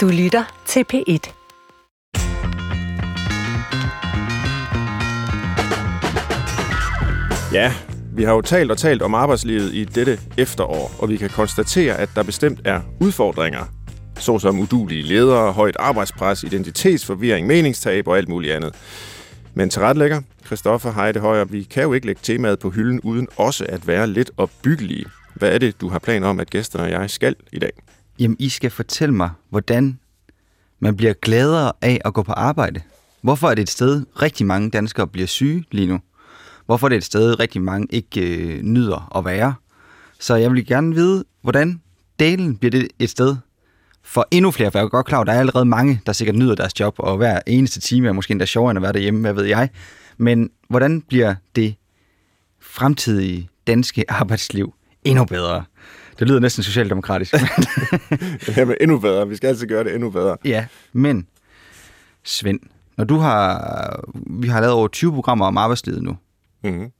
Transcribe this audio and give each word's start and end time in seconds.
Du 0.00 0.08
lytter 0.08 0.62
til 0.66 0.84
P1. 0.92 1.32
Ja, 7.52 7.72
vi 8.12 8.22
har 8.22 8.32
jo 8.32 8.40
talt 8.40 8.70
og 8.70 8.78
talt 8.78 9.02
om 9.02 9.14
arbejdslivet 9.14 9.74
i 9.74 9.84
dette 9.84 10.18
efterår, 10.38 10.90
og 10.98 11.08
vi 11.08 11.16
kan 11.16 11.30
konstatere, 11.30 11.96
at 11.96 12.08
der 12.14 12.22
bestemt 12.22 12.60
er 12.64 12.80
udfordringer, 13.00 13.64
såsom 14.18 14.58
udulige 14.58 15.02
ledere, 15.02 15.52
højt 15.52 15.76
arbejdspres, 15.78 16.42
identitetsforvirring, 16.42 17.46
meningstab 17.46 18.08
og 18.08 18.16
alt 18.16 18.28
muligt 18.28 18.52
andet. 18.52 18.74
Men 19.54 19.70
tilrettelægger, 19.70 20.20
Christoffer 20.46 20.92
Heide 20.92 21.20
Højer, 21.20 21.44
vi 21.44 21.62
kan 21.62 21.82
jo 21.82 21.92
ikke 21.92 22.06
lægge 22.06 22.20
temaet 22.24 22.58
på 22.58 22.70
hylden 22.70 23.00
uden 23.00 23.28
også 23.36 23.66
at 23.68 23.86
være 23.86 24.06
lidt 24.06 24.30
opbyggelige. 24.36 25.06
Hvad 25.34 25.54
er 25.54 25.58
det, 25.58 25.80
du 25.80 25.88
har 25.88 25.98
planer 25.98 26.28
om, 26.28 26.40
at 26.40 26.50
gæsterne 26.50 26.84
og 26.84 26.90
jeg 26.90 27.10
skal 27.10 27.36
i 27.52 27.58
dag? 27.58 27.72
Jamen, 28.20 28.36
I 28.38 28.48
skal 28.48 28.70
fortælle 28.70 29.14
mig, 29.14 29.30
hvordan 29.50 29.98
man 30.78 30.96
bliver 30.96 31.12
gladere 31.12 31.72
af 31.82 32.00
at 32.04 32.14
gå 32.14 32.22
på 32.22 32.32
arbejde. 32.32 32.80
Hvorfor 33.22 33.48
er 33.50 33.54
det 33.54 33.62
et 33.62 33.70
sted, 33.70 34.04
rigtig 34.22 34.46
mange 34.46 34.70
danskere 34.70 35.06
bliver 35.06 35.26
syge 35.26 35.64
lige 35.70 35.86
nu? 35.86 36.00
Hvorfor 36.66 36.86
er 36.86 36.88
det 36.88 36.96
et 36.96 37.04
sted, 37.04 37.40
rigtig 37.40 37.62
mange 37.62 37.86
ikke 37.90 38.20
øh, 38.20 38.62
nyder 38.62 39.16
at 39.18 39.24
være? 39.24 39.54
Så 40.18 40.34
jeg 40.34 40.52
vil 40.52 40.66
gerne 40.66 40.94
vide, 40.94 41.24
hvordan 41.42 41.80
delen 42.18 42.56
bliver 42.56 42.70
det 42.70 42.88
et 42.98 43.10
sted 43.10 43.36
for 44.02 44.28
endnu 44.30 44.50
flere, 44.50 44.70
for 44.70 44.78
jeg 44.78 44.84
er 44.84 44.88
godt 44.88 45.06
klar, 45.06 45.20
at 45.20 45.26
der 45.26 45.32
er 45.32 45.40
allerede 45.40 45.64
mange, 45.64 46.00
der 46.06 46.12
sikkert 46.12 46.36
nyder 46.36 46.54
deres 46.54 46.80
job, 46.80 46.94
og 46.98 47.16
hver 47.16 47.40
eneste 47.46 47.80
time 47.80 48.08
er 48.08 48.12
måske 48.12 48.32
endda 48.32 48.46
sjovere 48.46 48.70
end 48.70 48.78
at 48.78 48.82
være 48.82 48.92
derhjemme, 48.92 49.20
hvad 49.20 49.32
ved 49.32 49.44
jeg. 49.44 49.68
Men 50.16 50.50
hvordan 50.68 51.00
bliver 51.00 51.34
det 51.56 51.74
fremtidige 52.60 53.48
danske 53.66 54.04
arbejdsliv 54.20 54.74
endnu 55.04 55.24
bedre? 55.24 55.64
Det 56.20 56.28
lyder 56.28 56.40
næsten 56.40 56.62
socialdemokratisk. 56.64 57.34
Jamen, 58.56 58.76
endnu 58.80 58.98
bedre. 58.98 59.28
Vi 59.28 59.36
skal 59.36 59.48
altid 59.48 59.66
gøre 59.66 59.84
det 59.84 59.94
endnu 59.94 60.10
bedre. 60.10 60.36
ja, 60.44 60.66
men 60.92 61.26
Svend, 62.24 62.60
når 62.96 63.04
du 63.04 63.16
har, 63.16 64.04
vi 64.26 64.48
har 64.48 64.60
lavet 64.60 64.74
over 64.74 64.88
20 64.88 65.12
programmer 65.12 65.46
om 65.46 65.56
arbejdslivet 65.58 66.02
nu, 66.02 66.16
Mm-hmm. 66.64 66.90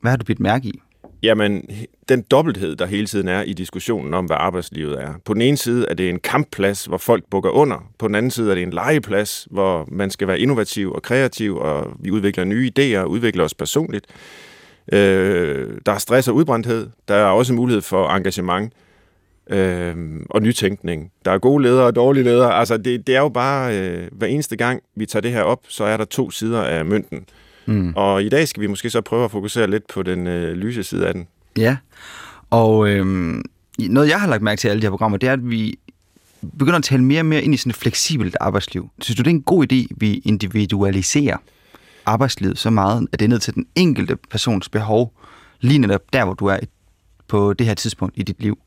hvad 0.00 0.10
har 0.12 0.16
du 0.16 0.24
bidt 0.24 0.40
mærke 0.40 0.68
i? 0.68 0.80
Jamen, 1.22 1.62
den 2.08 2.22
dobbelthed, 2.22 2.76
der 2.76 2.86
hele 2.86 3.06
tiden 3.06 3.28
er 3.28 3.42
i 3.42 3.52
diskussionen 3.52 4.14
om, 4.14 4.24
hvad 4.24 4.36
arbejdslivet 4.40 5.02
er. 5.02 5.14
På 5.24 5.34
den 5.34 5.42
ene 5.42 5.56
side 5.56 5.86
er 5.90 5.94
det 5.94 6.08
en 6.10 6.18
kampplads, 6.18 6.84
hvor 6.84 6.98
folk 6.98 7.24
bukker 7.30 7.50
under. 7.50 7.90
På 7.98 8.06
den 8.08 8.14
anden 8.14 8.30
side 8.30 8.50
er 8.50 8.54
det 8.54 8.62
en 8.62 8.70
legeplads, 8.70 9.48
hvor 9.50 9.88
man 9.92 10.10
skal 10.10 10.28
være 10.28 10.40
innovativ 10.40 10.92
og 10.92 11.02
kreativ, 11.02 11.56
og 11.56 11.92
vi 12.00 12.10
udvikler 12.10 12.44
nye 12.44 12.70
idéer 12.78 12.98
og 12.98 13.10
udvikler 13.10 13.44
os 13.44 13.54
personligt. 13.54 14.06
Øh, 14.92 15.68
der 15.86 15.92
er 15.92 15.98
stress 15.98 16.28
og 16.28 16.34
udbrændthed. 16.34 16.88
Der 17.08 17.14
er 17.14 17.24
også 17.24 17.52
mulighed 17.52 17.82
for 17.82 18.08
engagement 18.08 18.72
øh, 19.50 19.96
og 20.30 20.42
nytænkning. 20.42 21.12
Der 21.24 21.30
er 21.30 21.38
gode 21.38 21.62
ledere 21.62 21.86
og 21.86 21.96
dårlige 21.96 22.24
ledere. 22.24 22.54
Altså, 22.54 22.76
det, 22.76 23.06
det 23.06 23.16
er 23.16 23.20
jo 23.20 23.28
bare, 23.28 23.78
øh, 23.78 24.08
hver 24.12 24.26
eneste 24.26 24.56
gang 24.56 24.82
vi 24.94 25.06
tager 25.06 25.20
det 25.20 25.32
her 25.32 25.42
op, 25.42 25.60
så 25.68 25.84
er 25.84 25.96
der 25.96 26.04
to 26.04 26.30
sider 26.30 26.62
af 26.62 26.84
mønten. 26.84 27.24
Mm. 27.66 27.92
Og 27.96 28.22
i 28.22 28.28
dag 28.28 28.48
skal 28.48 28.60
vi 28.60 28.66
måske 28.66 28.90
så 28.90 29.00
prøve 29.00 29.24
at 29.24 29.30
fokusere 29.30 29.70
lidt 29.70 29.86
på 29.86 30.02
den 30.02 30.26
øh, 30.26 30.52
lyse 30.52 30.82
side 30.84 31.06
af 31.06 31.14
den. 31.14 31.26
Ja, 31.58 31.76
og 32.50 32.88
øhm, 32.88 33.42
noget 33.78 34.08
jeg 34.08 34.20
har 34.20 34.28
lagt 34.28 34.42
mærke 34.42 34.60
til 34.60 34.68
i 34.68 34.70
alle 34.70 34.80
de 34.80 34.86
her 34.86 34.90
programmer, 34.90 35.18
det 35.18 35.28
er, 35.28 35.32
at 35.32 35.50
vi 35.50 35.78
begynder 36.58 36.78
at 36.78 36.84
tale 36.84 37.04
mere 37.04 37.20
og 37.20 37.26
mere 37.26 37.42
ind 37.42 37.54
i 37.54 37.56
sådan 37.56 37.70
et 37.70 37.76
fleksibelt 37.76 38.36
arbejdsliv. 38.40 38.90
Synes 39.00 39.16
du, 39.16 39.22
det 39.22 39.30
er 39.30 39.34
en 39.34 39.42
god 39.42 39.72
idé, 39.72 39.86
vi 39.96 40.22
individualiserer 40.24 41.36
arbejdslivet 42.06 42.58
så 42.58 42.70
meget, 42.70 43.08
at 43.12 43.18
det 43.18 43.24
er 43.24 43.28
ned 43.28 43.38
til 43.38 43.54
den 43.54 43.66
enkelte 43.74 44.16
persons 44.30 44.68
behov, 44.68 45.12
lige 45.60 45.78
netop 45.78 46.02
der, 46.12 46.24
hvor 46.24 46.34
du 46.34 46.46
er 46.46 46.58
på 47.28 47.52
det 47.52 47.66
her 47.66 47.74
tidspunkt 47.74 48.14
i 48.18 48.22
dit 48.22 48.42
liv? 48.42 48.58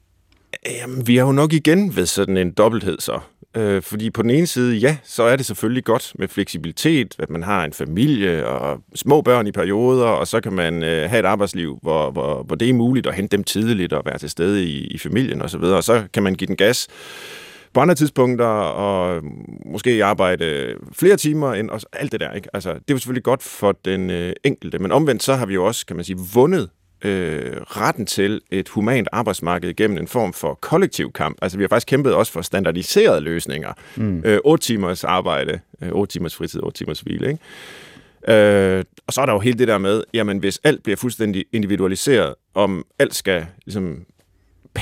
Jamen, 0.65 1.07
vi 1.07 1.17
har 1.17 1.25
jo 1.25 1.31
nok 1.31 1.53
igen 1.53 1.95
ved 1.95 2.05
sådan 2.05 2.37
en 2.37 2.51
dobbelthed 2.51 2.99
så. 2.99 3.19
Øh, 3.57 3.81
fordi 3.81 4.09
på 4.09 4.21
den 4.21 4.29
ene 4.29 4.47
side, 4.47 4.75
ja, 4.75 4.97
så 5.03 5.23
er 5.23 5.35
det 5.35 5.45
selvfølgelig 5.45 5.83
godt 5.83 6.13
med 6.19 6.27
fleksibilitet, 6.27 7.15
at 7.19 7.29
man 7.29 7.43
har 7.43 7.65
en 7.65 7.73
familie 7.73 8.47
og 8.47 8.81
små 8.95 9.21
børn 9.21 9.47
i 9.47 9.51
perioder, 9.51 10.05
og 10.05 10.27
så 10.27 10.41
kan 10.41 10.53
man 10.53 10.83
øh, 10.83 11.09
have 11.09 11.19
et 11.19 11.25
arbejdsliv, 11.25 11.79
hvor, 11.81 12.11
hvor, 12.11 12.43
hvor 12.43 12.55
det 12.55 12.69
er 12.69 12.73
muligt 12.73 13.07
at 13.07 13.15
hente 13.15 13.37
dem 13.37 13.43
tidligt 13.43 13.93
og 13.93 14.05
være 14.05 14.17
til 14.17 14.29
stede 14.29 14.65
i, 14.65 14.87
i 14.87 14.97
familien 14.97 15.41
osv., 15.41 15.61
og, 15.61 15.75
og 15.75 15.83
så 15.83 16.03
kan 16.13 16.23
man 16.23 16.35
give 16.35 16.47
den 16.47 16.55
gas 16.55 16.87
på 17.73 17.79
andre 17.79 17.95
tidspunkter, 17.95 18.45
og 18.45 19.23
måske 19.65 20.05
arbejde 20.05 20.75
flere 20.93 21.17
timer 21.17 21.53
end 21.53 21.69
og 21.69 21.81
alt 21.93 22.11
det 22.11 22.19
der. 22.19 22.31
Ikke? 22.31 22.49
Altså, 22.53 22.69
det 22.69 22.77
er 22.77 22.93
jo 22.93 22.97
selvfølgelig 22.97 23.23
godt 23.23 23.43
for 23.43 23.71
den 23.85 24.09
øh, 24.09 24.33
enkelte, 24.43 24.79
men 24.79 24.91
omvendt 24.91 25.23
så 25.23 25.35
har 25.35 25.45
vi 25.45 25.53
jo 25.53 25.65
også, 25.65 25.85
kan 25.85 25.95
man 25.95 26.05
sige, 26.05 26.17
vundet 26.33 26.69
øh, 27.05 27.61
retten 27.61 28.05
til 28.05 28.41
et 28.51 28.69
humant 28.69 29.07
arbejdsmarked 29.11 29.75
gennem 29.75 29.97
en 29.97 30.07
form 30.07 30.33
for 30.33 30.53
kollektiv 30.53 31.11
kamp. 31.11 31.37
Altså 31.41 31.57
vi 31.57 31.63
har 31.63 31.67
faktisk 31.67 31.87
kæmpet 31.87 32.13
også 32.13 32.31
for 32.31 32.41
standardiserede 32.41 33.21
løsninger. 33.21 33.73
Mm. 33.95 34.21
Øh, 34.25 34.39
8 34.43 34.65
timers 34.65 35.03
arbejde, 35.03 35.59
øh, 35.81 35.89
8 35.91 36.13
timers 36.13 36.35
fritid, 36.35 36.63
8 36.63 36.77
timers 36.77 36.99
hvile. 36.99 37.27
Ikke? 37.27 37.39
Øh, 38.27 38.83
og 39.07 39.13
så 39.13 39.21
er 39.21 39.25
der 39.25 39.33
jo 39.33 39.39
hele 39.39 39.59
det 39.59 39.67
der 39.67 39.77
med, 39.77 40.03
jamen 40.13 40.37
hvis 40.37 40.59
alt 40.63 40.83
bliver 40.83 40.97
fuldstændig 40.97 41.45
individualiseret, 41.53 42.35
om 42.53 42.85
alt 42.99 43.15
skal 43.15 43.45
ligesom 43.65 44.05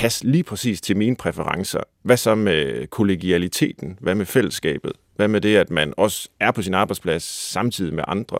passe 0.01 0.27
lige 0.27 0.43
præcis 0.43 0.81
til 0.81 0.97
mine 0.97 1.15
præferencer, 1.15 1.79
hvad 2.03 2.17
så 2.17 2.35
med 2.35 2.87
kollegialiteten? 2.87 3.97
Hvad 4.01 4.15
med 4.15 4.25
fællesskabet? 4.25 4.91
Hvad 5.15 5.27
med 5.27 5.41
det, 5.41 5.55
at 5.55 5.69
man 5.69 5.93
også 5.97 6.29
er 6.39 6.51
på 6.51 6.61
sin 6.61 6.73
arbejdsplads 6.73 7.23
samtidig 7.23 7.93
med 7.93 8.03
andre? 8.07 8.37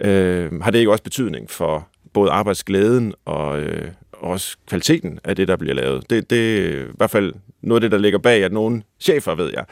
Øh, 0.00 0.60
har 0.62 0.70
det 0.70 0.78
ikke 0.78 0.90
også 0.90 1.02
betydning 1.04 1.50
for 1.50 1.88
både 2.12 2.30
arbejdsglæden 2.30 3.14
og 3.24 3.60
øh, 3.60 3.90
også 4.12 4.56
kvaliteten 4.66 5.18
af 5.24 5.36
det, 5.36 5.48
der 5.48 5.56
bliver 5.56 5.74
lavet. 5.74 6.10
Det, 6.10 6.30
det 6.30 6.58
er 6.58 6.82
i 6.82 6.86
hvert 6.94 7.10
fald 7.10 7.34
noget 7.62 7.76
af 7.76 7.80
det, 7.80 7.92
der 7.92 7.98
ligger 7.98 8.18
bag, 8.18 8.44
at 8.44 8.52
nogle 8.52 8.82
chefer, 9.00 9.34
ved 9.34 9.50
jeg, 9.54 9.64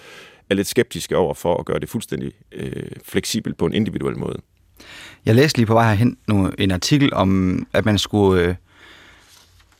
er 0.50 0.54
lidt 0.54 0.68
skeptiske 0.68 1.16
over 1.16 1.34
for 1.34 1.56
at 1.56 1.66
gøre 1.66 1.78
det 1.78 1.88
fuldstændig 1.88 2.32
øh, 2.52 2.82
fleksibelt 3.04 3.56
på 3.56 3.66
en 3.66 3.74
individuel 3.74 4.18
måde. 4.18 4.38
Jeg 5.26 5.34
læste 5.34 5.58
lige 5.58 5.66
på 5.66 5.74
vej 5.74 5.88
herhen 5.88 6.16
nu 6.28 6.50
en 6.58 6.70
artikel 6.70 7.14
om, 7.14 7.66
at 7.72 7.84
man 7.84 7.98
skulle 7.98 8.42
øh, 8.42 8.54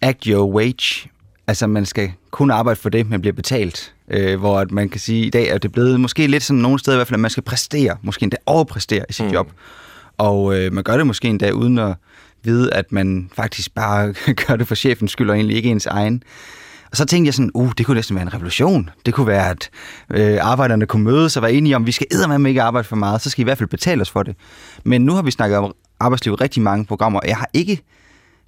act 0.01 0.25
your 0.25 0.55
wage. 0.55 1.09
Altså, 1.53 1.67
man 1.67 1.87
skal 1.87 2.13
kun 2.31 2.51
arbejde 2.51 2.81
for 2.81 2.89
det, 2.89 3.11
man 3.11 3.21
bliver 3.21 3.35
betalt. 3.35 3.95
Øh, 4.11 4.39
hvor 4.39 4.59
at 4.59 4.71
man 4.71 4.89
kan 4.89 5.01
sige, 5.01 5.21
at 5.21 5.27
i 5.27 5.31
dag 5.31 5.49
er 5.49 5.59
det 5.59 5.73
blevet 5.73 6.01
måske 6.01 6.27
lidt 6.27 6.43
sådan 6.43 6.61
nogle 6.63 6.79
steder 6.79 6.97
i 6.97 6.99
hvert 6.99 7.07
fald, 7.07 7.17
at 7.17 7.21
man 7.21 7.31
skal 7.31 7.43
præstere, 7.43 7.97
måske 8.03 8.23
endda 8.23 8.37
overpræstere 8.47 9.05
i 9.09 9.13
sit 9.13 9.27
mm. 9.27 9.33
job. 9.33 9.53
Og 10.19 10.59
øh, 10.59 10.73
man 10.73 10.85
gør 10.85 10.97
det 10.97 11.07
måske 11.07 11.29
endda 11.29 11.51
uden 11.51 11.79
at 11.79 11.95
vide, 12.45 12.75
at 12.75 12.93
man 12.93 13.31
faktisk 13.37 13.75
bare 13.75 14.15
gør 14.47 14.57
det 14.57 14.69
for 14.69 14.75
chefens 14.75 15.13
skyld, 15.13 15.31
og 15.31 15.37
egentlig 15.37 15.57
ikke 15.57 15.69
ens 15.69 15.87
egen. 15.87 16.23
Og 16.91 16.97
så 16.97 17.05
tænkte 17.05 17.27
jeg 17.27 17.35
sådan, 17.35 17.51
uh, 17.55 17.73
det 17.79 17.87
kunne 17.87 17.95
næsten 17.95 18.17
være 18.17 18.23
en 18.23 18.35
revolution. 18.35 18.91
Det 19.07 19.15
kunne 19.15 19.27
være, 19.27 19.51
at 19.51 19.71
øh, 20.11 20.39
arbejderne 20.41 20.87
kunne 20.87 21.05
mødes 21.05 21.37
og 21.37 21.43
være 21.43 21.53
enige 21.53 21.77
om, 21.77 21.83
at 21.83 21.87
vi 21.87 21.93
skal 21.93 22.07
eddermame 22.11 22.49
ikke 22.49 22.63
arbejde 22.63 22.89
for 22.89 22.97
meget, 22.97 23.21
så 23.21 23.31
skal 23.31 23.41
I 23.41 23.43
i 23.43 23.45
hvert 23.45 23.59
fald 23.59 23.69
betale 23.69 24.01
os 24.01 24.11
for 24.11 24.23
det. 24.23 24.37
Men 24.85 25.05
nu 25.05 25.13
har 25.13 25.23
vi 25.23 25.31
snakket 25.31 25.59
om 25.59 25.75
arbejdsliv 26.01 26.35
rigtig 26.35 26.63
mange 26.63 26.85
programmer, 26.85 27.21
og 27.21 27.29
jeg 27.29 27.37
har 27.37 27.51
ikke 27.55 27.83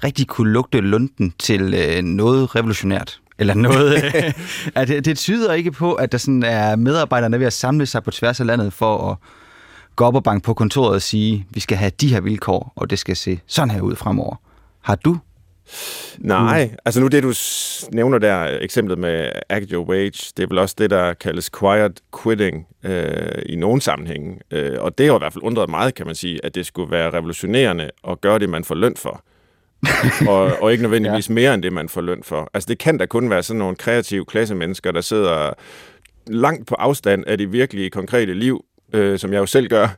rigtig 0.04 0.26
kunne 0.26 0.52
lugte 0.52 0.80
lunden 0.80 1.34
til 1.38 1.74
øh, 1.74 2.02
noget 2.02 2.56
revolutionært. 2.56 3.20
Eller 3.38 3.54
noget. 3.54 3.94
at 4.74 4.88
det, 4.88 5.04
det 5.04 5.18
tyder 5.18 5.52
ikke 5.52 5.72
på, 5.72 5.94
at 5.94 6.12
der 6.12 6.18
sådan 6.18 6.42
er 6.42 6.76
medarbejderne 6.76 7.38
ved 7.38 7.46
at 7.46 7.52
samle 7.52 7.86
sig 7.86 8.02
på 8.02 8.10
tværs 8.10 8.40
af 8.40 8.46
landet 8.46 8.72
for 8.72 9.10
at 9.10 9.16
gå 9.96 10.04
op 10.04 10.14
og 10.14 10.22
banke 10.22 10.44
på 10.44 10.54
kontoret 10.54 10.94
og 10.94 11.02
sige, 11.02 11.46
vi 11.50 11.60
skal 11.60 11.76
have 11.76 11.90
de 12.00 12.08
her 12.08 12.20
vilkår, 12.20 12.72
og 12.76 12.90
det 12.90 12.98
skal 12.98 13.16
se 13.16 13.40
sådan 13.46 13.70
her 13.70 13.80
ud 13.80 13.96
fremover. 13.96 14.36
Har 14.80 14.94
du? 14.94 15.18
Nej, 16.18 16.66
mm. 16.66 16.76
altså 16.84 17.00
nu 17.00 17.06
det, 17.06 17.22
du 17.22 17.32
nævner 17.92 18.18
der, 18.18 18.58
eksemplet 18.60 18.98
med 18.98 19.30
act 19.48 19.70
your 19.70 19.84
wage, 19.84 20.32
det 20.36 20.42
er 20.42 20.46
vel 20.46 20.58
også 20.58 20.74
det, 20.78 20.90
der 20.90 21.14
kaldes 21.14 21.50
quiet 21.58 22.00
quitting 22.22 22.66
øh, 22.84 23.42
i 23.46 23.56
nogen 23.56 23.80
sammenhænge. 23.80 24.38
Øh, 24.50 24.76
og 24.80 24.98
det 24.98 25.06
har 25.06 25.14
i 25.14 25.18
hvert 25.18 25.32
fald 25.32 25.44
undret 25.44 25.70
meget, 25.70 25.94
kan 25.94 26.06
man 26.06 26.14
sige, 26.14 26.44
at 26.44 26.54
det 26.54 26.66
skulle 26.66 26.90
være 26.90 27.10
revolutionerende 27.10 27.90
at 28.08 28.20
gøre 28.20 28.38
det, 28.38 28.48
man 28.48 28.64
får 28.64 28.74
løn 28.74 28.96
for. 28.96 29.24
og, 30.32 30.62
og 30.62 30.72
ikke 30.72 30.82
nødvendigvis 30.82 31.28
ja. 31.28 31.34
mere 31.34 31.54
end 31.54 31.62
det, 31.62 31.72
man 31.72 31.88
får 31.88 32.00
løn 32.00 32.22
for. 32.22 32.50
Altså 32.54 32.66
det 32.66 32.78
kan 32.78 32.98
da 32.98 33.06
kun 33.06 33.30
være 33.30 33.42
sådan 33.42 33.58
nogle 33.58 33.76
kreative 33.76 34.24
klassemennesker, 34.24 34.92
der 34.92 35.00
sidder 35.00 35.52
langt 36.26 36.66
på 36.66 36.74
afstand 36.74 37.24
af 37.26 37.38
det 37.38 37.52
virkelige, 37.52 37.90
konkrete 37.90 38.34
liv, 38.34 38.64
øh, 38.92 39.18
som 39.18 39.32
jeg 39.32 39.38
jo 39.38 39.46
selv 39.46 39.68
gør, 39.68 39.88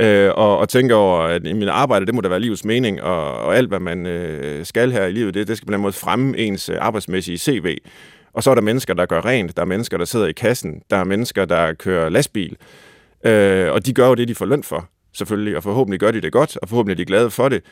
øh, 0.00 0.30
og, 0.34 0.58
og 0.58 0.68
tænker 0.68 0.94
over, 0.94 1.20
at 1.20 1.46
i 1.46 1.52
min 1.52 1.68
arbejde, 1.68 2.06
det 2.06 2.14
må 2.14 2.20
da 2.20 2.28
være 2.28 2.40
livets 2.40 2.64
mening, 2.64 3.02
og, 3.02 3.38
og 3.38 3.56
alt, 3.56 3.68
hvad 3.68 3.80
man 3.80 4.06
øh, 4.06 4.66
skal 4.66 4.92
her 4.92 5.06
i 5.06 5.12
livet, 5.12 5.34
det, 5.34 5.48
det 5.48 5.56
skal 5.56 5.66
på 5.66 5.72
den 5.72 5.80
måde 5.80 5.92
fremme 5.92 6.38
ens 6.38 6.68
øh, 6.68 6.76
arbejdsmæssige 6.80 7.38
CV. 7.38 7.76
Og 8.34 8.42
så 8.42 8.50
er 8.50 8.54
der 8.54 8.62
mennesker, 8.62 8.94
der 8.94 9.06
gør 9.06 9.24
rent, 9.24 9.56
der 9.56 9.62
er 9.62 9.66
mennesker, 9.66 9.98
der 9.98 10.04
sidder 10.04 10.26
i 10.26 10.32
kassen, 10.32 10.82
der 10.90 10.96
er 10.96 11.04
mennesker, 11.04 11.44
der 11.44 11.72
kører 11.72 12.08
lastbil, 12.08 12.56
øh, 13.24 13.72
og 13.72 13.86
de 13.86 13.92
gør 13.92 14.08
jo 14.08 14.14
det, 14.14 14.28
de 14.28 14.34
får 14.34 14.46
løn 14.46 14.62
for, 14.62 14.88
selvfølgelig, 15.12 15.56
og 15.56 15.62
forhåbentlig 15.62 16.00
gør 16.00 16.10
de 16.10 16.20
det 16.20 16.32
godt, 16.32 16.56
og 16.62 16.68
forhåbentlig 16.68 16.94
er 16.94 16.96
de 16.96 17.04
glade 17.04 17.30
for 17.30 17.48
det. 17.48 17.62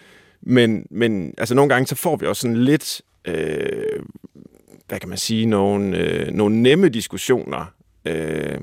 Men, 0.43 0.87
men 0.91 1.35
altså 1.39 1.55
nogle 1.55 1.69
gange, 1.69 1.87
så 1.87 1.95
får 1.95 2.17
vi 2.17 2.27
også 2.27 2.41
sådan 2.41 2.57
lidt, 2.57 3.03
øh, 3.25 4.03
hvad 4.89 5.01
kan 5.01 5.09
man 5.09 5.19
sige, 5.19 5.47
nogle, 5.47 5.97
øh, 5.99 6.33
nogle 6.33 6.63
nemme 6.63 6.89
diskussioner 6.89 7.73
øh, 8.05 8.61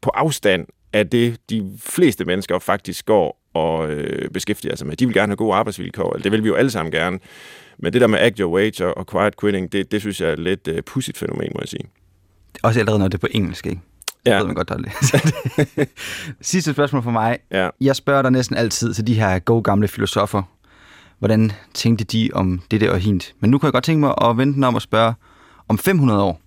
på 0.00 0.10
afstand 0.10 0.66
af 0.92 1.10
det, 1.10 1.36
de 1.50 1.72
fleste 1.78 2.24
mennesker 2.24 2.58
faktisk 2.58 3.06
går 3.06 3.40
og 3.54 3.90
øh, 3.90 4.30
beskæftiger 4.30 4.76
sig 4.76 4.86
med. 4.86 4.96
De 4.96 5.06
vil 5.06 5.14
gerne 5.14 5.30
have 5.30 5.36
gode 5.36 5.54
arbejdsvilkår, 5.54 6.12
eller 6.12 6.22
det 6.22 6.32
vil 6.32 6.42
vi 6.42 6.48
jo 6.48 6.54
alle 6.54 6.70
sammen 6.70 6.92
gerne. 6.92 7.18
Men 7.78 7.92
det 7.92 8.00
der 8.00 8.06
med 8.06 8.18
act 8.18 8.38
your 8.38 8.54
wage 8.54 8.86
og, 8.86 8.98
og 8.98 9.06
quiet 9.06 9.40
quitting, 9.40 9.72
det, 9.72 9.92
det 9.92 10.00
synes 10.00 10.20
jeg 10.20 10.28
er 10.28 10.32
et 10.32 10.38
lidt 10.38 10.68
øh, 10.68 10.82
pudsigt 10.82 11.18
fænomen, 11.18 11.50
må 11.54 11.60
jeg 11.60 11.68
sige. 11.68 11.84
Også 12.62 12.80
allerede, 12.80 12.98
når 12.98 13.08
det 13.08 13.14
er 13.14 13.18
på 13.18 13.28
engelsk, 13.30 13.66
ikke? 13.66 13.80
Ja. 14.26 14.36
ved 14.38 14.46
man 14.46 14.54
godt, 14.54 14.68
der 14.68 14.74
er 14.74 15.84
Sidste 16.40 16.72
spørgsmål 16.72 17.02
for 17.02 17.10
mig. 17.10 17.38
Ja. 17.50 17.68
Jeg 17.80 17.96
spørger 17.96 18.22
dig 18.22 18.30
næsten 18.30 18.56
altid 18.56 18.94
til 18.94 19.06
de 19.06 19.14
her 19.14 19.38
gode 19.38 19.62
gamle 19.62 19.88
filosofer. 19.88 20.42
Hvordan 21.18 21.52
tænkte 21.74 22.04
de 22.04 22.30
om 22.34 22.60
det 22.70 22.80
der 22.80 22.90
og 22.90 22.98
hint? 22.98 23.34
Men 23.40 23.50
nu 23.50 23.58
kan 23.58 23.66
jeg 23.66 23.72
godt 23.72 23.84
tænke 23.84 24.00
mig 24.00 24.14
at 24.22 24.36
vente 24.36 24.66
om 24.66 24.76
at 24.76 24.82
spørge 24.82 25.14
om 25.68 25.78
500 25.78 26.22
år. 26.22 26.40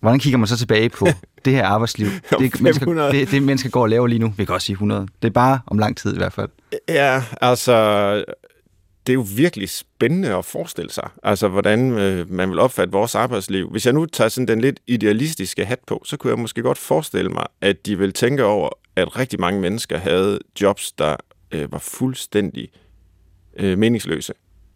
Hvordan 0.00 0.18
kigger 0.18 0.38
man 0.38 0.46
så 0.46 0.58
tilbage 0.58 0.88
på 0.88 1.06
det 1.44 1.52
her 1.52 1.66
arbejdsliv? 1.66 2.08
Det, 2.38 2.60
mennesker, 2.60 3.10
det, 3.10 3.30
det 3.30 3.42
mennesker 3.42 3.70
går 3.70 3.82
og 3.82 3.88
laver 3.88 4.06
lige 4.06 4.18
nu. 4.18 4.34
Vi 4.36 4.44
kan 4.44 4.54
også 4.54 4.64
sige 4.64 4.74
100. 4.74 5.06
Det 5.22 5.28
er 5.28 5.32
bare 5.32 5.60
om 5.66 5.78
lang 5.78 5.96
tid 5.96 6.14
i 6.14 6.16
hvert 6.16 6.32
fald. 6.32 6.48
Ja, 6.88 7.22
altså 7.40 8.14
det 9.06 9.12
er 9.12 9.14
jo 9.14 9.26
virkelig 9.36 9.68
spændende 9.68 10.36
at 10.36 10.44
forestille 10.44 10.90
sig, 10.90 11.08
altså 11.22 11.48
hvordan 11.48 11.92
øh, 11.92 12.30
man 12.32 12.50
vil 12.50 12.58
opfatte 12.58 12.92
vores 12.92 13.14
arbejdsliv. 13.14 13.70
Hvis 13.70 13.86
jeg 13.86 13.94
nu 13.94 14.06
tager 14.06 14.28
sådan 14.28 14.48
den 14.48 14.60
lidt 14.60 14.80
idealistiske 14.86 15.64
hat 15.64 15.78
på, 15.86 16.02
så 16.04 16.16
kunne 16.16 16.30
jeg 16.30 16.38
måske 16.38 16.62
godt 16.62 16.78
forestille 16.78 17.30
mig, 17.30 17.46
at 17.60 17.86
de 17.86 17.98
vil 17.98 18.12
tænke 18.12 18.44
over, 18.44 18.68
at 18.96 19.18
rigtig 19.18 19.40
mange 19.40 19.60
mennesker 19.60 19.98
havde 19.98 20.38
jobs, 20.60 20.92
der 20.92 21.16
øh, 21.52 21.72
var 21.72 21.78
fuldstændig 21.78 22.68
øh, 23.60 23.78
meningsløse. 23.78 24.32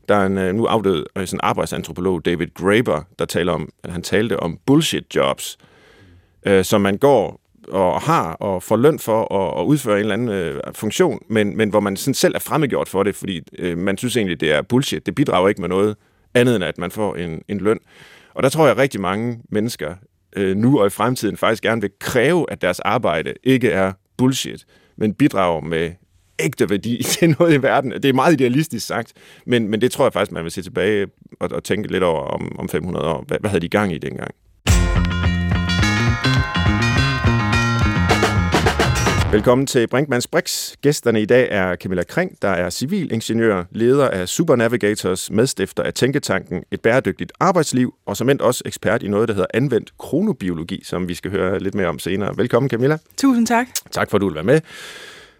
Der 0.08 0.14
er 0.14 0.26
en 0.26 0.38
øh, 0.38 0.54
nu 0.54 0.66
afdød 0.66 1.06
øh, 1.16 1.26
sådan 1.26 1.40
arbejdsantropolog, 1.42 2.25
David 2.25 2.46
Graeber, 2.54 3.02
der 3.19 3.25
taler 3.25 3.52
om, 3.52 3.69
at 3.84 3.92
han 3.92 4.02
talte 4.02 4.40
om 4.40 4.58
bullshit 4.66 5.16
jobs, 5.16 5.58
øh, 6.46 6.64
som 6.64 6.81
man 6.81 6.98
går 6.98 7.40
og 7.69 8.00
har 8.00 8.32
og 8.32 8.62
får 8.62 8.76
løn 8.76 8.98
for 8.98 9.34
at, 9.34 9.60
at 9.60 9.64
udføre 9.66 9.94
en 9.94 10.00
eller 10.00 10.14
anden 10.14 10.28
øh, 10.28 10.60
funktion, 10.75 11.19
men, 11.28 11.56
men 11.56 11.70
hvor 11.70 11.81
man 11.81 11.96
sådan 11.96 12.14
selv 12.14 12.34
er 12.34 12.38
fremmedgjort 12.38 12.88
for 12.88 13.02
det, 13.02 13.14
fordi 13.14 13.40
øh, 13.58 13.78
man 13.78 13.96
synes 13.96 14.16
egentlig, 14.16 14.40
det 14.40 14.52
er 14.52 14.62
bullshit. 14.62 15.06
Det 15.06 15.14
bidrager 15.14 15.48
ikke 15.48 15.60
med 15.60 15.69
noget 15.69 15.96
andet, 16.34 16.56
end 16.56 16.64
at 16.64 16.78
man 16.78 16.90
får 16.90 17.14
en, 17.14 17.42
en 17.48 17.58
løn. 17.58 17.78
Og 18.34 18.42
der 18.42 18.48
tror 18.48 18.64
jeg, 18.64 18.70
at 18.70 18.78
rigtig 18.78 19.00
mange 19.00 19.40
mennesker 19.48 19.94
øh, 20.37 20.56
nu 20.56 20.80
og 20.80 20.87
i 20.87 20.90
fremtiden 20.90 21.37
faktisk 21.37 21.62
gerne 21.62 21.80
vil 21.80 21.90
kræve, 22.00 22.46
at 22.48 22.62
deres 22.62 22.80
arbejde 22.80 23.34
ikke 23.44 23.70
er 23.70 23.92
bullshit, 24.16 24.64
men 24.96 25.14
bidrager 25.14 25.60
med 25.60 25.90
ægte 26.38 26.70
værdi 26.70 27.02
til 27.12 27.36
noget 27.38 27.54
i 27.54 27.62
verden. 27.62 27.90
Det 27.90 28.04
er 28.04 28.12
meget 28.12 28.32
idealistisk 28.32 28.86
sagt, 28.86 29.12
men, 29.46 29.69
men 29.69 29.81
det 29.81 29.92
tror 29.92 30.04
jeg 30.04 30.12
faktisk, 30.12 30.32
man 30.32 30.44
vil 30.44 30.52
se 30.52 30.62
tilbage 30.62 31.06
og, 31.40 31.48
og 31.52 31.64
tænke 31.64 31.92
lidt 31.92 32.02
over 32.02 32.20
om, 32.20 32.58
om 32.58 32.69
500 32.69 33.06
år. 33.06 33.25
Hvad, 33.26 33.36
hvad 33.40 33.50
havde 33.50 33.60
de 33.60 33.69
gang 33.69 33.92
i 33.92 33.98
dengang? 33.98 34.34
Velkommen 39.34 39.66
til 39.66 39.86
Brinkmanns 39.86 40.26
Brix. 40.26 40.72
Gæsterne 40.82 41.22
i 41.22 41.25
dag 41.25 41.48
er 41.50 41.76
Camilla 41.76 42.02
Kring, 42.02 42.42
der 42.42 42.48
er 42.48 42.70
civilingeniør, 42.70 43.64
leder 43.70 44.08
af 44.08 44.28
Supernavigators, 44.28 45.30
medstifter 45.30 45.82
af 45.82 45.94
Tænketanken 45.94 46.64
Et 46.70 46.80
Bæredygtigt 46.80 47.32
Arbejdsliv, 47.40 47.94
og 48.06 48.16
som 48.16 48.28
endt 48.30 48.42
også 48.42 48.62
ekspert 48.66 49.02
i 49.02 49.08
noget, 49.08 49.28
der 49.28 49.34
hedder 49.34 49.46
anvendt 49.54 49.98
kronobiologi, 49.98 50.84
som 50.84 51.08
vi 51.08 51.14
skal 51.14 51.30
høre 51.30 51.58
lidt 51.58 51.75
mere 51.75 51.87
om 51.87 51.98
senere. 51.98 52.37
Velkommen, 52.37 52.70
Camilla. 52.70 52.98
Tusind 53.16 53.46
tak. 53.46 53.66
Tak 53.90 54.10
for, 54.10 54.16
at 54.16 54.20
du 54.20 54.26
vil 54.26 54.34
være 54.34 54.44
med. 54.44 54.60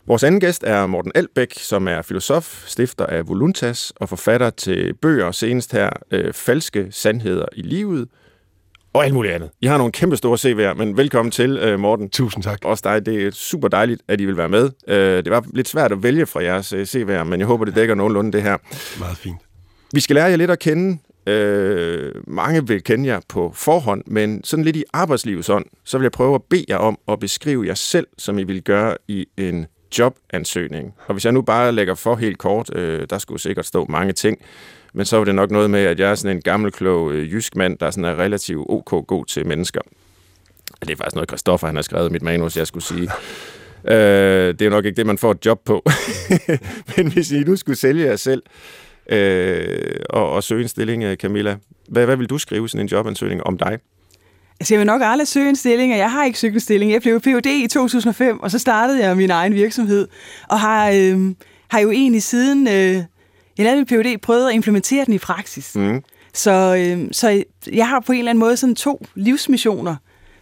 Vores 0.07 0.25
anden 0.25 0.41
gæst 0.41 0.65
er 0.67 0.87
Morten 0.87 1.13
Albæk, 1.15 1.55
som 1.59 1.89
er 1.89 2.03
filosof, 2.03 2.65
stifter 2.67 3.07
af 3.07 3.29
Voluntas 3.29 3.93
og 3.97 4.09
forfatter 4.09 4.51
til 4.51 4.95
bøger, 4.95 5.31
senest 5.31 5.73
her 5.73 5.91
øh, 6.11 6.33
Falske 6.33 6.87
Sandheder 6.91 7.47
i 7.53 7.63
Livet, 7.63 8.09
og 8.93 9.05
alt 9.05 9.15
muligt 9.15 9.35
andet. 9.35 9.51
I 9.61 9.67
har 9.67 9.79
nogle 9.79 9.93
kæmpe 9.93 10.17
store 10.17 10.39
CV'er, 10.39 10.75
men 10.75 10.97
velkommen 10.97 11.33
til, 11.33 11.59
øh, 11.59 11.81
Morten. 11.81 12.11
Tusind 12.11 12.43
tak. 12.43 12.59
Også 12.65 12.83
dig. 12.85 13.07
Det 13.07 13.27
er 13.27 13.31
super 13.31 13.69
dejligt, 13.69 14.03
at 14.09 14.21
I 14.21 14.25
vil 14.25 14.37
være 14.37 14.49
med. 14.49 14.71
Øh, 14.89 15.25
det 15.25 15.31
var 15.31 15.45
lidt 15.55 15.69
svært 15.69 15.93
at 15.93 16.03
vælge 16.03 16.27
fra 16.27 16.43
jeres 16.43 16.73
øh, 16.73 16.83
CV'er, 16.83 17.25
men 17.25 17.41
jeg 17.41 17.47
håber, 17.47 17.65
det 17.65 17.75
dækker 17.75 17.95
nogenlunde 17.95 18.33
det 18.33 18.43
her. 18.43 18.57
Meget 18.99 19.17
fint. 19.17 19.39
Vi 19.93 20.01
skal 20.01 20.15
lære 20.15 20.27
jer 20.27 20.37
lidt 20.37 20.51
at 20.51 20.59
kende. 20.59 20.99
mange 22.27 22.67
vil 22.67 22.83
kende 22.83 23.09
jer 23.09 23.21
på 23.29 23.53
forhånd, 23.55 24.03
men 24.07 24.45
sådan 24.45 24.65
lidt 24.65 24.77
i 24.77 24.85
arbejdslivets 24.93 25.49
ånd, 25.49 25.65
så 25.85 25.99
vil 25.99 26.05
jeg 26.05 26.13
prøve 26.13 26.35
at 26.35 26.43
bede 26.51 26.65
jer 26.69 26.77
om 26.77 26.99
at 27.09 27.21
beskrive 27.21 27.67
jer 27.67 27.75
selv, 27.75 28.07
som 28.19 28.39
I 28.39 28.45
vil 28.45 28.63
gøre 28.63 28.97
i 29.09 29.27
en 29.37 29.67
jobansøgning. 29.99 30.95
Og 31.07 31.15
hvis 31.15 31.25
jeg 31.25 31.33
nu 31.33 31.43
bare 31.43 31.73
lægger 31.73 31.95
for 31.95 32.17
helt 32.17 32.39
kort, 32.39 32.77
øh, 32.77 33.07
der 33.11 33.19
skulle 33.19 33.41
sikkert 33.41 33.67
stå 33.67 33.87
mange 33.89 34.13
ting, 34.13 34.39
men 34.95 35.07
så 35.07 35.17
var 35.17 35.25
det 35.25 35.35
nok 35.35 35.51
noget 35.51 35.71
med, 35.71 35.81
at 35.81 36.01
jeg 36.01 36.11
er 36.11 36.15
sådan 36.15 36.37
en 36.37 36.43
gammel, 36.43 36.73
klog 36.73 37.13
øh, 37.13 37.33
jysk 37.33 37.57
mand, 37.57 37.79
der 37.79 37.91
sådan 37.91 38.05
er 38.05 38.19
relativt 38.19 38.67
ok 38.69 39.07
god 39.07 39.27
til 39.27 39.47
mennesker. 39.47 39.81
Det 40.81 40.91
er 40.91 40.97
faktisk 40.97 41.15
noget, 41.15 41.31
Christoffer 41.31 41.67
han 41.67 41.77
har 41.77 41.83
skrevet 41.83 42.09
i 42.09 42.13
mit 42.13 42.23
manus, 42.23 42.57
jeg 42.57 42.67
skulle 42.67 42.85
sige. 42.85 43.11
Øh, 43.85 44.55
det 44.59 44.63
er 44.63 44.71
nok 44.71 44.85
ikke 44.85 44.97
det, 44.97 45.07
man 45.07 45.19
får 45.19 45.31
et 45.31 45.47
job 45.47 45.61
på. 45.65 45.85
Men 46.97 47.13
hvis 47.13 47.33
I 47.33 47.41
nu 47.41 47.57
skulle 47.57 47.79
sælge 47.79 48.05
jer 48.05 48.17
selv 48.17 48.43
øh, 49.09 49.97
og, 50.11 50.33
og 50.33 50.43
søge 50.43 50.63
en 50.63 50.69
stilling, 50.69 51.05
øh, 51.05 51.17
Camilla, 51.17 51.57
hvad, 51.89 52.07
hvad 52.07 52.17
vil 52.17 52.31
du 52.31 52.39
skrive 52.39 52.69
sådan 52.69 52.81
en 52.81 52.89
jobansøgning 52.89 53.43
om 53.43 53.59
dig? 53.59 53.79
Altså, 54.65 54.75
jeg 54.75 54.79
vil 54.79 54.87
nok 54.87 55.01
aldrig 55.05 55.29
søge 55.29 55.49
en 55.49 55.57
stilling, 55.57 55.93
og 55.93 55.99
jeg 55.99 56.11
har 56.11 56.25
ikke 56.25 56.39
søgt 56.39 56.55
en 56.55 56.61
stilling. 56.61 56.93
Jeg 56.93 57.03
blev 57.03 57.21
PhD 57.21 57.47
i 57.47 57.67
2005, 57.67 58.41
og 58.41 58.51
så 58.51 58.59
startede 58.59 59.05
jeg 59.07 59.17
min 59.17 59.31
egen 59.31 59.55
virksomhed, 59.55 60.09
og 60.49 60.61
har, 60.61 60.91
øh, 60.91 61.35
har 61.69 61.81
jo 61.81 61.91
egentlig 61.91 62.23
siden 62.23 62.69
øh, 62.69 62.95
jeg 63.59 63.65
lavede 63.65 63.77
min 63.77 63.87
PhD, 63.87 64.19
prøvede 64.19 64.49
at 64.49 64.55
implementere 64.55 65.05
den 65.05 65.15
i 65.15 65.19
praksis. 65.19 65.75
Mm. 65.75 66.03
Så, 66.35 66.77
øh, 66.79 67.09
så 67.13 67.45
jeg 67.73 67.89
har 67.89 68.01
på 68.01 68.13
en 68.13 68.19
eller 68.19 68.31
anden 68.31 68.41
måde 68.41 68.57
sådan 68.57 68.75
to 68.75 69.07
livsmissioner. 69.15 69.97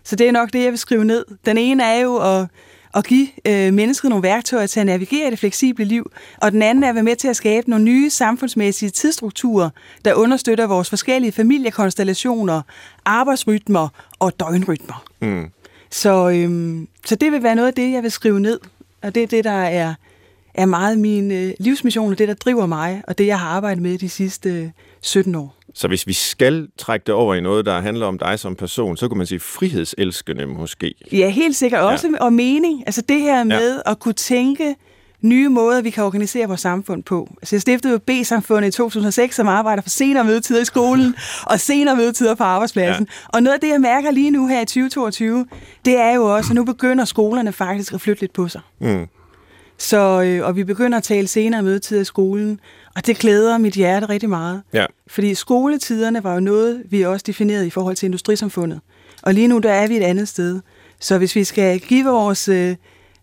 Så 0.05 0.17
det 0.17 0.29
er 0.29 0.33
nok 0.33 0.53
det, 0.53 0.63
jeg 0.63 0.71
vil 0.71 0.79
skrive 0.79 1.05
ned. 1.05 1.25
Den 1.47 1.59
ene 1.59 1.85
er 1.85 2.01
jo 2.01 2.17
at, 2.17 2.47
at 2.95 3.05
give 3.05 3.29
øh, 3.47 3.73
mennesket 3.73 4.09
nogle 4.09 4.23
værktøjer 4.23 4.67
til 4.67 4.81
at 4.81 4.87
navigere 4.87 5.29
i 5.29 5.31
det 5.31 5.39
fleksible 5.39 5.85
liv, 5.85 6.13
og 6.37 6.53
den 6.53 6.63
anden 6.63 6.85
er 6.85 6.89
at 6.89 6.95
være 6.95 7.05
med 7.05 7.17
til 7.17 7.29
at 7.29 7.37
skabe 7.37 7.71
nogle 7.71 7.85
nye 7.85 8.11
samfundsmæssige 8.11 8.91
tidsstrukturer, 8.91 9.71
der 10.05 10.15
understøtter 10.15 10.67
vores 10.67 10.89
forskellige 10.89 11.33
familiekonstellationer, 11.33 12.63
arbejdsrytmer 13.05 13.89
og 14.19 14.41
døgnrytmer. 14.41 15.05
Mm. 15.21 15.51
Så, 15.91 16.31
øh, 16.31 16.79
så 17.07 17.15
det 17.15 17.33
vil 17.33 17.43
være 17.43 17.55
noget 17.55 17.69
af 17.69 17.75
det, 17.75 17.93
jeg 17.93 18.03
vil 18.03 18.11
skrive 18.11 18.41
ned, 18.41 18.61
og 19.03 19.15
det 19.15 19.23
er 19.23 19.27
det, 19.27 19.45
der 19.45 19.51
er 19.51 19.95
er 20.55 20.67
meget 20.67 20.99
min 20.99 21.31
øh, 21.31 21.55
livsmission, 21.61 22.13
og 22.13 22.19
det, 22.19 22.29
der 22.29 22.35
driver 22.35 22.67
mig, 22.67 23.03
og 23.09 23.19
det, 23.19 23.27
jeg 23.27 23.39
har 23.39 23.49
arbejdet 23.49 23.83
med 23.83 23.99
de 23.99 24.09
sidste 24.09 24.51
øh, 24.51 24.69
17 25.01 25.35
år. 25.35 25.57
Så 25.75 25.89
hvis 25.89 26.07
vi 26.07 26.13
skal 26.13 26.69
trække 26.79 27.05
det 27.05 27.15
over 27.15 27.35
i 27.35 27.41
noget, 27.41 27.67
der 27.67 27.81
handler 27.81 28.07
om 28.07 28.19
dig 28.19 28.39
som 28.39 28.57
person, 28.57 28.97
så 28.97 29.09
kunne 29.09 29.19
man 29.19 29.27
sige 29.27 29.41
frihedselskende 29.41 30.47
måske. 30.47 30.95
Ja, 31.13 31.29
helt 31.29 31.57
sikkert. 31.57 31.81
Også 31.81 32.09
ja. 32.09 32.25
og 32.25 32.33
mening. 32.33 32.83
Altså 32.87 33.03
det 33.09 33.21
her 33.21 33.45
med 33.45 33.81
ja. 33.87 33.91
at 33.91 33.99
kunne 33.99 34.15
tænke 34.15 34.75
nye 35.23 35.49
måder, 35.49 35.83
vi 35.83 35.91
kan 35.91 36.05
organisere 36.05 36.47
vores 36.47 36.61
samfund 36.61 37.03
på. 37.03 37.29
Altså 37.43 37.57
jeg 37.57 37.61
stiftede 37.61 37.93
jo 37.93 37.99
B-samfundet 37.99 38.69
i 38.69 38.71
2006, 38.71 39.37
som 39.37 39.49
arbejder 39.49 39.83
for 39.83 39.91
senere 39.91 40.25
mødetider 40.25 40.61
i 40.61 40.65
skolen 40.65 41.15
og 41.53 41.61
senere 41.61 41.97
mødetider 41.97 42.35
på 42.35 42.45
arbejdspladsen. 42.45 43.07
Ja. 43.11 43.29
Og 43.29 43.43
noget 43.43 43.55
af 43.55 43.61
det, 43.61 43.69
jeg 43.69 43.81
mærker 43.81 44.11
lige 44.11 44.31
nu 44.31 44.47
her 44.47 44.61
i 44.61 44.65
2022, 44.65 45.47
det 45.85 46.01
er 46.01 46.15
jo 46.15 46.35
også, 46.35 46.51
at 46.51 46.55
nu 46.55 46.65
begynder 46.65 47.05
skolerne 47.05 47.53
faktisk 47.53 47.93
at 47.93 48.01
flytte 48.01 48.23
lidt 48.23 48.33
på 48.33 48.49
sig. 48.49 48.61
Mm. 48.81 49.07
Så, 49.79 50.23
øh, 50.23 50.47
og 50.47 50.57
vi 50.57 50.65
begynder 50.65 50.99
at 50.99 51.05
tale 51.05 51.27
senere 51.27 51.63
mødetid 51.63 52.01
i 52.01 52.05
skolen, 52.05 52.61
og 52.97 53.07
det 53.07 53.19
glæder 53.19 53.59
mit 53.59 53.75
hjerte 53.75 54.09
rigtig 54.09 54.29
meget. 54.29 54.63
Ja. 54.73 54.87
Fordi 55.07 55.35
skoletiderne 55.35 56.25
var 56.25 56.35
jo 56.35 56.41
noget, 56.41 56.83
vi 56.91 57.03
også 57.03 57.25
definerede 57.27 57.67
i 57.67 57.71
forhold 57.71 57.97
til 57.97 58.07
industrisamfundet. 58.07 58.81
Og 59.23 59.35
lige 59.35 59.49
nu, 59.49 59.59
der 59.59 59.73
er 59.73 59.87
vi 59.89 59.97
et 59.97 60.03
andet 60.03 60.29
sted. 60.29 60.61
Så 61.01 61.19
hvis 61.19 61.37
vi 61.37 61.45
skal 61.45 61.81
give 61.81 62.05
vores 62.05 62.49
øh, 62.49 62.77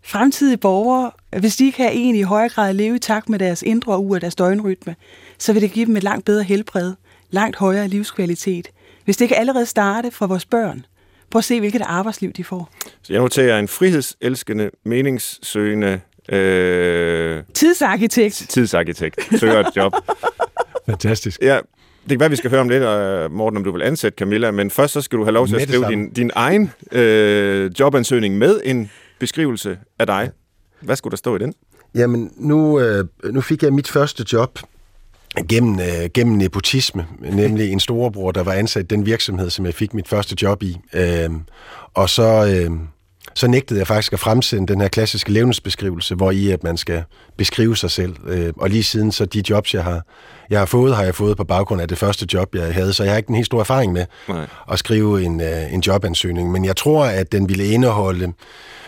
fremtidige 0.04 0.58
borgere, 0.58 1.12
hvis 1.40 1.56
de 1.56 1.72
kan 1.72 1.90
egentlig 1.92 2.20
i 2.20 2.24
højere 2.24 2.50
grad 2.50 2.74
leve 2.74 2.96
i 2.96 3.00
takt 3.00 3.30
med 3.30 3.40
deres 3.40 3.62
indre 3.62 4.00
uge 4.00 4.18
og 4.18 4.22
deres 4.22 4.36
døgnrytme, 4.36 4.96
så 5.38 5.54
vil 5.54 5.62
det 5.62 5.72
give 5.72 5.86
dem 5.86 5.96
et 5.96 6.04
langt 6.04 6.26
bedre 6.26 6.44
helbred, 6.44 6.94
langt 7.30 7.56
højere 7.56 7.88
livskvalitet. 7.88 8.68
Hvis 9.06 9.18
det 9.18 9.28
kan 9.28 9.38
allerede 9.38 9.66
starte 9.66 10.12
fra 10.12 10.26
vores 10.26 10.46
børn, 10.46 10.86
prøv 11.32 11.40
at 11.40 11.44
se, 11.44 11.60
hvilket 11.60 11.82
arbejdsliv 11.82 12.32
de 12.32 12.44
får. 12.44 12.70
Så 13.02 13.14
jeg 13.14 13.22
noterer 13.22 13.60
en 13.60 13.68
frihedselskende, 13.68 14.70
meningssøgende 14.86 16.02
Øh, 16.32 17.44
tidsarkitekt. 17.54 18.46
Tidsarkitekt. 18.50 19.40
Søger 19.40 19.60
et 19.60 19.76
job. 19.76 19.94
Fantastisk. 20.90 21.42
Ja, 21.42 21.60
det 22.04 22.10
kan 22.10 22.20
være, 22.20 22.30
vi 22.30 22.36
skal 22.36 22.50
høre 22.50 22.62
om 22.62 22.70
lidt, 22.70 22.84
uh, 22.84 23.38
Morten, 23.38 23.58
om 23.58 23.64
du 23.64 23.72
vil 23.72 23.82
ansætte 23.82 24.16
Camilla, 24.16 24.52
men 24.52 24.72
først 24.72 24.94
så 24.94 25.02
skal 25.02 25.20
du 25.20 25.24
have 25.24 25.34
lov 25.34 25.48
til 25.48 25.56
at 25.56 25.62
skrive 25.62 25.88
din, 25.88 26.10
din 26.14 26.32
egen 26.36 26.72
øh, 26.92 27.72
jobansøgning 27.80 28.38
med 28.38 28.62
en 28.64 28.92
beskrivelse 29.20 29.78
af 30.00 30.08
dig. 30.08 30.32
Hvad 30.82 30.96
skulle 30.96 31.12
der 31.12 31.18
stå 31.18 31.36
i 31.36 31.40
den? 31.40 31.54
Jamen, 31.96 32.32
nu, 32.38 32.80
øh, 32.80 33.06
nu 33.24 33.42
fik 33.42 33.64
jeg 33.64 33.74
mit 33.74 33.88
første 33.88 34.26
job 34.34 34.60
gennem, 35.50 35.80
øh, 35.80 36.10
gennem 36.14 36.38
nepotisme, 36.38 37.08
nemlig 37.20 37.72
en 37.72 37.80
storebror, 37.80 38.32
der 38.32 38.44
var 38.44 38.54
ansat 38.54 38.84
i 38.84 38.88
den 38.88 39.06
virksomhed, 39.06 39.50
som 39.50 39.66
jeg 39.66 39.74
fik 39.74 39.94
mit 39.94 40.08
første 40.08 40.36
job 40.42 40.64
i. 40.64 40.78
Øh, 40.94 41.30
og 41.94 42.10
så... 42.10 42.66
Øh, 42.70 42.78
så 43.40 43.48
nægtede 43.48 43.80
jeg 43.80 43.88
faktisk 43.88 44.14
at 44.14 44.20
fremsende 44.20 44.74
den 44.74 44.82
her 44.82 44.88
klassiske 44.88 45.32
levnedsbeskrivelse, 45.32 46.16
hvor 46.16 46.32
i 46.32 46.52
at 46.52 46.64
man 46.64 46.78
skal 46.78 47.04
beskrive 47.38 47.78
sig 47.78 47.92
selv. 47.92 48.16
Øh, 48.28 48.54
og 48.58 48.70
lige 48.70 48.84
siden 48.84 49.12
så 49.12 49.26
de 49.26 49.44
jobs, 49.50 49.74
jeg 49.74 49.84
har, 49.84 50.02
jeg 50.50 50.60
har 50.60 50.66
fået, 50.66 50.96
har 50.96 51.04
jeg 51.04 51.16
fået 51.16 51.38
på 51.38 51.44
baggrund 51.44 51.82
af 51.82 51.88
det 51.88 51.98
første 51.98 52.28
job, 52.34 52.56
jeg 52.56 52.74
havde. 52.74 52.94
Så 52.94 53.04
jeg 53.04 53.12
har 53.12 53.18
ikke 53.18 53.30
en 53.30 53.36
helt 53.36 53.46
stor 53.46 53.60
erfaring 53.60 53.94
med 53.94 54.06
Nej. 54.30 54.48
at 54.72 54.80
skrive 54.80 55.24
en, 55.24 55.42
øh, 55.42 55.74
en 55.74 55.80
jobansøgning. 55.80 56.52
Men 56.52 56.66
jeg 56.66 56.76
tror, 56.76 57.06
at 57.06 57.32
den 57.32 57.50
ville 57.50 57.66
indeholde 57.66 58.34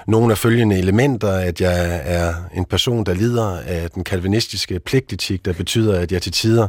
nogle 0.08 0.32
af 0.32 0.38
følgende 0.38 0.78
elementer, 0.78 1.32
at 1.32 1.62
jeg 1.62 2.02
er 2.04 2.34
en 2.54 2.66
person, 2.66 3.04
der 3.04 3.14
lider 3.14 3.60
af 3.66 3.90
den 3.90 4.04
kalvinistiske 4.04 4.80
pligtetik, 4.80 5.46
der 5.46 5.54
betyder, 5.54 6.00
at 6.00 6.12
jeg 6.12 6.22
til 6.22 6.32
tider 6.32 6.68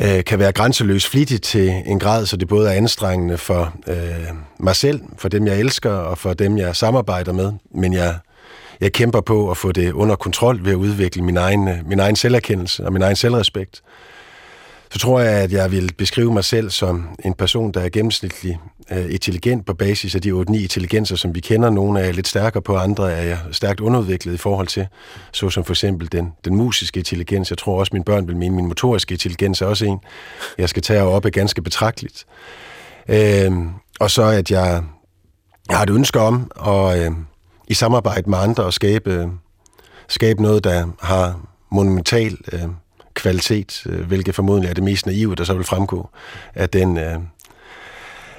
øh, 0.00 0.24
kan 0.24 0.38
være 0.38 0.52
grænseløs 0.52 1.06
flittig 1.06 1.42
til 1.42 1.82
en 1.86 1.98
grad, 1.98 2.26
så 2.26 2.36
det 2.36 2.48
både 2.48 2.68
er 2.68 2.72
anstrengende 2.72 3.38
for 3.38 3.74
øh, 3.86 4.28
mig 4.58 4.76
selv, 4.76 5.00
for 5.18 5.28
dem 5.28 5.46
jeg 5.46 5.58
elsker 5.58 5.90
og 5.90 6.18
for 6.18 6.32
dem 6.32 6.58
jeg 6.58 6.76
samarbejder 6.76 7.32
med, 7.32 7.52
men 7.74 7.92
jeg, 7.92 8.14
jeg 8.80 8.92
kæmper 8.92 9.20
på 9.20 9.50
at 9.50 9.56
få 9.56 9.72
det 9.72 9.92
under 9.92 10.16
kontrol 10.16 10.64
ved 10.64 10.72
at 10.72 10.76
udvikle 10.76 11.22
min 11.22 11.36
egen, 11.36 11.68
øh, 11.68 11.74
min 11.86 12.00
egen 12.00 12.16
selverkendelse 12.16 12.84
og 12.84 12.92
min 12.92 13.02
egen 13.02 13.16
selvrespekt 13.16 13.82
så 14.90 14.98
tror 14.98 15.20
jeg, 15.20 15.32
at 15.32 15.52
jeg 15.52 15.72
vil 15.72 15.92
beskrive 15.98 16.32
mig 16.32 16.44
selv 16.44 16.70
som 16.70 17.08
en 17.24 17.34
person, 17.34 17.72
der 17.72 17.80
er 17.80 17.88
gennemsnitlig 17.88 18.58
øh, 18.92 19.12
intelligent 19.12 19.66
på 19.66 19.74
basis 19.74 20.14
af 20.14 20.22
de 20.22 20.32
8-9 20.32 20.34
intelligenser, 20.54 21.16
som 21.16 21.34
vi 21.34 21.40
kender. 21.40 21.70
Nogle 21.70 22.00
er 22.00 22.04
jeg 22.04 22.14
lidt 22.14 22.28
stærkere 22.28 22.62
på, 22.62 22.76
andre 22.76 23.12
er 23.12 23.22
jeg 23.22 23.38
stærkt 23.52 23.80
underudviklet 23.80 24.34
i 24.34 24.36
forhold 24.36 24.66
til, 24.66 24.86
såsom 25.32 25.64
for 25.64 25.72
eksempel 25.72 26.12
den, 26.12 26.32
den 26.44 26.56
musiske 26.56 26.98
intelligens. 26.98 27.50
Jeg 27.50 27.58
tror 27.58 27.78
også, 27.78 27.90
mine 27.92 28.04
børn 28.04 28.28
vil 28.28 28.36
mene, 28.36 28.54
min 28.54 28.66
motoriske 28.66 29.12
intelligens 29.12 29.62
er 29.62 29.66
også 29.66 29.84
en, 29.84 29.98
jeg 30.58 30.68
skal 30.68 30.82
tage 30.82 31.02
op 31.02 31.24
af 31.24 31.32
ganske 31.32 31.62
betragteligt. 31.62 32.26
Øh, 33.08 33.52
og 34.00 34.10
så 34.10 34.22
at 34.22 34.50
jeg, 34.50 34.82
jeg 35.68 35.76
har 35.76 35.82
et 35.82 35.90
ønske 35.90 36.20
om 36.20 36.50
at 36.66 36.98
øh, 36.98 37.10
i 37.68 37.74
samarbejde 37.74 38.30
med 38.30 38.38
andre 38.38 38.66
at 38.66 38.74
skabe, 38.74 39.12
øhm, 39.12 39.38
skabe 40.08 40.42
noget, 40.42 40.64
der 40.64 40.86
har 41.00 41.40
monumental 41.70 42.36
øh, 42.52 42.68
kvalitet, 43.18 43.82
øh, 43.86 44.06
hvilket 44.06 44.34
formodentlig 44.34 44.70
er 44.70 44.74
det 44.74 44.84
mest 44.84 45.06
naive, 45.06 45.34
der 45.34 45.44
så 45.44 45.54
vil 45.54 45.64
fremgå 45.64 46.08
af 46.54 46.68
den, 46.68 46.98
øh, 46.98 47.18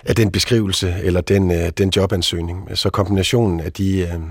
af 0.05 0.15
den 0.15 0.31
beskrivelse 0.31 0.95
eller 1.03 1.21
den, 1.21 1.51
øh, 1.51 1.69
den 1.77 1.91
jobansøgning. 1.95 2.69
Så 2.77 2.89
kombinationen 2.89 3.59
af 3.59 3.73
de, 3.73 4.21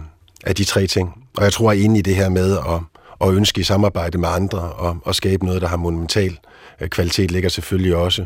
af 0.45 0.55
de 0.55 0.65
tre 0.65 0.87
ting. 0.87 1.25
Og 1.37 1.45
jeg 1.45 1.53
tror, 1.53 1.73
at 1.73 1.79
inde 1.79 1.99
i 1.99 2.03
det 2.03 2.15
her 2.15 2.29
med 2.29 2.59
at, 2.59 2.81
at 3.29 3.35
ønske 3.35 3.61
i 3.61 3.65
samarbejde 3.65 4.19
med 4.19 4.29
andre 4.29 4.59
og, 4.59 4.97
og 5.05 5.15
skabe 5.15 5.47
noget, 5.47 5.63
der 5.63 5.69
har 5.69 5.77
monumental 5.77 6.39
kvalitet, 6.91 7.31
ligger 7.31 7.49
selvfølgelig 7.49 7.97
også 7.97 8.25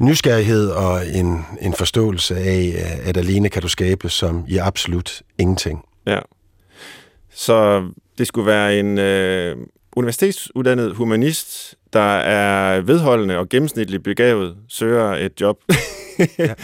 nysgerrighed 0.00 0.70
og 0.70 1.06
en, 1.08 1.46
en 1.60 1.74
forståelse 1.74 2.36
af, 2.36 2.74
at 3.04 3.16
alene 3.16 3.48
kan 3.48 3.62
du 3.62 3.68
skabe 3.68 4.08
som 4.08 4.44
i 4.48 4.56
absolut 4.58 5.22
ingenting. 5.38 5.84
Ja. 6.06 6.18
Så 7.30 7.88
det 8.18 8.26
skulle 8.26 8.46
være 8.46 8.78
en, 8.78 8.98
øh, 8.98 9.56
universitetsuddannet 9.96 10.94
humanist, 10.94 11.74
der 11.92 12.16
er 12.16 12.80
vedholdende 12.80 13.38
og 13.38 13.48
gennemsnitligt 13.48 14.02
begavet, 14.02 14.56
søger 14.68 15.14
et 15.14 15.40
job. 15.40 15.58
ja. 16.38 16.54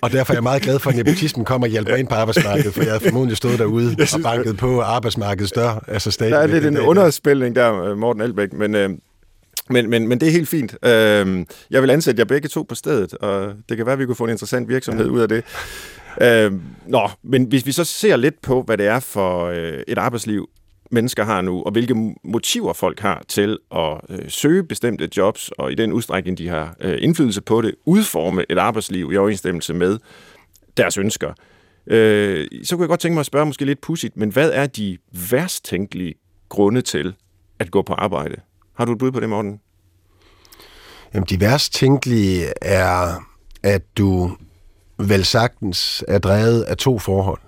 Og 0.00 0.12
derfor 0.12 0.32
er 0.32 0.36
jeg 0.36 0.42
meget 0.42 0.62
glad 0.62 0.78
for, 0.78 0.90
at 0.90 0.96
nepotismen 0.96 1.44
kommer 1.44 1.66
og 1.66 1.70
hjælper 1.70 1.94
ind 1.94 2.08
på 2.08 2.14
arbejdsmarkedet, 2.14 2.74
for 2.74 2.82
jeg 2.82 2.92
har 2.92 2.98
formodentlig 2.98 3.36
stået 3.36 3.58
derude 3.58 3.96
og 4.14 4.20
banket 4.22 4.56
på 4.56 4.80
arbejdsmarkedets 4.80 5.52
dør. 5.52 5.84
Altså 5.88 6.10
stadig 6.10 6.32
der 6.32 6.38
er 6.38 6.46
lidt 6.46 6.66
en 6.66 6.78
underspilning 6.78 7.56
der, 7.56 7.94
Morten 7.94 8.22
Albæk, 8.22 8.52
men, 8.52 8.74
øh, 8.74 8.90
men, 9.70 9.90
men, 9.90 10.08
men 10.08 10.20
det 10.20 10.28
er 10.28 10.32
helt 10.32 10.48
fint. 10.48 10.76
Øh, 10.84 11.46
jeg 11.70 11.82
vil 11.82 11.90
ansætte 11.90 12.20
jer 12.20 12.24
begge 12.24 12.48
to 12.48 12.62
på 12.62 12.74
stedet, 12.74 13.14
og 13.14 13.54
det 13.68 13.76
kan 13.76 13.86
være, 13.86 13.92
at 13.92 13.98
vi 13.98 14.06
kunne 14.06 14.16
få 14.16 14.24
en 14.24 14.30
interessant 14.30 14.68
virksomhed 14.68 15.06
ud 15.06 15.20
af 15.20 15.28
det. 15.28 15.44
Øh, 16.20 16.52
nå, 16.86 17.10
men 17.22 17.44
hvis 17.44 17.66
vi 17.66 17.72
så 17.72 17.84
ser 17.84 18.16
lidt 18.16 18.42
på, 18.42 18.62
hvad 18.62 18.78
det 18.78 18.86
er 18.86 19.00
for 19.00 19.46
øh, 19.46 19.82
et 19.88 19.98
arbejdsliv, 19.98 20.48
mennesker 20.92 21.24
har 21.24 21.40
nu, 21.40 21.62
og 21.62 21.72
hvilke 21.72 22.14
motiver 22.24 22.72
folk 22.72 23.00
har 23.00 23.22
til 23.28 23.58
at 23.76 24.00
øh, 24.08 24.18
søge 24.28 24.64
bestemte 24.64 25.08
jobs, 25.16 25.48
og 25.58 25.72
i 25.72 25.74
den 25.74 25.92
udstrækning, 25.92 26.38
de 26.38 26.48
har 26.48 26.76
øh, 26.80 26.98
indflydelse 27.00 27.40
på 27.40 27.62
det, 27.62 27.74
udforme 27.84 28.44
et 28.50 28.58
arbejdsliv 28.58 29.12
i 29.12 29.16
overensstemmelse 29.16 29.74
med 29.74 29.98
deres 30.76 30.98
ønsker. 30.98 31.32
Øh, 31.86 32.48
så 32.64 32.76
kunne 32.76 32.82
jeg 32.82 32.88
godt 32.88 33.00
tænke 33.00 33.14
mig 33.14 33.20
at 33.20 33.26
spørge 33.26 33.46
måske 33.46 33.64
lidt 33.64 33.80
pudsigt, 33.80 34.16
men 34.16 34.32
hvad 34.32 34.50
er 34.50 34.66
de 34.66 34.98
værst 35.30 35.64
tænkelige 35.64 36.14
grunde 36.48 36.82
til 36.82 37.14
at 37.58 37.70
gå 37.70 37.82
på 37.82 37.92
arbejde? 37.92 38.36
Har 38.74 38.84
du 38.84 38.92
et 38.92 38.98
bud 38.98 39.12
på 39.12 39.20
det, 39.20 39.28
Morten? 39.28 39.60
Jamen, 41.14 41.26
de 41.30 41.40
værst 41.40 41.72
tænkelige 41.72 42.52
er, 42.62 43.24
at 43.62 43.82
du 43.98 44.36
vel 44.98 45.24
sagtens 45.24 46.04
er 46.08 46.18
drevet 46.18 46.62
af 46.62 46.76
to 46.76 46.98
forhold. 46.98 47.40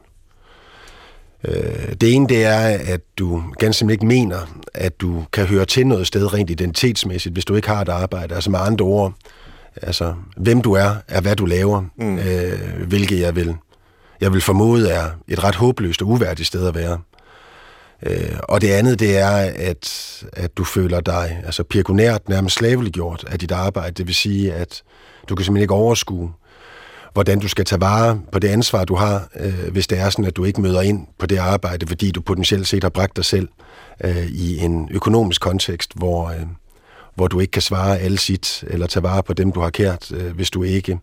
Øh, 1.45 1.93
det 2.01 2.15
ene, 2.15 2.29
det 2.29 2.45
er, 2.45 2.79
at 2.93 3.01
du 3.19 3.43
ganske 3.59 3.79
simpelthen 3.79 4.11
ikke 4.11 4.23
mener, 4.23 4.39
at 4.75 5.01
du 5.01 5.25
kan 5.33 5.47
høre 5.47 5.65
til 5.65 5.87
noget 5.87 6.07
sted 6.07 6.35
rent 6.35 6.51
identitetsmæssigt, 6.51 7.33
hvis 7.35 7.45
du 7.45 7.55
ikke 7.55 7.69
har 7.69 7.81
et 7.81 7.89
arbejde. 7.89 8.35
Altså 8.35 8.51
med 8.51 8.59
andre 8.63 8.85
ord, 8.85 9.13
altså 9.83 10.15
hvem 10.37 10.61
du 10.61 10.73
er, 10.73 10.95
er 11.09 11.21
hvad 11.21 11.37
du 11.37 11.47
laver, 11.47 11.85
mm. 11.99 12.19
øh, 12.19 12.87
hvilket 12.89 13.21
jeg 13.21 13.37
vil, 13.37 13.55
jeg 14.21 14.33
vil 14.33 14.41
formode 14.41 14.91
er 14.91 15.11
et 15.29 15.45
ret 15.45 15.55
håbløst 15.55 16.03
og 16.03 16.09
uværdigt 16.09 16.47
sted 16.47 16.69
at 16.69 16.75
være. 16.75 16.99
Øh, 18.03 18.39
og 18.43 18.61
det 18.61 18.71
andet, 18.71 19.01
det 19.01 19.19
er, 19.19 19.53
at, 19.57 20.25
at 20.33 20.57
du 20.57 20.65
føler 20.65 21.01
dig 21.01 21.41
altså 21.45 21.63
pionerert, 21.63 22.29
nærmest 22.29 22.57
slaveliggjort 22.57 23.25
af 23.29 23.39
dit 23.39 23.53
arbejde. 23.53 23.93
Det 23.95 24.07
vil 24.07 24.15
sige, 24.15 24.53
at 24.53 24.83
du 25.29 25.35
kan 25.35 25.45
simpelthen 25.45 25.63
ikke 25.63 25.75
overskue, 25.75 26.33
hvordan 27.15 27.39
du 27.39 27.49
skal 27.49 27.65
tage 27.65 27.81
vare 27.81 28.21
på 28.33 28.39
det 28.39 28.49
ansvar, 28.49 28.85
du 28.85 28.95
har, 28.95 29.29
øh, 29.41 29.73
hvis 29.73 29.87
det 29.87 29.99
er 29.99 30.11
sådan, 30.11 30.25
at 30.25 30.37
du 30.37 30.45
ikke 30.45 30.61
møder 30.61 30.81
ind 30.81 31.07
på 31.19 31.27
det 31.27 31.39
arbejde, 31.39 31.87
fordi 31.87 32.11
du 32.11 32.21
potentielt 32.21 32.67
set 32.67 32.83
har 32.83 32.91
bragt 32.91 33.17
dig 33.17 33.25
selv 33.25 33.49
øh, 34.05 34.27
i 34.27 34.59
en 34.59 34.89
økonomisk 34.91 35.41
kontekst, 35.41 35.93
hvor, 35.95 36.29
øh, 36.29 36.47
hvor 37.15 37.27
du 37.27 37.41
ikke 37.41 37.51
kan 37.51 37.63
svare 37.63 37.99
alle 37.99 38.19
sit, 38.19 38.65
eller 38.67 38.87
tage 38.87 39.03
vare 39.03 39.23
på 39.23 39.33
dem, 39.33 39.53
du 39.53 39.61
har 39.61 39.71
kært, 39.71 40.13
øh, 40.13 40.35
hvis 40.35 40.51
du 40.51 40.63
ikke 40.63 40.99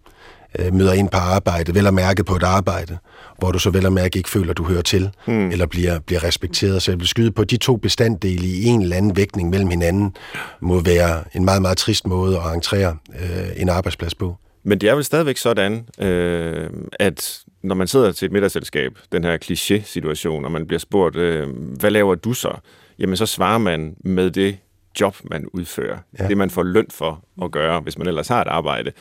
øh, 0.59 0.73
møder 0.73 0.93
ind 0.93 1.09
på 1.09 1.17
arbejde, 1.17 1.75
vel 1.75 1.87
at 1.87 1.93
mærke 1.93 2.23
på 2.23 2.35
et 2.35 2.43
arbejde, 2.43 2.97
hvor 3.39 3.51
du 3.51 3.59
så 3.59 3.69
vel 3.69 3.85
at 3.85 3.93
mærke 3.93 4.17
ikke 4.17 4.29
føler, 4.29 4.53
du 4.53 4.63
hører 4.63 4.81
til, 4.81 5.09
mm. 5.27 5.51
eller 5.51 5.65
bliver, 5.65 5.99
bliver 5.99 6.23
respekteret. 6.23 6.81
Så 6.81 6.91
jeg 6.91 6.99
vil 6.99 7.07
skyde 7.07 7.31
på, 7.31 7.43
de 7.43 7.57
to 7.57 7.75
bestanddele 7.75 8.47
i 8.47 8.65
en 8.65 8.81
eller 8.81 8.97
anden 8.97 9.15
vægtning 9.15 9.49
mellem 9.49 9.69
hinanden, 9.69 10.15
må 10.61 10.79
være 10.79 11.23
en 11.33 11.45
meget, 11.45 11.61
meget 11.61 11.77
trist 11.77 12.07
måde 12.07 12.39
at 12.39 12.53
entrere 12.53 12.97
øh, 13.21 13.47
en 13.55 13.69
arbejdsplads 13.69 14.15
på. 14.15 14.37
Men 14.63 14.81
det 14.81 14.89
er 14.89 14.95
vel 14.95 15.03
stadigvæk 15.03 15.37
sådan, 15.37 15.87
øh, 15.99 16.69
at 16.99 17.43
når 17.63 17.75
man 17.75 17.87
sidder 17.87 18.11
til 18.11 18.25
et 18.25 18.31
middagsselskab, 18.31 18.99
den 19.11 19.23
her 19.23 19.37
kliché-situation, 19.37 20.45
og 20.45 20.51
man 20.51 20.67
bliver 20.67 20.79
spurgt, 20.79 21.15
øh, 21.15 21.47
hvad 21.79 21.91
laver 21.91 22.15
du 22.15 22.33
så? 22.33 22.53
Jamen, 22.99 23.17
så 23.17 23.25
svarer 23.25 23.57
man 23.57 23.95
med 24.03 24.31
det 24.31 24.57
job, 24.99 25.15
man 25.23 25.45
udfører. 25.53 25.97
Ja. 26.19 26.27
Det, 26.27 26.37
man 26.37 26.49
får 26.49 26.63
løn 26.63 26.87
for 26.89 27.23
at 27.41 27.51
gøre, 27.51 27.79
hvis 27.79 27.97
man 27.97 28.07
ellers 28.07 28.27
har 28.27 28.41
et 28.41 28.47
arbejde. 28.47 28.91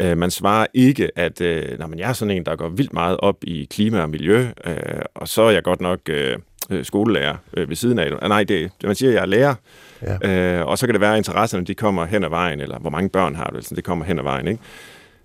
Øh, 0.00 0.18
man 0.18 0.30
svarer 0.30 0.66
ikke, 0.74 1.18
at 1.18 1.40
øh, 1.40 1.90
men 1.90 1.98
jeg 1.98 2.08
er 2.08 2.12
sådan 2.12 2.36
en, 2.36 2.46
der 2.46 2.56
går 2.56 2.68
vildt 2.68 2.92
meget 2.92 3.16
op 3.16 3.36
i 3.42 3.66
klima 3.70 4.00
og 4.00 4.10
miljø, 4.10 4.46
øh, 4.64 4.74
og 5.14 5.28
så 5.28 5.42
er 5.42 5.50
jeg 5.50 5.62
godt 5.62 5.80
nok 5.80 6.00
øh, 6.08 6.36
skolelærer 6.82 7.36
øh, 7.54 7.68
ved 7.68 7.76
siden 7.76 7.98
af. 7.98 8.28
Nej, 8.28 8.44
det, 8.44 8.70
man 8.84 8.94
siger, 8.94 9.10
at 9.10 9.14
jeg 9.14 9.22
er 9.22 9.26
lærer, 9.26 9.54
Ja. 10.02 10.58
Øh, 10.58 10.66
og 10.66 10.78
så 10.78 10.86
kan 10.86 10.92
det 10.92 11.00
være, 11.00 11.12
at 11.12 11.18
interesserne 11.18 11.64
de 11.64 11.74
kommer 11.74 12.04
hen 12.04 12.24
ad 12.24 12.28
vejen, 12.28 12.60
eller 12.60 12.78
hvor 12.78 12.90
mange 12.90 13.08
børn 13.08 13.34
har 13.34 13.50
du, 13.50 13.56
altså, 13.56 13.74
det 13.74 13.84
kommer 13.84 14.04
hen 14.04 14.18
ad 14.18 14.22
vejen. 14.22 14.48
Ikke? 14.48 14.60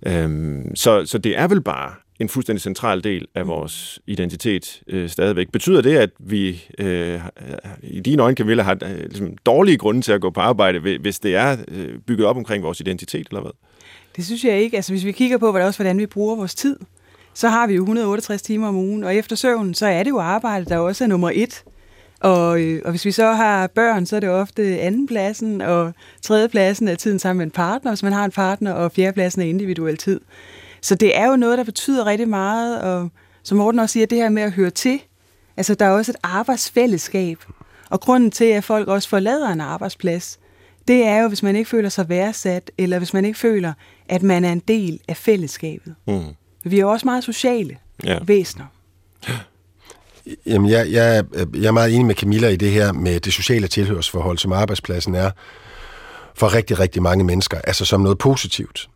Øhm, 0.06 0.76
så, 0.76 1.06
så 1.06 1.18
det 1.18 1.38
er 1.38 1.48
vel 1.48 1.62
bare 1.62 1.92
en 2.20 2.30
fuldstændig 2.30 2.62
central 2.62 3.04
del 3.04 3.28
af 3.36 3.48
vores 3.48 4.00
identitet 4.08 4.82
øh, 4.88 5.10
stadigvæk. 5.10 5.52
Betyder 5.52 5.82
det, 5.82 5.98
at 5.98 6.10
vi 6.20 6.64
øh, 6.80 7.22
i 7.84 8.00
dine 8.00 8.24
øjne 8.24 8.36
kan 8.36 8.48
ville 8.48 8.64
have 8.64 8.78
øh, 8.84 9.00
ligesom, 9.00 9.38
dårlige 9.46 9.78
grunde 9.78 10.02
til 10.02 10.12
at 10.12 10.22
gå 10.22 10.30
på 10.30 10.40
arbejde, 10.40 10.98
hvis 11.00 11.20
det 11.20 11.36
er 11.36 11.58
øh, 11.68 12.00
bygget 12.08 12.28
op 12.28 12.38
omkring 12.38 12.64
vores 12.64 12.80
identitet, 12.80 13.28
eller 13.28 13.42
hvad? 13.42 13.52
Det 14.16 14.26
synes 14.26 14.44
jeg 14.44 14.62
ikke. 14.62 14.76
Altså, 14.76 14.92
hvis 14.94 15.06
vi 15.06 15.12
kigger 15.12 15.38
på, 15.38 15.52
hvordan, 15.52 15.68
også, 15.68 15.80
hvordan 15.80 16.00
vi 16.00 16.06
bruger 16.06 16.36
vores 16.36 16.56
tid, 16.56 16.80
så 17.34 17.50
har 17.50 17.68
vi 17.68 17.74
jo 17.74 17.82
168 17.82 18.42
timer 18.42 18.68
om 18.68 18.76
ugen, 18.76 19.04
og 19.04 19.16
efter 19.16 19.36
søvn, 19.36 19.74
så 19.74 19.86
er 19.86 20.04
det 20.04 20.10
jo 20.10 20.20
arbejde, 20.20 20.66
der 20.66 20.78
også 20.78 21.04
er 21.04 21.08
nummer 21.08 21.32
et. 21.34 21.64
Og, 22.24 22.62
øh, 22.62 22.82
og 22.86 22.92
hvis 22.92 23.06
vi 23.06 23.12
så 23.12 23.32
har 23.32 23.68
børn, 23.68 24.06
så 24.06 24.16
er 24.16 24.20
det 24.20 24.30
ofte 24.30 24.80
andenpladsen, 24.80 25.62
og 25.62 25.94
tredjepladsen 26.22 26.88
er 26.88 26.96
tiden 26.96 27.20
sammen 27.20 27.38
med 27.38 27.46
en 27.46 27.52
partner, 27.52 27.92
hvis 27.92 28.04
man 28.04 28.14
har 28.14 28.26
en 28.26 28.32
partner, 28.32 28.74
og 28.74 28.92
fjerdepladsen 28.92 29.42
er 29.42 29.46
individuel 29.46 29.98
tid. 29.98 30.22
Så 30.82 30.96
det 30.96 31.18
er 31.18 31.28
jo 31.28 31.36
noget, 31.36 31.58
der 31.58 31.64
betyder 31.64 32.06
rigtig 32.06 32.30
meget, 32.30 32.82
og 32.82 33.10
som 33.44 33.58
Morten 33.58 33.80
også 33.80 33.94
siger, 33.94 34.06
det 34.06 34.18
her 34.18 34.30
med 34.30 34.44
at 34.44 34.52
høre 34.52 34.70
til. 34.70 35.02
Altså, 35.58 35.76
der 35.76 35.86
er 35.86 35.90
også 35.90 36.12
et 36.12 36.18
arbejdsfællesskab. 36.24 37.38
Og 37.90 38.00
grunden 38.00 38.32
til, 38.32 38.46
at 38.46 38.64
folk 38.64 38.88
også 38.88 39.10
forlader 39.10 39.50
en 39.50 39.62
arbejdsplads, 39.62 40.40
det 40.88 41.06
er 41.06 41.22
jo, 41.22 41.28
hvis 41.28 41.44
man 41.44 41.56
ikke 41.56 41.70
føler 41.70 41.90
sig 41.90 42.10
værdsat, 42.10 42.72
eller 42.78 42.98
hvis 42.98 43.14
man 43.14 43.26
ikke 43.26 43.40
føler, 43.40 43.74
at 44.10 44.24
man 44.24 44.46
er 44.46 44.52
en 44.52 44.60
del 44.60 45.00
af 45.08 45.18
fællesskabet. 45.18 45.96
Mm. 46.08 46.22
Vi 46.64 46.76
er 46.76 46.82
jo 46.82 46.92
også 46.92 47.06
meget 47.06 47.24
sociale 47.24 47.78
ja. 48.04 48.20
væsener. 48.26 48.66
Jamen, 50.46 50.70
jeg, 50.70 50.92
jeg, 50.92 51.24
jeg 51.54 51.68
er 51.68 51.72
meget 51.72 51.94
enig 51.94 52.06
med 52.06 52.16
Camilla 52.16 52.48
i 52.48 52.56
det 52.56 52.72
her 52.72 52.92
med 52.92 53.20
det 53.20 53.34
sociale 53.34 53.68
tilhørsforhold, 53.68 54.38
som 54.38 54.52
arbejdspladsen 54.52 55.16
er 55.16 55.32
for 56.36 56.54
rigtig, 56.54 56.80
rigtig 56.80 57.02
mange 57.02 57.24
mennesker, 57.24 57.62
altså 57.64 57.86
som 57.86 58.02
noget 58.02 58.18
positivt. 58.18 58.90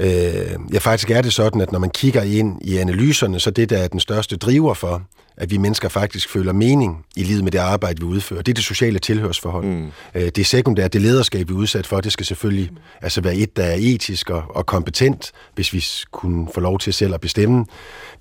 Øh, 0.00 0.72
ja, 0.72 0.78
faktisk 0.78 1.10
er 1.10 1.22
det 1.22 1.32
sådan, 1.32 1.60
at 1.60 1.72
når 1.72 1.78
man 1.78 1.90
kigger 1.90 2.22
ind 2.22 2.58
i 2.60 2.76
analyserne, 2.76 3.40
så 3.40 3.50
det, 3.50 3.70
der 3.70 3.78
er 3.78 3.88
den 3.88 4.00
største 4.00 4.36
driver 4.36 4.74
for, 4.74 5.02
at 5.36 5.50
vi 5.50 5.56
mennesker 5.56 5.88
faktisk 5.88 6.28
føler 6.28 6.52
mening 6.52 7.04
i 7.16 7.22
livet 7.22 7.44
med 7.44 7.52
det 7.52 7.58
arbejde, 7.58 8.00
vi 8.00 8.06
udfører. 8.06 8.42
Det 8.42 8.52
er 8.52 8.54
det 8.54 8.64
sociale 8.64 8.98
tilhørsforhold. 8.98 9.66
Mm. 9.66 9.86
Øh, 10.14 10.28
det 10.36 10.46
sekundært, 10.46 10.92
det 10.92 11.02
lederskab, 11.02 11.48
vi 11.48 11.54
er 11.54 11.58
udsat 11.58 11.86
for, 11.86 12.00
det 12.00 12.12
skal 12.12 12.26
selvfølgelig 12.26 12.68
mm. 12.72 12.78
altså 13.02 13.20
være 13.20 13.34
et, 13.34 13.56
der 13.56 13.64
er 13.64 13.76
etisk 13.78 14.30
og, 14.30 14.42
og 14.48 14.66
kompetent, 14.66 15.32
hvis 15.54 15.72
vi 15.72 15.84
kunne 16.12 16.48
få 16.54 16.60
lov 16.60 16.78
til 16.78 16.92
selv 16.92 17.14
at 17.14 17.20
bestemme. 17.20 17.66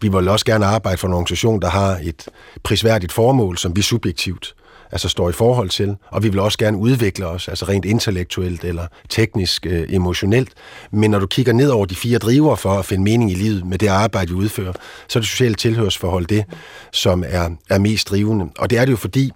Vi 0.02 0.08
vil 0.08 0.28
også 0.28 0.46
gerne 0.46 0.66
arbejde 0.66 0.98
for 0.98 1.08
en 1.08 1.14
organisation, 1.14 1.62
der 1.62 1.70
har 1.70 2.00
et 2.04 2.28
prisværdigt 2.64 3.12
formål, 3.12 3.58
som 3.58 3.76
vi 3.76 3.82
subjektivt 3.82 4.56
altså 4.92 5.10
står 5.10 5.30
i 5.30 5.34
forhold 5.34 5.70
til, 5.70 5.96
og 6.10 6.24
vi 6.24 6.30
vil 6.30 6.40
også 6.40 6.58
gerne 6.58 6.78
udvikle 6.78 7.28
os, 7.28 7.48
altså 7.48 7.66
rent 7.66 7.86
intellektuelt 7.86 8.64
eller 8.64 8.88
teknisk, 9.10 9.66
øh, 9.66 9.94
emotionelt. 9.94 10.50
Men 10.92 11.12
når 11.12 11.20
du 11.20 11.28
kigger 11.28 11.54
ned 11.54 11.70
over 11.70 11.86
de 11.86 11.96
fire 11.96 12.18
driver 12.18 12.56
for 12.56 12.70
at 12.70 12.86
finde 12.86 13.04
mening 13.04 13.32
i 13.32 13.36
livet 13.36 13.66
med 13.66 13.78
det 13.78 13.88
arbejde, 13.88 14.30
vi 14.30 14.36
udfører, 14.36 14.74
så 15.08 15.20
er 15.20 15.22
det 15.22 15.30
sociale 15.30 15.56
tilhørsforhold 15.56 16.26
det, 16.26 16.46
som 16.92 17.24
er, 17.28 17.50
er 17.70 17.80
mest 17.80 18.10
drivende. 18.10 18.50
Og 18.58 18.70
det 18.70 18.78
er 18.78 18.86
det 18.86 18.92
jo 18.92 18.98
fordi, 18.98 19.32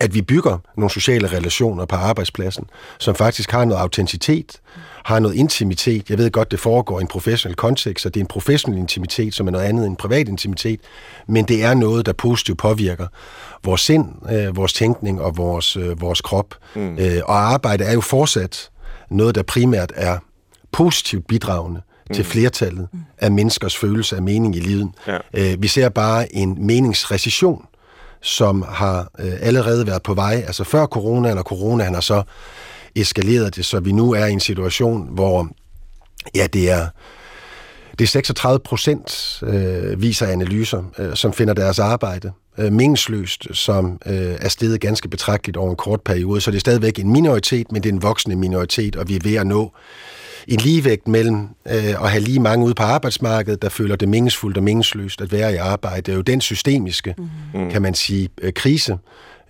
at 0.00 0.14
vi 0.14 0.22
bygger 0.22 0.58
nogle 0.76 0.90
sociale 0.90 1.26
relationer 1.26 1.84
på 1.84 1.96
arbejdspladsen, 1.96 2.64
som 2.98 3.14
faktisk 3.14 3.50
har 3.50 3.64
noget 3.64 3.80
autenticitet, 3.80 4.60
har 5.04 5.18
noget 5.18 5.34
intimitet. 5.34 6.10
Jeg 6.10 6.18
ved 6.18 6.30
godt, 6.30 6.50
det 6.50 6.60
foregår 6.60 6.98
i 6.98 7.02
en 7.02 7.08
professionel 7.08 7.56
kontekst, 7.56 8.02
så 8.02 8.08
det 8.08 8.20
er 8.20 8.24
en 8.24 8.28
professionel 8.28 8.78
intimitet, 8.78 9.34
som 9.34 9.46
er 9.46 9.50
noget 9.50 9.64
andet 9.64 9.84
end 9.84 9.92
en 9.92 9.96
privat 9.96 10.28
intimitet, 10.28 10.80
men 11.28 11.44
det 11.44 11.64
er 11.64 11.74
noget, 11.74 12.06
der 12.06 12.12
positivt 12.12 12.58
påvirker 12.58 13.06
vores 13.64 13.80
sind, 13.80 14.06
øh, 14.32 14.56
vores 14.56 14.72
tænkning 14.72 15.20
og 15.20 15.36
vores, 15.36 15.76
øh, 15.76 16.00
vores 16.00 16.20
krop. 16.20 16.54
Mm. 16.74 16.98
Øh, 16.98 17.22
og 17.24 17.52
arbejde 17.52 17.84
er 17.84 17.92
jo 17.92 18.00
fortsat 18.00 18.70
noget, 19.10 19.34
der 19.34 19.42
primært 19.42 19.92
er 19.94 20.18
positivt 20.72 21.26
bidragende 21.26 21.80
mm. 22.08 22.14
til 22.14 22.24
flertallet 22.24 22.88
af 23.18 23.30
menneskers 23.30 23.76
følelse 23.76 24.16
af 24.16 24.22
mening 24.22 24.56
i 24.56 24.60
livet. 24.60 24.90
Ja. 25.06 25.18
Øh, 25.34 25.62
vi 25.62 25.68
ser 25.68 25.88
bare 25.88 26.34
en 26.34 26.66
meningsrecession, 26.66 27.64
som 28.20 28.64
har 28.68 29.08
øh, 29.18 29.32
allerede 29.40 29.86
været 29.86 30.02
på 30.02 30.14
vej, 30.14 30.44
altså 30.46 30.64
før 30.64 30.86
coronaen, 30.86 31.38
og 31.38 31.44
coronaen 31.44 31.94
har 31.94 32.00
så 32.00 32.22
eskaleret 32.96 33.56
det, 33.56 33.64
så 33.64 33.80
vi 33.80 33.92
nu 33.92 34.12
er 34.12 34.26
i 34.26 34.32
en 34.32 34.40
situation, 34.40 35.08
hvor 35.14 35.48
ja, 36.34 36.46
det 36.46 36.70
er 36.70 36.88
det 37.98 38.04
er 38.04 38.08
36 38.08 38.58
procent, 38.58 39.38
øh, 39.42 40.02
viser 40.02 40.26
analyser, 40.26 40.82
øh, 40.98 41.14
som 41.14 41.32
finder 41.32 41.54
deres 41.54 41.78
arbejde 41.78 42.32
øh, 42.58 42.72
meningsløst, 42.72 43.46
som 43.52 44.00
øh, 44.06 44.36
er 44.40 44.48
steget 44.48 44.80
ganske 44.80 45.08
betragteligt 45.08 45.56
over 45.56 45.70
en 45.70 45.76
kort 45.76 46.00
periode. 46.00 46.40
Så 46.40 46.50
det 46.50 46.56
er 46.56 46.60
stadigvæk 46.60 46.98
en 46.98 47.12
minoritet, 47.12 47.72
men 47.72 47.82
det 47.82 47.88
er 47.88 47.92
en 47.92 48.02
voksende 48.02 48.36
minoritet, 48.36 48.96
og 48.96 49.08
vi 49.08 49.16
er 49.16 49.20
ved 49.22 49.34
at 49.34 49.46
nå 49.46 49.72
en 50.48 50.60
ligevægt 50.60 51.08
mellem 51.08 51.48
øh, 51.68 52.04
at 52.04 52.10
have 52.10 52.20
lige 52.20 52.40
mange 52.40 52.66
ude 52.66 52.74
på 52.74 52.82
arbejdsmarkedet, 52.82 53.62
der 53.62 53.68
føler 53.68 53.96
det 53.96 54.08
meningsfuldt 54.08 54.56
og 54.56 54.62
meningsløst 54.62 55.20
at 55.20 55.32
være 55.32 55.52
i 55.52 55.56
arbejde. 55.56 56.02
Det 56.02 56.12
er 56.12 56.16
jo 56.16 56.22
den 56.22 56.40
systemiske, 56.40 57.14
mm. 57.54 57.70
kan 57.70 57.82
man 57.82 57.94
sige, 57.94 58.28
øh, 58.42 58.52
krise, 58.52 58.98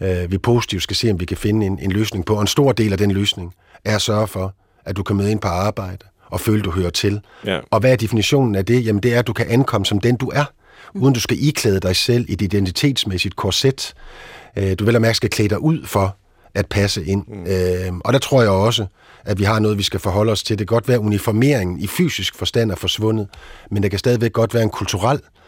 øh, 0.01 0.31
vi 0.31 0.39
positivt 0.39 0.83
skal 0.83 0.97
se, 0.97 1.11
om 1.11 1.21
vi 1.21 1.25
kan 1.25 1.37
finde 1.37 1.67
en, 1.67 1.79
en 1.79 1.93
løsning 1.93 2.25
på. 2.25 2.35
Og 2.35 2.41
en 2.41 2.47
stor 2.47 2.73
del 2.73 2.93
af 2.93 2.99
den 2.99 3.11
løsning 3.11 3.55
er 3.85 3.95
at 3.95 4.03
sørge 4.03 4.27
for, 4.27 4.55
at 4.85 4.97
du 4.97 5.03
kan 5.03 5.17
møde 5.17 5.31
ind 5.31 5.41
på 5.41 5.49
arbejde 5.49 6.07
og 6.27 6.41
føle, 6.41 6.63
du 6.63 6.71
hører 6.71 6.91
til. 6.91 7.21
Ja. 7.45 7.61
Og 7.71 7.81
hvad 7.81 7.93
er 7.93 7.97
definitionen 7.97 8.55
af 8.55 8.65
det? 8.65 8.87
Jamen 8.87 9.03
det 9.03 9.15
er, 9.15 9.19
at 9.19 9.27
du 9.27 9.33
kan 9.33 9.47
ankomme 9.49 9.87
som 9.87 10.01
den, 10.01 10.17
du 10.17 10.31
er, 10.35 10.45
uden 10.95 11.15
du 11.15 11.21
skal 11.21 11.37
iklæde 11.41 11.81
dig 11.81 11.97
selv 11.97 12.25
i 12.29 12.33
et 12.33 12.43
identitetsmæssigt 12.43 13.37
korset. 13.37 13.95
Øh, 14.57 14.75
du 14.79 14.85
vil 14.85 15.01
mærke 15.01 15.17
skal 15.17 15.31
klæde 15.31 15.49
dig 15.49 15.61
ud 15.61 15.87
for 15.87 16.17
at 16.55 16.67
passe 16.67 17.05
ind. 17.05 17.25
Mm. 17.29 17.47
Øh, 17.47 17.93
og 18.05 18.13
der 18.13 18.19
tror 18.19 18.43
jeg 18.43 18.51
også, 18.51 18.87
at 19.25 19.39
vi 19.39 19.45
har 19.45 19.59
noget, 19.59 19.79
vi 19.79 19.83
skal 19.83 20.01
forholde 20.01 20.33
os 20.33 20.43
til. 20.43 20.59
Det 20.59 20.69
kan 20.69 20.75
godt 20.75 20.89
være, 20.89 20.95
at 20.95 21.01
uniformeringen 21.01 21.81
i 21.81 21.87
fysisk 21.87 22.35
forstand 22.35 22.71
er 22.71 22.77
forsvundet, 22.77 23.29
men 23.71 23.83
der 23.83 23.89
kan 23.89 23.99
stadigvæk 23.99 24.33
godt 24.33 24.55
være 24.55 24.63
en 24.63 24.71
kulturel 24.71 25.17
øh, 25.17 25.44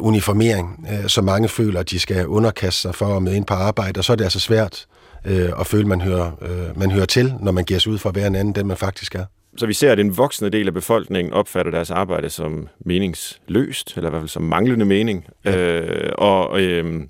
uniformering, 0.00 0.86
øh, 0.92 1.08
som 1.08 1.24
mange 1.24 1.48
føler, 1.48 1.80
at 1.80 1.90
de 1.90 1.98
skal 1.98 2.26
underkaste 2.26 2.80
sig 2.80 2.94
for 2.94 3.16
at 3.16 3.22
med 3.22 3.34
ind 3.34 3.46
på 3.46 3.54
arbejde, 3.54 3.98
og 3.98 4.04
så 4.04 4.12
er 4.12 4.16
det 4.16 4.24
altså 4.24 4.40
svært 4.40 4.86
øh, 5.24 5.50
at 5.60 5.66
føle, 5.66 5.82
at 5.82 5.88
man 5.88 6.00
hører, 6.00 6.30
øh, 6.42 6.78
man 6.78 6.90
hører 6.90 7.06
til, 7.06 7.34
når 7.40 7.52
man 7.52 7.64
giver 7.64 7.80
sig 7.80 7.92
ud 7.92 7.98
for 7.98 8.08
at 8.08 8.14
være 8.14 8.26
en 8.26 8.34
anden, 8.34 8.54
den 8.54 8.66
man 8.66 8.76
faktisk 8.76 9.14
er. 9.14 9.24
Så 9.56 9.66
vi 9.66 9.72
ser, 9.72 9.92
at 9.92 10.00
en 10.00 10.16
voksende 10.16 10.50
del 10.50 10.66
af 10.66 10.74
befolkningen 10.74 11.32
opfatter 11.32 11.72
deres 11.72 11.90
arbejde 11.90 12.30
som 12.30 12.68
meningsløst, 12.86 13.92
eller 13.96 14.08
i 14.08 14.10
hvert 14.10 14.20
fald 14.20 14.28
som 14.28 14.42
manglende 14.42 14.84
mening. 14.84 15.26
Ja. 15.44 15.80
Øh, 15.80 16.12
og 16.18 16.60
øh, 16.60 17.02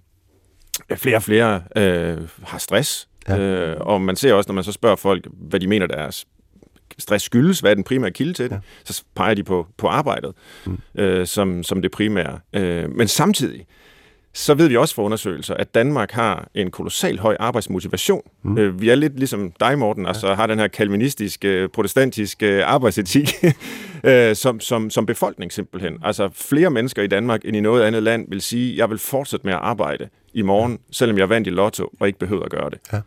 flere 0.97 1.17
og 1.17 1.23
flere 1.23 1.63
øh, 1.77 2.19
har 2.43 2.59
stress. 2.59 3.09
Ja. 3.29 3.39
Øh, 3.39 3.77
og 3.81 4.01
man 4.01 4.17
ser 4.17 4.35
også, 4.35 4.49
når 4.49 4.55
man 4.55 4.65
så 4.65 4.73
spørger 4.73 4.97
folk, 4.97 5.27
hvad 5.49 5.61
de 5.61 5.67
mener, 5.67 5.87
deres 5.87 6.27
stress 6.99 7.25
skyldes, 7.25 7.61
hvad 7.61 7.71
er 7.71 7.75
den 7.75 7.85
primære 7.85 8.11
kilde 8.11 8.33
til 8.33 8.45
det, 8.45 8.53
ja. 8.53 8.59
så 8.85 9.03
peger 9.17 9.35
de 9.35 9.45
på, 9.45 9.67
på 9.77 9.87
arbejdet 9.87 10.33
mm. 10.67 10.79
øh, 10.95 11.27
som, 11.27 11.63
som 11.63 11.83
det 11.83 11.91
primære. 11.91 12.39
Øh, 12.53 12.97
men 12.97 13.09
samtidig, 13.09 13.67
så 14.35 14.55
ved 14.55 14.69
vi 14.69 14.77
også 14.77 14.95
fra 14.95 15.03
undersøgelser, 15.03 15.55
at 15.55 15.75
Danmark 15.75 16.11
har 16.11 16.49
en 16.55 16.71
kolossal 16.71 17.19
høj 17.19 17.37
arbejdsmotivation. 17.41 18.23
Mm. 18.43 18.59
Øh, 18.59 18.81
vi 18.81 18.89
er 18.89 18.95
lidt 18.95 19.17
ligesom 19.17 19.53
dig, 19.61 19.79
Morten, 19.79 20.07
altså 20.07 20.29
ja. 20.29 20.35
har 20.35 20.47
den 20.47 20.59
her 20.59 20.69
kalvinistiske, 20.69 21.69
protestantiske 21.73 22.65
arbejdsetik 22.65 23.29
øh, 24.05 24.37
som, 24.37 24.61
som, 24.61 24.91
som 24.91 25.07
befolkning 25.07 25.53
simpelthen. 25.53 25.99
Altså 26.03 26.31
flere 26.35 26.71
mennesker 26.71 27.03
i 27.03 27.07
Danmark 27.07 27.41
end 27.45 27.57
i 27.57 27.61
noget 27.61 27.83
andet 27.83 28.03
land 28.03 28.27
vil 28.29 28.43
sige, 28.43 28.77
jeg 28.77 28.91
vil 28.91 28.99
fortsætte 28.99 29.47
med 29.47 29.55
at 29.55 29.61
arbejde 29.63 30.09
i 30.35 30.43
morgen, 30.43 30.79
selvom 30.91 31.19
jeg 31.19 31.29
vandt 31.29 31.47
i 31.47 31.51
lotto 31.51 31.91
og 32.01 32.07
ikke 32.07 32.19
behøver 32.19 32.45
at 32.45 32.51
gøre 32.51 32.71
det. 32.71 32.79
Ja. 32.93 33.01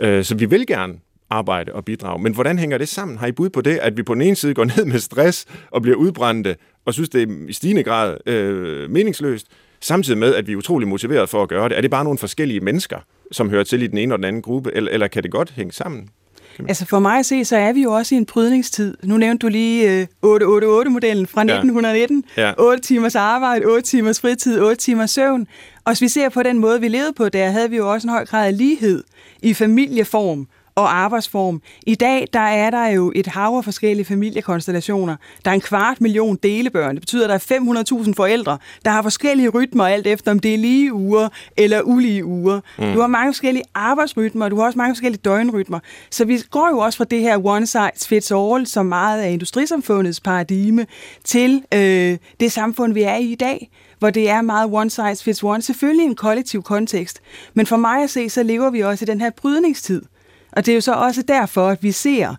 Øh, 0.00 0.24
så 0.24 0.34
vi 0.34 0.44
vil 0.44 0.66
gerne 0.66 0.94
arbejde 1.32 1.72
og 1.72 1.84
bidrage. 1.84 2.22
Men 2.22 2.34
hvordan 2.34 2.58
hænger 2.58 2.78
det 2.78 2.88
sammen? 2.88 3.18
Har 3.18 3.26
I 3.26 3.32
bud 3.32 3.48
på 3.48 3.60
det, 3.60 3.78
at 3.82 3.96
vi 3.96 4.02
på 4.02 4.14
den 4.14 4.22
ene 4.22 4.36
side 4.36 4.54
går 4.54 4.64
ned 4.64 4.84
med 4.84 4.98
stress 4.98 5.46
og 5.70 5.82
bliver 5.82 5.96
udbrændte, 5.96 6.56
og 6.84 6.94
synes, 6.94 7.08
det 7.08 7.22
er 7.22 7.26
i 7.48 7.52
stigende 7.52 7.82
grad 7.82 8.16
øh, 8.26 8.90
meningsløst, 8.90 9.46
samtidig 9.80 10.18
med, 10.18 10.34
at 10.34 10.46
vi 10.46 10.52
er 10.52 10.56
utrolig 10.56 10.88
motiveret 10.88 11.28
for 11.28 11.42
at 11.42 11.48
gøre 11.48 11.68
det? 11.68 11.76
Er 11.76 11.80
det 11.80 11.90
bare 11.90 12.04
nogle 12.04 12.18
forskellige 12.18 12.60
mennesker, 12.60 12.98
som 13.32 13.50
hører 13.50 13.64
til 13.64 13.82
i 13.82 13.86
den 13.86 13.98
ene 13.98 14.14
og 14.14 14.18
den 14.18 14.24
anden 14.24 14.42
gruppe, 14.42 14.70
eller, 14.74 14.90
eller 14.90 15.08
kan 15.08 15.22
det 15.22 15.30
godt 15.30 15.50
hænge 15.50 15.72
sammen? 15.72 16.08
Altså 16.68 16.86
for 16.86 16.98
mig 16.98 17.18
at 17.18 17.26
se, 17.26 17.44
så 17.44 17.56
er 17.56 17.72
vi 17.72 17.82
jo 17.82 17.92
også 17.92 18.14
i 18.14 18.18
en 18.18 18.26
brydningstid. 18.26 18.96
Nu 19.02 19.16
nævnte 19.16 19.46
du 19.46 19.50
lige 19.50 20.00
øh, 20.00 20.02
888-modellen 20.02 21.26
fra 21.26 21.40
1919. 21.40 22.24
Ja. 22.36 22.46
Ja. 22.46 22.52
8 22.58 22.82
timers 22.82 23.14
arbejde, 23.14 23.64
8 23.64 23.82
timers 23.82 24.20
fritid, 24.20 24.60
8 24.60 24.76
timers 24.76 25.10
søvn. 25.10 25.46
Og 25.84 25.92
hvis 25.92 26.00
vi 26.00 26.08
ser 26.08 26.28
på 26.28 26.42
den 26.42 26.58
måde, 26.58 26.80
vi 26.80 26.88
levede 26.88 27.12
på, 27.16 27.28
der 27.28 27.50
havde 27.50 27.70
vi 27.70 27.76
jo 27.76 27.92
også 27.92 28.08
en 28.08 28.12
høj 28.12 28.26
grad 28.26 28.46
af 28.46 28.58
lighed 28.58 29.04
i 29.42 29.54
familieform 29.54 30.46
og 30.74 30.96
arbejdsform. 30.96 31.62
I 31.86 31.94
dag 31.94 32.28
der 32.32 32.40
er 32.40 32.70
der 32.70 32.86
jo 32.86 33.12
et 33.14 33.26
hav 33.26 33.56
af 33.56 33.64
forskellige 33.64 34.04
familiekonstellationer. 34.04 35.16
Der 35.44 35.50
er 35.50 35.54
en 35.54 35.60
kvart 35.60 36.00
million 36.00 36.36
delebørn. 36.36 36.94
Det 36.94 37.00
betyder, 37.00 37.28
at 37.28 37.48
der 37.48 37.56
er 37.56 38.04
500.000 38.04 38.12
forældre, 38.16 38.58
der 38.84 38.90
har 38.90 39.02
forskellige 39.02 39.48
rytmer, 39.48 39.86
alt 39.86 40.06
efter 40.06 40.30
om 40.30 40.38
det 40.38 40.54
er 40.54 40.58
lige 40.58 40.92
uger 40.92 41.28
eller 41.56 41.82
ulige 41.82 42.24
uger. 42.24 42.60
Mm. 42.78 42.92
Du 42.92 43.00
har 43.00 43.06
mange 43.06 43.32
forskellige 43.32 43.64
arbejdsrytmer, 43.74 44.48
du 44.48 44.56
har 44.56 44.64
også 44.64 44.78
mange 44.78 44.94
forskellige 44.94 45.20
døgnrytmer. 45.24 45.78
Så 46.10 46.24
vi 46.24 46.42
går 46.50 46.68
jo 46.70 46.78
også 46.78 46.96
fra 46.96 47.04
det 47.04 47.20
her 47.20 47.46
one 47.46 47.66
size 47.66 48.08
fits 48.08 48.32
all, 48.32 48.66
som 48.66 48.86
meget 48.86 49.22
af 49.22 49.30
industrisamfundets 49.30 50.20
paradigme, 50.20 50.86
til 51.24 51.62
øh, 51.74 52.18
det 52.40 52.52
samfund, 52.52 52.92
vi 52.92 53.02
er 53.02 53.16
i 53.16 53.32
i 53.32 53.34
dag 53.34 53.70
hvor 54.02 54.10
det 54.10 54.30
er 54.30 54.42
meget 54.42 54.70
one 54.72 54.90
size 54.90 55.24
fits 55.24 55.42
one. 55.42 55.62
Selvfølgelig 55.62 56.04
i 56.04 56.06
en 56.06 56.14
kollektiv 56.14 56.62
kontekst, 56.62 57.20
men 57.54 57.66
for 57.66 57.76
mig 57.76 58.02
at 58.02 58.10
se, 58.10 58.28
så 58.28 58.42
lever 58.42 58.70
vi 58.70 58.80
også 58.80 59.04
i 59.04 59.06
den 59.06 59.20
her 59.20 59.30
brydningstid. 59.30 60.02
Og 60.52 60.66
det 60.66 60.72
er 60.72 60.74
jo 60.74 60.80
så 60.80 60.92
også 60.92 61.22
derfor, 61.22 61.68
at 61.68 61.82
vi 61.82 61.92
ser 61.92 62.34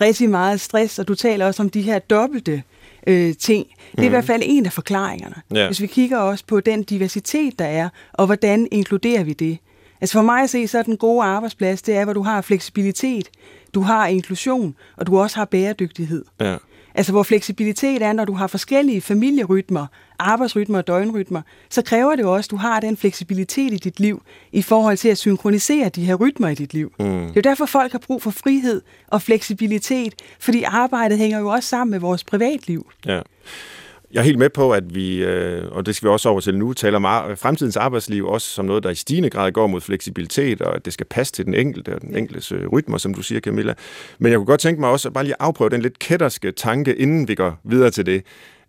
rigtig 0.00 0.30
meget 0.30 0.60
stress, 0.60 0.98
og 0.98 1.08
du 1.08 1.14
taler 1.14 1.46
også 1.46 1.62
om 1.62 1.70
de 1.70 1.82
her 1.82 1.98
dobbelte 1.98 2.62
øh, 3.06 3.34
ting. 3.36 3.66
Det 3.90 3.98
er 3.98 4.02
mm. 4.02 4.06
i 4.06 4.08
hvert 4.08 4.24
fald 4.24 4.42
en 4.44 4.66
af 4.66 4.72
forklaringerne. 4.72 5.36
Ja. 5.54 5.66
Hvis 5.66 5.80
vi 5.80 5.86
kigger 5.86 6.18
også 6.18 6.44
på 6.46 6.60
den 6.60 6.82
diversitet, 6.82 7.58
der 7.58 7.64
er, 7.64 7.88
og 8.12 8.26
hvordan 8.26 8.68
inkluderer 8.72 9.24
vi 9.24 9.32
det. 9.32 9.58
Altså 10.00 10.12
for 10.12 10.22
mig 10.22 10.42
at 10.42 10.50
se, 10.50 10.68
så 10.68 10.78
er 10.78 10.82
den 10.82 10.96
gode 10.96 11.24
arbejdsplads, 11.24 11.82
det 11.82 11.96
er, 11.96 12.04
hvor 12.04 12.12
du 12.12 12.22
har 12.22 12.40
fleksibilitet, 12.40 13.28
du 13.74 13.80
har 13.80 14.06
inklusion, 14.06 14.74
og 14.96 15.06
du 15.06 15.18
også 15.18 15.36
har 15.36 15.44
bæredygtighed. 15.44 16.24
Ja. 16.40 16.56
Altså 16.94 17.12
hvor 17.12 17.22
fleksibilitet 17.22 18.02
er, 18.02 18.12
når 18.12 18.24
du 18.24 18.32
har 18.32 18.46
forskellige 18.46 19.00
familierytmer, 19.00 19.86
arbejdsrytmer 20.18 20.78
og 20.78 20.86
døgnrytmer, 20.86 21.42
så 21.70 21.82
kræver 21.82 22.16
det 22.16 22.24
også, 22.24 22.46
at 22.46 22.50
du 22.50 22.56
har 22.56 22.80
den 22.80 22.96
fleksibilitet 22.96 23.72
i 23.72 23.76
dit 23.76 24.00
liv, 24.00 24.22
i 24.52 24.62
forhold 24.62 24.96
til 24.96 25.08
at 25.08 25.18
synkronisere 25.18 25.88
de 25.88 26.04
her 26.04 26.14
rytmer 26.14 26.48
i 26.48 26.54
dit 26.54 26.74
liv. 26.74 26.92
Mm. 26.98 27.04
Det 27.04 27.28
er 27.28 27.32
jo 27.36 27.40
derfor, 27.40 27.66
folk 27.66 27.92
har 27.92 27.98
brug 27.98 28.22
for 28.22 28.30
frihed 28.30 28.82
og 29.06 29.22
fleksibilitet, 29.22 30.14
fordi 30.40 30.62
arbejdet 30.62 31.18
hænger 31.18 31.38
jo 31.38 31.48
også 31.48 31.68
sammen 31.68 31.90
med 31.90 32.00
vores 32.00 32.24
privatliv. 32.24 32.90
Ja. 33.06 33.20
Jeg 34.14 34.20
er 34.20 34.24
helt 34.24 34.38
med 34.38 34.50
på, 34.50 34.72
at 34.72 34.94
vi, 34.94 35.24
øh, 35.24 35.72
og 35.72 35.86
det 35.86 35.96
skal 35.96 36.06
vi 36.06 36.12
også 36.12 36.28
over 36.28 36.40
til 36.40 36.58
nu, 36.58 36.72
taler 36.72 36.96
om 36.96 37.36
fremtidens 37.36 37.76
arbejdsliv 37.76 38.26
også 38.26 38.48
som 38.48 38.64
noget, 38.64 38.82
der 38.82 38.90
i 38.90 38.94
stigende 38.94 39.30
grad 39.30 39.52
går 39.52 39.66
mod 39.66 39.80
fleksibilitet, 39.80 40.62
og 40.62 40.76
at 40.76 40.84
det 40.84 40.92
skal 40.92 41.06
passe 41.06 41.32
til 41.32 41.44
den 41.44 41.54
enkelte 41.54 41.94
og 41.94 42.00
den 42.00 42.16
enkeltes 42.16 42.52
øh, 42.52 42.68
rytmer, 42.68 42.98
som 42.98 43.14
du 43.14 43.22
siger, 43.22 43.40
Camilla. 43.40 43.74
Men 44.18 44.32
jeg 44.32 44.38
kunne 44.38 44.46
godt 44.46 44.60
tænke 44.60 44.80
mig 44.80 44.90
også 44.90 45.08
at 45.08 45.12
bare 45.12 45.24
lige 45.24 45.34
afprøve 45.38 45.70
den 45.70 45.82
lidt 45.82 45.98
kætterske 45.98 46.52
tanke, 46.52 46.96
inden 46.96 47.28
vi 47.28 47.34
går 47.34 47.60
videre 47.64 47.90
til 47.90 48.06
det, 48.06 48.22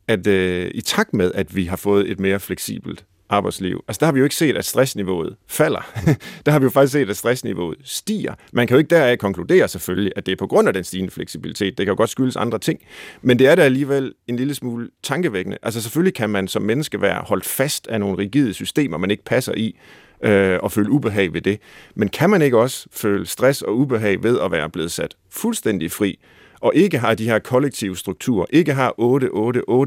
at 0.07 0.27
øh, 0.27 0.71
i 0.73 0.81
takt 0.81 1.13
med, 1.13 1.31
at 1.35 1.55
vi 1.55 1.65
har 1.65 1.75
fået 1.75 2.11
et 2.11 2.19
mere 2.19 2.39
fleksibelt 2.39 3.05
arbejdsliv. 3.29 3.83
Altså 3.87 3.99
der 3.99 4.05
har 4.05 4.13
vi 4.13 4.19
jo 4.19 4.23
ikke 4.23 4.35
set, 4.35 4.57
at 4.57 4.65
stressniveauet 4.65 5.35
falder. 5.47 5.91
der 6.45 6.51
har 6.51 6.59
vi 6.59 6.63
jo 6.63 6.69
faktisk 6.69 6.93
set, 6.93 7.09
at 7.09 7.17
stressniveauet 7.17 7.77
stiger. 7.83 8.33
Man 8.53 8.67
kan 8.67 8.75
jo 8.75 8.77
ikke 8.77 8.95
deraf 8.95 9.17
konkludere 9.17 9.67
selvfølgelig, 9.67 10.11
at 10.15 10.25
det 10.25 10.31
er 10.31 10.35
på 10.35 10.47
grund 10.47 10.67
af 10.67 10.73
den 10.73 10.83
stigende 10.83 11.11
fleksibilitet. 11.11 11.77
Det 11.77 11.85
kan 11.85 11.91
jo 11.91 11.97
godt 11.97 12.09
skyldes 12.09 12.35
andre 12.35 12.59
ting. 12.59 12.79
Men 13.21 13.39
det 13.39 13.47
er 13.47 13.55
da 13.55 13.61
alligevel 13.61 14.13
en 14.27 14.35
lille 14.35 14.55
smule 14.55 14.89
tankevækkende. 15.03 15.57
Altså 15.63 15.81
selvfølgelig 15.81 16.13
kan 16.13 16.29
man 16.29 16.47
som 16.47 16.61
menneske 16.61 17.01
være 17.01 17.23
holdt 17.27 17.45
fast 17.45 17.87
af 17.87 17.99
nogle 17.99 18.17
rigide 18.17 18.53
systemer, 18.53 18.97
man 18.97 19.11
ikke 19.11 19.23
passer 19.23 19.53
i, 19.53 19.79
øh, 20.23 20.59
og 20.61 20.71
føle 20.71 20.89
ubehag 20.89 21.33
ved 21.33 21.41
det. 21.41 21.59
Men 21.95 22.09
kan 22.09 22.29
man 22.29 22.41
ikke 22.41 22.57
også 22.57 22.87
føle 22.91 23.25
stress 23.25 23.61
og 23.61 23.77
ubehag 23.77 24.23
ved 24.23 24.39
at 24.39 24.51
være 24.51 24.69
blevet 24.69 24.91
sat 24.91 25.15
fuldstændig 25.29 25.91
fri 25.91 26.19
og 26.65 26.75
ikke 26.75 26.99
har 26.99 27.15
de 27.15 27.25
her 27.25 27.39
kollektive 27.39 27.97
strukturer, 27.97 28.45
ikke 28.49 28.73
har 28.73 28.93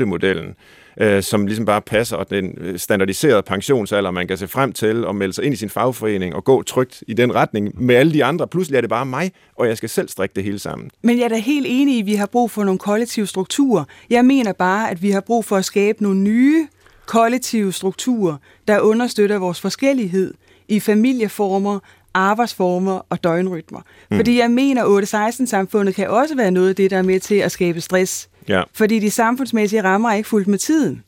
8-8-8-modellen, 0.02 0.54
øh, 1.00 1.22
som 1.22 1.46
ligesom 1.46 1.64
bare 1.64 1.82
passer, 1.82 2.16
og 2.16 2.30
den 2.30 2.54
øh, 2.60 2.78
standardiserede 2.78 3.42
pensionsalder, 3.42 4.10
man 4.10 4.28
kan 4.28 4.36
se 4.36 4.48
frem 4.48 4.72
til 4.72 5.06
og 5.06 5.16
melde 5.16 5.32
sig 5.32 5.44
ind 5.44 5.54
i 5.54 5.56
sin 5.56 5.70
fagforening 5.70 6.34
og 6.34 6.44
gå 6.44 6.62
trygt 6.62 7.04
i 7.06 7.14
den 7.14 7.34
retning 7.34 7.82
med 7.82 7.94
alle 7.94 8.12
de 8.12 8.24
andre. 8.24 8.48
Pludselig 8.48 8.76
er 8.76 8.80
det 8.80 8.90
bare 8.90 9.06
mig, 9.06 9.32
og 9.56 9.68
jeg 9.68 9.76
skal 9.76 9.88
selv 9.88 10.08
strikke 10.08 10.32
det 10.34 10.44
hele 10.44 10.58
sammen. 10.58 10.90
Men 11.02 11.18
jeg 11.18 11.24
er 11.24 11.28
da 11.28 11.38
helt 11.38 11.66
enig 11.68 11.96
i, 11.96 12.00
at 12.00 12.06
vi 12.06 12.14
har 12.14 12.26
brug 12.26 12.50
for 12.50 12.64
nogle 12.64 12.78
kollektive 12.78 13.26
strukturer. 13.26 13.84
Jeg 14.10 14.24
mener 14.24 14.52
bare, 14.52 14.90
at 14.90 15.02
vi 15.02 15.10
har 15.10 15.20
brug 15.20 15.44
for 15.44 15.56
at 15.56 15.64
skabe 15.64 16.02
nogle 16.02 16.20
nye 16.20 16.66
kollektive 17.06 17.72
strukturer, 17.72 18.36
der 18.68 18.80
understøtter 18.80 19.38
vores 19.38 19.60
forskellighed 19.60 20.34
i 20.68 20.80
familieformer, 20.80 21.78
arbejdsformer 22.14 23.06
og 23.10 23.24
døgnrytmer. 23.24 23.80
Mm. 24.10 24.16
Fordi 24.16 24.38
jeg 24.38 24.50
mener, 24.50 24.84
at 24.84 25.14
8-16-samfundet 25.14 25.94
kan 25.94 26.08
også 26.08 26.36
være 26.36 26.50
noget 26.50 26.68
af 26.68 26.76
det, 26.76 26.90
der 26.90 26.98
er 26.98 27.02
med 27.02 27.20
til 27.20 27.34
at 27.34 27.52
skabe 27.52 27.80
stress. 27.80 28.28
Ja. 28.48 28.62
Fordi 28.74 28.98
de 28.98 29.10
samfundsmæssige 29.10 29.82
rammer 29.82 30.10
er 30.10 30.14
ikke 30.14 30.28
fuldt 30.28 30.48
med 30.48 30.58
tiden. 30.58 31.02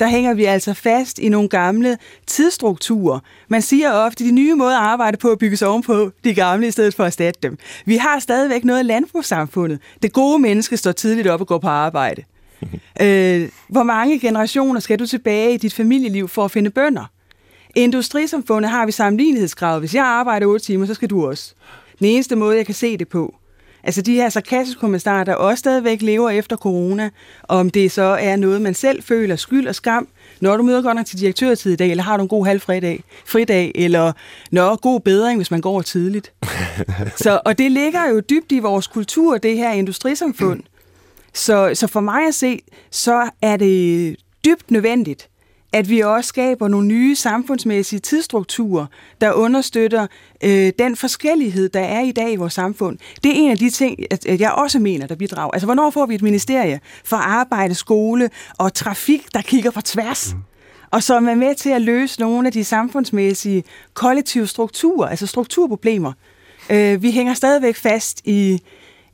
Der 0.00 0.08
hænger 0.08 0.34
vi 0.34 0.44
altså 0.44 0.74
fast 0.74 1.18
i 1.18 1.28
nogle 1.28 1.48
gamle 1.48 1.98
tidsstrukturer. 2.26 3.18
Man 3.48 3.62
siger 3.62 3.92
ofte, 3.92 4.24
at 4.24 4.28
de 4.28 4.34
nye 4.34 4.54
måder 4.54 4.76
at 4.78 4.86
arbejde 4.86 5.16
på 5.16 5.30
at 5.30 5.38
bygge 5.38 5.56
sig 5.56 5.68
ovenpå 5.68 6.10
de 6.24 6.34
gamle, 6.34 6.66
i 6.66 6.70
stedet 6.70 6.94
for 6.94 7.02
at 7.02 7.06
erstatte 7.06 7.40
dem. 7.42 7.58
Vi 7.84 7.96
har 7.96 8.18
stadigvæk 8.18 8.64
noget 8.64 8.78
af 8.78 8.86
landbrugssamfundet. 8.86 9.78
Det 10.02 10.12
gode 10.12 10.38
menneske 10.38 10.76
står 10.76 10.92
tidligt 10.92 11.26
op 11.26 11.40
og 11.40 11.46
går 11.46 11.58
på 11.58 11.68
arbejde. 11.68 12.22
øh, 13.02 13.48
hvor 13.68 13.82
mange 13.82 14.18
generationer 14.18 14.80
skal 14.80 14.98
du 14.98 15.06
tilbage 15.06 15.54
i 15.54 15.56
dit 15.56 15.74
familieliv 15.74 16.28
for 16.28 16.44
at 16.44 16.50
finde 16.50 16.70
bønder? 16.70 17.10
I 17.76 17.80
industrisamfundet 17.80 18.70
har 18.70 18.86
vi 18.86 18.92
sammenlignelighedskravet. 18.92 19.80
Hvis 19.80 19.94
jeg 19.94 20.04
arbejder 20.04 20.46
8 20.46 20.64
timer, 20.64 20.86
så 20.86 20.94
skal 20.94 21.10
du 21.10 21.26
også. 21.28 21.54
Den 21.98 22.06
eneste 22.06 22.36
måde, 22.36 22.56
jeg 22.56 22.66
kan 22.66 22.74
se 22.74 22.96
det 22.96 23.08
på. 23.08 23.34
Altså 23.82 24.02
de 24.02 24.14
her 24.14 24.28
sarkastiske 24.28 24.80
kommentarer, 24.80 25.24
der 25.24 25.34
også 25.34 25.58
stadigvæk 25.58 26.02
lever 26.02 26.30
efter 26.30 26.56
corona, 26.56 27.10
om 27.42 27.70
det 27.70 27.92
så 27.92 28.02
er 28.02 28.36
noget, 28.36 28.62
man 28.62 28.74
selv 28.74 29.02
føler 29.02 29.36
skyld 29.36 29.68
og 29.68 29.74
skam, 29.74 30.08
når 30.40 30.56
du 30.56 30.62
møder 30.62 30.82
godt 30.82 30.96
nok 30.96 31.06
til 31.06 31.20
direktørtid 31.20 31.72
i 31.72 31.76
dag, 31.76 31.90
eller 31.90 32.04
har 32.04 32.16
du 32.16 32.22
en 32.22 32.28
god 32.28 32.46
halvfredag, 32.46 33.04
fridag, 33.26 33.72
eller 33.74 34.12
når 34.50 34.76
god 34.76 35.00
bedring, 35.00 35.38
hvis 35.38 35.50
man 35.50 35.60
går 35.60 35.82
tidligt. 35.82 36.32
så, 37.24 37.40
og 37.44 37.58
det 37.58 37.72
ligger 37.72 38.08
jo 38.08 38.20
dybt 38.20 38.52
i 38.52 38.58
vores 38.58 38.86
kultur, 38.86 39.38
det 39.38 39.56
her 39.56 39.72
industrisamfund. 39.72 40.62
Så, 41.32 41.70
så 41.74 41.86
for 41.86 42.00
mig 42.00 42.26
at 42.26 42.34
se, 42.34 42.60
så 42.90 43.30
er 43.42 43.56
det 43.56 44.16
dybt 44.44 44.70
nødvendigt, 44.70 45.28
at 45.76 45.88
vi 45.88 46.00
også 46.00 46.28
skaber 46.28 46.68
nogle 46.68 46.86
nye 46.88 47.16
samfundsmæssige 47.16 48.00
tidsstrukturer, 48.00 48.86
der 49.20 49.32
understøtter 49.32 50.06
øh, 50.44 50.72
den 50.78 50.96
forskellighed, 50.96 51.68
der 51.68 51.80
er 51.80 52.00
i 52.00 52.12
dag 52.12 52.32
i 52.32 52.36
vores 52.36 52.52
samfund. 52.52 52.98
Det 53.24 53.30
er 53.30 53.34
en 53.34 53.50
af 53.50 53.58
de 53.58 53.70
ting, 53.70 53.98
at 54.10 54.40
jeg 54.40 54.52
også 54.52 54.78
mener, 54.78 55.06
der 55.06 55.14
bidrager. 55.14 55.50
Altså, 55.50 55.66
hvornår 55.66 55.90
får 55.90 56.06
vi 56.06 56.14
et 56.14 56.22
ministerie 56.22 56.80
for 57.04 57.16
arbejde, 57.16 57.74
skole 57.74 58.30
og 58.58 58.74
trafik, 58.74 59.34
der 59.34 59.42
kigger 59.42 59.70
på 59.70 59.80
tværs? 59.80 60.34
Mm 60.34 60.40
og 60.90 61.02
som 61.02 61.28
er 61.28 61.34
med 61.34 61.54
til 61.54 61.70
at 61.70 61.82
løse 61.82 62.20
nogle 62.20 62.46
af 62.46 62.52
de 62.52 62.64
samfundsmæssige 62.64 63.64
kollektive 63.94 64.46
strukturer, 64.46 65.08
altså 65.08 65.26
strukturproblemer. 65.26 66.12
Øh, 66.70 67.02
vi 67.02 67.10
hænger 67.10 67.34
stadigvæk 67.34 67.76
fast 67.76 68.20
i, 68.24 68.60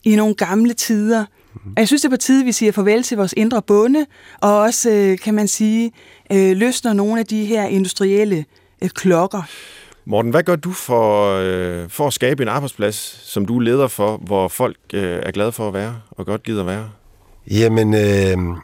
i 0.05 0.16
nogle 0.16 0.35
gamle 0.35 0.75
tider, 0.75 1.25
og 1.64 1.72
jeg 1.77 1.87
synes, 1.87 2.03
det 2.03 2.09
er 2.09 2.11
på 2.11 2.16
tide, 2.16 2.44
vi 2.44 2.53
siger 2.53 2.72
farvel 2.72 3.03
til 3.03 3.16
vores 3.16 3.35
indre 3.37 3.62
bunde, 3.62 4.07
og 4.40 4.59
også, 4.61 4.90
øh, 4.90 5.18
kan 5.18 5.35
man 5.35 5.48
sige, 5.48 5.92
øh, 6.33 6.57
løsner 6.57 6.92
nogle 6.92 7.20
af 7.20 7.27
de 7.27 7.44
her 7.44 7.64
industrielle 7.64 8.44
øh, 8.83 8.88
klokker. 8.88 9.42
Morten, 10.05 10.31
hvad 10.31 10.42
gør 10.42 10.57
du 10.57 10.72
for, 10.72 11.37
øh, 11.42 11.88
for 11.88 12.07
at 12.07 12.12
skabe 12.12 12.42
en 12.42 12.48
arbejdsplads, 12.48 13.20
som 13.25 13.46
du 13.46 13.57
er 13.57 13.61
leder 13.61 13.88
for, 13.88 14.16
hvor 14.16 14.48
folk 14.48 14.77
øh, 14.94 15.20
er 15.22 15.31
glade 15.31 15.53
for 15.53 15.68
at 15.68 15.75
være 15.75 16.01
og 16.11 16.27
godt 16.27 16.42
gider 16.42 16.61
at 16.61 16.66
være? 16.66 16.90
Jamen, 17.51 17.94
øh, 17.94 18.57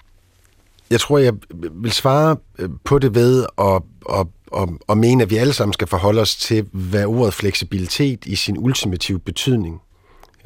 jeg 0.90 1.00
tror, 1.00 1.18
jeg 1.18 1.34
vil 1.72 1.92
svare 1.92 2.36
øh, 2.58 2.68
på 2.84 2.98
det 2.98 3.14
ved 3.14 3.46
at, 3.58 3.82
at, 4.18 4.26
at, 4.56 4.68
at 4.88 4.98
mene, 4.98 5.22
at 5.22 5.30
vi 5.30 5.36
alle 5.36 5.52
sammen 5.52 5.72
skal 5.72 5.86
forholde 5.86 6.20
os 6.20 6.36
til, 6.36 6.66
hvad 6.72 7.06
ordet 7.06 7.34
fleksibilitet 7.34 8.26
i 8.26 8.36
sin 8.36 8.58
ultimative 8.58 9.18
betydning 9.18 9.80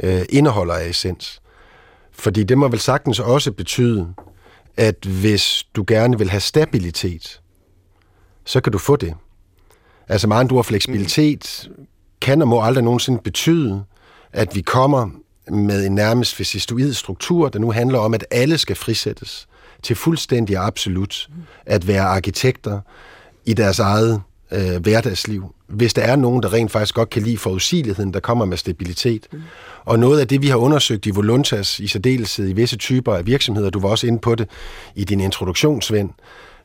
øh, 0.03 0.23
indeholder 0.29 0.75
af 0.75 0.89
essens. 0.89 1.42
Fordi 2.13 2.45
det 2.45 2.59
må 2.59 2.69
vel 2.69 2.81
sagtens 2.81 3.21
også 3.21 3.53
betyde, 3.53 4.15
at 4.77 5.05
hvis 5.05 5.65
du 5.75 5.85
gerne 5.87 6.19
vil 6.19 6.31
have 6.31 6.41
stabilitet, 6.41 7.41
så 8.45 8.61
kan 8.61 8.73
du 8.73 8.79
få 8.79 8.97
det. 8.97 9.15
Altså 10.09 10.29
meget 10.29 10.41
andre 10.41 10.57
har 10.57 10.63
fleksibilitet 10.63 11.71
kan 12.21 12.43
og 12.43 12.49
må 12.49 12.63
aldrig 12.63 12.85
nogensinde 12.85 13.21
betyde, 13.25 13.85
at 14.33 14.55
vi 14.55 14.61
kommer 14.61 15.09
med 15.49 15.87
en 15.87 15.95
nærmest 15.95 16.35
fascistoid 16.35 16.93
struktur, 16.93 17.49
der 17.49 17.59
nu 17.59 17.71
handler 17.71 17.99
om, 17.99 18.15
at 18.15 18.25
alle 18.31 18.59
skal 18.59 18.77
frisættes 18.77 19.49
til 19.83 19.97
fuldstændig 19.97 20.57
absolut 20.57 21.29
at 21.67 21.87
være 21.87 22.03
arkitekter 22.03 22.81
i 23.45 23.55
deres 23.55 23.79
eget 23.79 24.23
øh, 24.53 24.83
hverdagsliv, 24.83 25.55
hvis 25.69 25.95
der 25.95 26.03
er 26.03 26.17
nogen, 26.17 26.43
der 26.43 26.53
rent 26.53 26.71
faktisk 26.71 26.95
godt 26.95 27.11
kan 27.11 27.23
lide 27.23 27.39
forudsigeligheden, 27.39 28.15
der 28.15 28.21
kommer 28.21 28.45
med 28.45 28.57
stabilitet. 28.57 29.27
Mm. 29.33 29.43
Og 29.85 29.99
noget 29.99 30.21
af 30.21 30.29
det, 30.29 30.43
vi 30.43 30.49
har 30.49 30.57
undersøgt 30.57 31.07
i 31.07 31.11
Voluntas, 31.11 31.81
i 31.81 31.87
særdeleshed 31.87 32.49
i 32.49 32.53
visse 32.53 32.77
typer 32.77 33.15
af 33.15 33.27
virksomheder, 33.27 33.71
du 33.71 33.81
var 33.81 33.89
også 33.89 34.07
inde 34.07 34.19
på 34.19 34.35
det 34.35 34.49
i 34.95 35.05
din 35.05 35.21
introduktionsvend, 35.21 36.11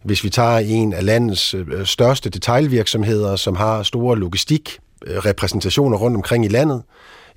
hvis 0.03 0.23
vi 0.23 0.29
tager 0.29 0.57
en 0.57 0.93
af 0.93 1.05
landets 1.05 1.53
øh, 1.53 1.85
største 1.85 2.29
detailvirksomheder, 2.29 3.35
som 3.35 3.55
har 3.55 3.83
store 3.83 4.17
logistik 4.17 4.79
repræsentationer 5.07 5.97
rundt 5.97 6.17
omkring 6.17 6.45
i 6.45 6.47
landet, 6.47 6.83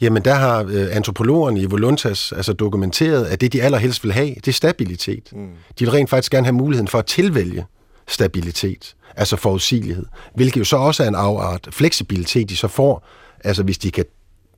jamen 0.01 0.25
der 0.25 0.35
har 0.35 0.65
øh, 0.69 0.97
antropologerne 0.97 1.61
i 1.61 1.65
Voluntas 1.65 2.33
altså 2.33 2.53
dokumenteret, 2.53 3.25
at 3.25 3.41
det 3.41 3.53
de 3.53 3.63
allerhelst 3.63 4.05
vil 4.05 4.13
have, 4.13 4.35
det 4.35 4.49
er 4.49 4.53
stabilitet. 4.53 5.29
Mm. 5.33 5.49
De 5.79 5.85
vil 5.85 5.91
rent 5.91 6.11
faktisk 6.11 6.33
gerne 6.33 6.47
have 6.47 6.55
muligheden 6.55 6.89
for 6.89 6.99
at 6.99 7.07
tilvælge 7.07 7.65
stabilitet, 8.09 8.95
altså 9.17 9.37
forudsigelighed, 9.37 10.07
hvilket 10.35 10.61
jo 10.61 10.65
så 10.65 10.77
også 10.77 11.05
er 11.05 11.09
en 11.09 11.15
afart. 11.15 11.69
Fleksibilitet, 11.71 12.49
de 12.49 12.57
så 12.57 12.69
får, 12.69 13.07
altså 13.45 13.63
hvis 13.63 13.79
de 13.79 13.91
kan 13.91 14.05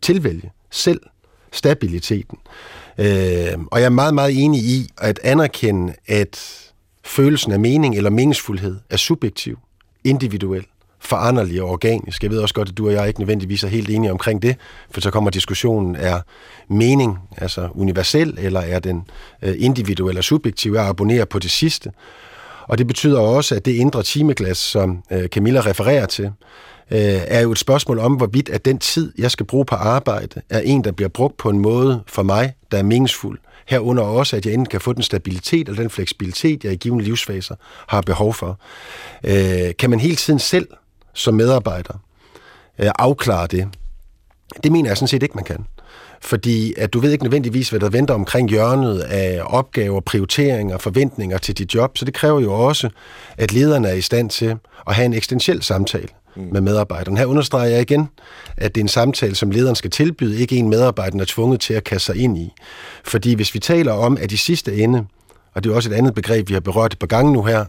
tilvælge 0.02 0.50
selv 0.70 1.00
stabiliteten. 1.52 2.38
Øh, 2.98 3.58
og 3.70 3.80
jeg 3.80 3.86
er 3.86 3.90
meget, 3.90 4.14
meget 4.14 4.44
enig 4.44 4.60
i 4.60 4.88
at 4.98 5.20
anerkende, 5.22 5.94
at 6.06 6.58
følelsen 7.04 7.52
af 7.52 7.60
mening 7.60 7.96
eller 7.96 8.10
meningsfuldhed 8.10 8.76
er 8.90 8.96
subjektiv, 8.96 9.58
individuel, 10.04 10.66
foranderlig 11.00 11.62
og 11.62 11.68
organisk. 11.68 12.22
Jeg 12.22 12.30
ved 12.30 12.38
også 12.38 12.54
godt, 12.54 12.68
at 12.68 12.78
du 12.78 12.86
og 12.86 12.92
jeg 12.92 13.08
ikke 13.08 13.20
nødvendigvis 13.20 13.64
er 13.64 13.68
helt 13.68 13.90
enige 13.90 14.12
omkring 14.12 14.42
det, 14.42 14.56
for 14.90 15.00
så 15.00 15.10
kommer 15.10 15.30
diskussionen, 15.30 15.96
er 15.96 16.20
mening 16.68 17.18
altså 17.36 17.68
universel, 17.74 18.38
eller 18.38 18.60
er 18.60 18.78
den 18.78 19.04
øh, 19.42 19.54
individuel 19.58 20.18
og 20.18 20.24
subjektiv? 20.24 20.72
Jeg 20.72 20.88
abonnerer 20.88 21.24
på 21.24 21.38
det 21.38 21.50
sidste. 21.50 21.92
Og 22.68 22.78
det 22.78 22.86
betyder 22.86 23.20
også, 23.20 23.54
at 23.54 23.64
det 23.64 23.72
indre 23.72 24.02
timeglas, 24.02 24.58
som 24.58 25.02
øh, 25.10 25.28
Camilla 25.28 25.60
refererer 25.60 26.06
til, 26.06 26.24
øh, 26.90 27.20
er 27.26 27.40
jo 27.40 27.52
et 27.52 27.58
spørgsmål 27.58 27.98
om, 27.98 28.12
hvorvidt 28.12 28.48
at 28.48 28.64
den 28.64 28.78
tid, 28.78 29.12
jeg 29.18 29.30
skal 29.30 29.46
bruge 29.46 29.64
på 29.64 29.74
arbejde, 29.74 30.42
er 30.50 30.60
en, 30.60 30.84
der 30.84 30.92
bliver 30.92 31.08
brugt 31.08 31.36
på 31.36 31.48
en 31.48 31.58
måde 31.58 32.02
for 32.06 32.22
mig, 32.22 32.54
der 32.70 32.78
er 32.78 32.82
meningsfuld. 32.82 33.38
Herunder 33.66 34.02
også, 34.02 34.36
at 34.36 34.46
jeg 34.46 34.54
enten 34.54 34.66
kan 34.66 34.80
få 34.80 34.92
den 34.92 35.02
stabilitet 35.02 35.68
eller 35.68 35.82
den 35.82 35.90
fleksibilitet, 35.90 36.64
jeg 36.64 36.72
i 36.72 36.76
givende 36.76 37.04
livsfaser 37.04 37.54
har 37.86 38.00
behov 38.00 38.34
for. 38.34 38.58
Øh, 39.24 39.76
kan 39.78 39.90
man 39.90 40.00
hele 40.00 40.16
tiden 40.16 40.38
selv 40.38 40.68
som 41.14 41.34
medarbejder 41.34 41.94
øh, 42.78 42.90
afklare 42.98 43.46
det? 43.46 43.68
Det 44.62 44.72
mener 44.72 44.90
jeg 44.90 44.96
sådan 44.96 45.08
set 45.08 45.22
ikke, 45.22 45.34
man 45.34 45.44
kan 45.44 45.66
fordi 46.24 46.74
at 46.76 46.92
du 46.92 47.00
ved 47.00 47.12
ikke 47.12 47.24
nødvendigvis, 47.24 47.70
hvad 47.70 47.80
der 47.80 47.90
venter 47.90 48.14
omkring 48.14 48.50
hjørnet 48.50 48.98
af 48.98 49.40
opgaver, 49.44 50.00
prioriteringer, 50.00 50.78
forventninger 50.78 51.38
til 51.38 51.58
dit 51.58 51.74
job, 51.74 51.98
så 51.98 52.04
det 52.04 52.14
kræver 52.14 52.40
jo 52.40 52.52
også, 52.52 52.88
at 53.38 53.52
lederne 53.52 53.88
er 53.88 53.94
i 53.94 54.00
stand 54.00 54.30
til 54.30 54.56
at 54.86 54.94
have 54.94 55.06
en 55.06 55.12
eksistentiel 55.12 55.62
samtale 55.62 56.08
mm. 56.36 56.42
med 56.52 56.60
medarbejderen. 56.60 57.16
Her 57.16 57.26
understreger 57.26 57.70
jeg 57.70 57.80
igen, 57.80 58.08
at 58.56 58.74
det 58.74 58.80
er 58.80 58.84
en 58.84 58.88
samtale, 58.88 59.34
som 59.34 59.50
lederen 59.50 59.76
skal 59.76 59.90
tilbyde, 59.90 60.40
ikke 60.40 60.56
en 60.56 60.70
medarbejder 60.70 61.20
er 61.20 61.24
tvunget 61.28 61.60
til 61.60 61.74
at 61.74 61.84
kaste 61.84 62.06
sig 62.06 62.16
ind 62.16 62.38
i. 62.38 62.52
Fordi 63.04 63.34
hvis 63.34 63.54
vi 63.54 63.58
taler 63.58 63.92
om, 63.92 64.18
at 64.20 64.32
i 64.32 64.36
sidste 64.36 64.76
ende, 64.76 65.06
og 65.54 65.64
det 65.64 65.70
er 65.70 65.74
også 65.74 65.90
et 65.90 65.94
andet 65.94 66.14
begreb, 66.14 66.48
vi 66.48 66.54
har 66.54 66.60
berørt 66.60 66.92
et 66.92 66.98
par 66.98 67.06
gange 67.06 67.32
nu 67.32 67.42
her, 67.42 67.64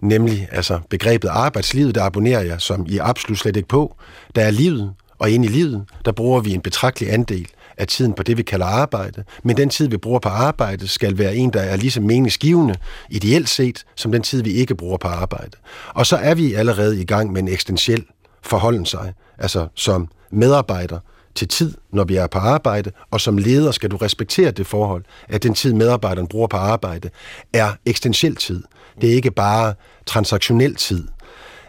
nemlig 0.00 0.48
altså 0.52 0.78
begrebet 0.90 1.28
arbejdslivet, 1.28 1.94
der 1.94 2.02
abonnerer 2.02 2.42
jeg 2.42 2.60
som 2.60 2.86
I 2.88 2.98
absolut 2.98 3.38
slet 3.38 3.56
ikke 3.56 3.68
på. 3.68 3.96
Der 4.34 4.42
er 4.42 4.50
livet, 4.50 4.92
og 5.18 5.30
ind 5.30 5.44
i 5.44 5.48
livet, 5.48 5.84
der 6.04 6.12
bruger 6.12 6.40
vi 6.40 6.54
en 6.54 6.60
betragtelig 6.60 7.12
andel 7.12 7.48
af 7.78 7.86
tiden 7.86 8.12
på 8.12 8.22
det, 8.22 8.36
vi 8.36 8.42
kalder 8.42 8.66
arbejde. 8.66 9.24
Men 9.44 9.56
den 9.56 9.68
tid, 9.68 9.88
vi 9.88 9.96
bruger 9.96 10.18
på 10.18 10.28
arbejde, 10.28 10.88
skal 10.88 11.18
være 11.18 11.36
en, 11.36 11.52
der 11.52 11.60
er 11.60 11.76
lige 11.76 11.90
så 11.90 12.00
meningsgivende, 12.00 12.74
ideelt 13.10 13.48
set, 13.48 13.84
som 13.96 14.12
den 14.12 14.22
tid, 14.22 14.42
vi 14.42 14.50
ikke 14.50 14.74
bruger 14.74 14.98
på 14.98 15.08
arbejde. 15.08 15.56
Og 15.94 16.06
så 16.06 16.16
er 16.16 16.34
vi 16.34 16.54
allerede 16.54 17.00
i 17.00 17.04
gang 17.04 17.32
med 17.32 17.42
en 17.42 17.48
eksistentiel 17.48 18.04
forholden 18.42 18.86
sig, 18.86 19.12
altså 19.38 19.68
som 19.74 20.08
medarbejder 20.30 20.98
til 21.34 21.48
tid, 21.48 21.74
når 21.92 22.04
vi 22.04 22.16
er 22.16 22.26
på 22.26 22.38
arbejde, 22.38 22.90
og 23.10 23.20
som 23.20 23.38
leder 23.38 23.70
skal 23.70 23.90
du 23.90 23.96
respektere 23.96 24.50
det 24.50 24.66
forhold, 24.66 25.04
at 25.28 25.42
den 25.42 25.54
tid, 25.54 25.72
medarbejderen 25.72 26.28
bruger 26.28 26.46
på 26.46 26.56
arbejde, 26.56 27.10
er 27.52 27.72
eksistentiel 27.86 28.36
tid. 28.36 28.62
Det 29.00 29.10
er 29.10 29.14
ikke 29.14 29.30
bare 29.30 29.74
transaktionel 30.06 30.74
tid. 30.74 31.08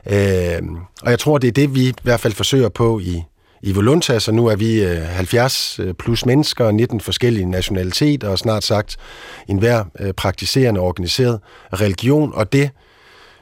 Øh, 0.06 0.62
og 1.02 1.12
jeg 1.12 1.20
tror, 1.20 1.38
det 1.38 1.48
er 1.48 1.52
det, 1.52 1.76
vi 1.76 1.88
i 1.88 1.94
hvert 2.04 2.20
fald 2.20 2.34
forsøger 2.34 2.70
på 2.70 3.00
i 3.00 3.24
i 3.62 3.72
Voluntas, 3.72 4.24
så 4.24 4.32
nu 4.32 4.48
er 4.48 4.56
vi 4.56 4.84
øh, 4.84 5.02
70 5.02 5.80
øh, 5.80 5.94
plus 5.94 6.26
mennesker, 6.26 6.72
19 6.72 7.02
forskellige 7.02 7.46
nationaliteter, 7.46 8.30
og 8.30 8.40
snart 8.40 8.64
sagt 8.64 8.98
enhver 9.48 9.84
øh, 10.00 10.14
praktiserende 10.14 10.80
organiseret 10.80 11.40
religion, 11.74 12.32
og 12.36 12.54
det 12.54 12.70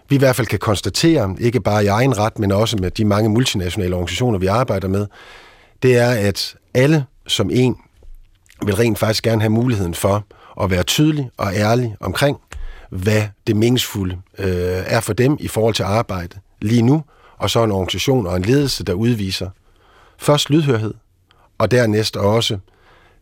vi 0.10 0.16
i 0.16 0.20
hvert 0.20 0.36
fald 0.36 0.48
kan 0.48 0.60
konstatere, 0.60 1.36
ikke 1.40 1.62
bare 1.62 1.84
i 1.84 1.88
egen 1.88 2.18
ret, 2.18 2.40
men 2.40 2.52
også 2.52 2.78
med 2.78 2.92
de 2.92 3.06
mange 3.06 3.30
multinationale 3.30 3.96
organisationer, 3.96 4.40
vi 4.40 4.48
arbejder 4.48 4.88
med, 4.88 5.08
det 5.84 5.98
er, 5.98 6.10
at 6.10 6.56
alle 6.74 7.06
som 7.28 7.50
en 7.54 7.78
vil 8.66 8.76
rent 8.76 9.00
faktisk 9.00 9.24
gerne 9.24 9.42
have 9.42 9.50
muligheden 9.50 9.94
for 9.94 10.26
at 10.62 10.72
være 10.72 10.84
tydelig 10.84 11.30
og 11.38 11.56
ærlig 11.56 11.96
omkring, 12.00 12.38
hvad 12.90 13.24
det 13.48 13.56
meningsfulde 13.56 14.18
øh, 14.38 14.48
er 14.86 15.00
for 15.00 15.14
dem 15.14 15.38
i 15.40 15.48
forhold 15.48 15.74
til 15.74 15.84
arbejde 15.84 16.40
lige 16.62 16.82
nu, 16.82 17.04
og 17.38 17.50
så 17.50 17.64
en 17.64 17.72
organisation 17.72 18.28
og 18.28 18.36
en 18.36 18.44
ledelse, 18.44 18.84
der 18.84 18.94
udviser 18.94 19.50
først 20.20 20.50
lydhørhed, 20.50 20.94
og 21.58 21.72
dernæst 21.72 22.18
også 22.18 22.58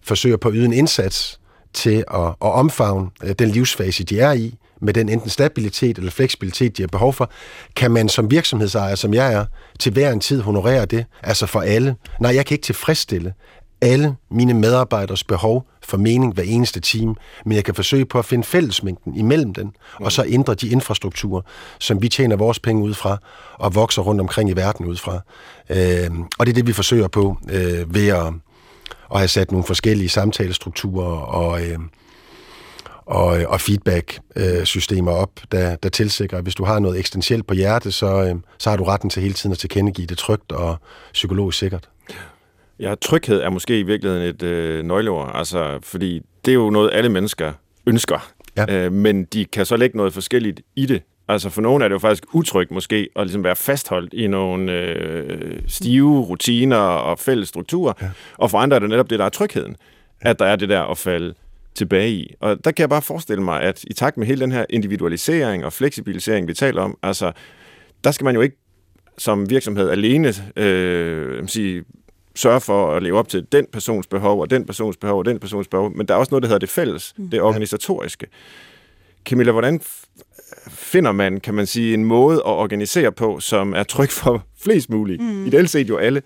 forsøger 0.04 0.38
på 0.38 0.48
at 0.48 0.54
yde 0.58 0.66
en 0.66 0.74
indsats 0.74 1.40
til 1.74 2.04
at, 2.14 2.28
at 2.28 2.36
omfavne 2.40 3.10
øh, 3.24 3.36
den 3.40 3.50
livsfase, 3.50 4.04
de 4.04 4.20
er 4.20 4.32
i, 4.34 4.56
med 4.82 4.94
den 4.94 5.10
enten 5.10 5.30
stabilitet 5.30 5.98
eller 5.98 6.12
fleksibilitet, 6.12 6.78
de 6.78 6.82
har 6.82 6.88
behov 6.88 7.14
for, 7.14 7.32
kan 7.76 7.92
man 7.92 8.10
som 8.10 8.32
virksomhedsejer, 8.32 8.96
som 8.96 9.14
jeg 9.14 9.34
er, 9.34 9.46
til 9.80 9.92
hver 9.92 10.12
en 10.12 10.20
tid 10.20 10.42
honorere 10.42 10.86
det, 10.86 11.06
altså 11.24 11.46
for 11.46 11.62
alle. 11.62 11.96
Nej, 12.20 12.36
jeg 12.36 12.46
kan 12.46 12.56
ikke 12.56 12.66
tilfredsstille 12.66 13.34
alle 13.82 14.16
mine 14.32 14.54
medarbejderes 14.54 15.24
behov 15.24 15.68
for 15.84 15.98
mening 15.98 16.34
hver 16.34 16.44
eneste 16.44 16.80
time, 16.80 17.16
men 17.46 17.56
jeg 17.56 17.64
kan 17.64 17.76
forsøge 17.76 18.06
på 18.06 18.20
at 18.20 18.26
finde 18.26 18.44
fællesmængden 18.44 19.16
imellem 19.16 19.54
den, 19.54 19.76
og 19.94 20.12
så 20.12 20.26
ændre 20.28 20.56
de 20.56 20.70
infrastrukturer, 20.70 21.42
som 21.80 22.02
vi 22.02 22.10
tjener 22.10 22.36
vores 22.36 22.60
penge 22.60 22.84
ud 22.84 22.94
fra, 22.94 23.18
og 23.54 23.76
vokser 23.76 24.02
rundt 24.02 24.22
omkring 24.22 24.50
i 24.50 24.54
verden 24.54 24.86
ud 24.86 24.98
fra. 24.98 25.20
Øh, 25.70 26.10
og 26.40 26.46
det 26.46 26.52
er 26.52 26.56
det, 26.56 26.68
vi 26.68 26.74
forsøger 26.74 27.08
på 27.08 27.38
øh, 27.50 27.94
ved 27.94 28.08
at, 28.08 28.34
at 29.14 29.18
have 29.18 29.28
sat 29.28 29.52
nogle 29.52 29.66
forskellige 29.66 30.10
samtalestrukturer 30.10 31.18
og, 31.18 31.62
øh, 31.66 31.80
og, 33.06 33.42
øh, 33.42 33.50
og 33.50 33.62
feedback-systemer 33.62 35.12
op, 35.12 35.32
der, 35.52 35.76
der 35.76 35.90
tilsikrer, 35.90 36.38
at 36.38 36.44
hvis 36.44 36.56
du 36.56 36.64
har 36.64 36.80
noget 36.80 37.00
eksistentielt 37.00 37.48
på 37.48 37.54
hjertet, 37.54 37.94
så, 37.94 38.24
øh, 38.24 38.36
så 38.58 38.70
har 38.70 38.78
du 38.78 38.84
retten 38.84 39.10
til 39.10 39.22
hele 39.22 39.34
tiden 39.34 39.52
at 39.52 39.58
tilkendegive 39.58 40.08
det 40.08 40.18
trygt 40.18 40.52
og 40.52 40.78
psykologisk 41.14 41.58
sikkert. 41.58 41.90
Ja, 42.80 42.96
tryghed 43.02 43.42
er 43.42 43.50
måske 43.50 43.80
i 43.80 43.84
virkeligheden 43.84 44.24
et 44.24 44.44
øh, 44.44 44.84
nøgleord, 44.84 45.32
altså, 45.34 45.80
fordi 45.84 46.22
det 46.46 46.52
er 46.52 46.56
jo 46.56 46.70
noget, 46.70 46.90
alle 46.94 47.10
mennesker 47.10 47.54
ønsker, 47.88 48.32
ja. 48.58 48.86
øh, 48.86 48.92
men 48.92 49.26
de 49.26 49.46
kan 49.46 49.66
så 49.66 49.78
lægge 49.78 49.98
noget 49.98 50.14
forskelligt 50.14 50.62
i 50.76 50.86
det. 50.86 51.02
Altså 51.28 51.50
for 51.50 51.62
nogle 51.62 51.84
er 51.84 51.88
det 51.90 51.94
jo 51.94 52.00
faktisk 52.00 52.24
utrygt 52.34 52.72
måske 52.72 53.10
at 53.16 53.26
ligesom 53.26 53.44
være 53.44 53.56
fastholdt 53.56 54.14
i 54.14 54.28
nogle 54.28 54.72
øh, 54.72 55.60
stive 55.68 56.22
rutiner 56.22 56.78
og 56.78 57.20
fælles 57.20 57.50
strukturer, 57.50 57.94
ja. 58.02 58.10
og 58.38 58.52
for 58.52 58.58
andre 58.58 58.76
er 58.76 58.80
det 58.80 58.90
netop 58.90 59.10
det, 59.10 59.20
der 59.20 59.26
er 59.26 59.30
trygheden, 59.30 59.76
at 60.22 60.40
der 60.40 60.46
er 60.46 60.56
det 60.56 60.70
der 60.70 60.82
at 60.82 60.98
falde 60.98 61.34
tilbage 61.76 62.12
i. 62.12 62.34
Og 62.40 62.66
der 62.66 62.72
kan 62.72 62.82
jeg 62.82 62.90
bare 62.90 63.02
forestille 63.02 63.44
mig, 63.44 63.62
at 63.62 63.84
i 63.84 63.94
takt 63.94 64.18
med 64.18 64.28
hele 64.28 64.42
den 64.42 64.52
her 64.52 64.66
individualisering 64.70 65.66
og 65.66 65.74
fleksibilisering, 65.74 66.48
vi 66.48 66.54
taler 66.54 66.82
om, 66.82 66.98
altså, 67.04 67.32
der 68.04 68.12
skal 68.12 68.26
man 68.26 68.36
jo 68.36 68.42
ikke 68.42 68.58
som 69.18 69.50
virksomhed 69.50 69.90
alene 69.90 70.34
øh, 70.56 71.48
sige, 71.48 71.84
sørge 72.36 72.62
for 72.62 72.92
at 72.96 73.04
leve 73.04 73.20
op 73.20 73.30
til 73.30 73.46
den 73.52 73.66
persons 73.72 74.08
behov, 74.08 74.42
og 74.42 74.50
den 74.50 74.66
persons 74.66 74.98
behov, 74.98 75.20
og 75.20 75.26
den 75.26 75.40
persons 75.40 75.68
behov, 75.68 75.92
men 75.96 76.08
der 76.08 76.14
er 76.14 76.18
også 76.18 76.32
noget, 76.32 76.44
der 76.44 76.48
hedder 76.48 76.60
det 76.60 76.70
fælles, 76.70 77.14
mm. 77.18 77.30
det 77.30 77.42
organisatoriske. 77.42 78.28
Camilla, 79.26 79.52
hvordan 79.52 79.82
finder 80.68 81.12
man, 81.12 81.40
kan 81.40 81.54
man 81.54 81.68
sige, 81.68 81.94
en 81.94 82.06
måde 82.06 82.36
at 82.36 82.52
organisere 82.52 83.12
på, 83.12 83.40
som 83.40 83.74
er 83.74 83.84
tryg 83.84 84.10
for 84.12 84.44
flest 84.64 84.90
muligt? 84.90 85.22
Mm. 85.22 85.46
Ideelt 85.46 85.70
set 85.70 85.90
jo 85.90 85.98
alle. 85.98 86.22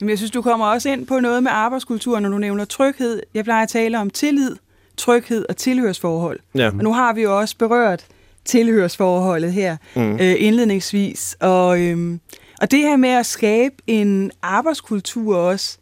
Jamen, 0.00 0.10
jeg 0.10 0.18
synes, 0.18 0.30
du 0.30 0.42
kommer 0.42 0.66
også 0.66 0.88
ind 0.88 1.06
på 1.06 1.20
noget 1.20 1.42
med 1.42 1.50
arbejdskultur, 1.54 2.20
når 2.20 2.28
du 2.28 2.38
nævner 2.38 2.64
tryghed. 2.64 3.22
Jeg 3.34 3.44
plejer 3.44 3.62
at 3.62 3.68
tale 3.68 3.98
om 3.98 4.10
tillid, 4.10 4.56
tryghed 4.96 5.44
og 5.48 5.56
tilhørsforhold. 5.56 6.40
Ja. 6.54 6.66
Og 6.66 6.74
nu 6.74 6.92
har 6.92 7.12
vi 7.12 7.22
jo 7.22 7.38
også 7.38 7.56
berørt 7.58 8.06
tilhørsforholdet 8.44 9.52
her 9.52 9.76
mm. 9.96 10.12
øh, 10.12 10.34
indledningsvis. 10.38 11.36
Og, 11.40 11.80
øhm, 11.80 12.20
og 12.60 12.70
det 12.70 12.78
her 12.78 12.96
med 12.96 13.08
at 13.08 13.26
skabe 13.26 13.74
en 13.86 14.30
arbejdskultur 14.42 15.36
også, 15.36 15.78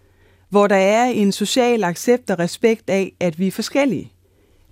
hvor 0.50 0.66
der 0.66 0.76
er 0.76 1.04
en 1.04 1.32
social 1.32 1.85
accept 1.85 2.30
og 2.30 2.38
respekt 2.38 2.90
af, 2.90 3.12
at 3.20 3.38
vi 3.38 3.46
er 3.46 3.50
forskellige. 3.50 4.12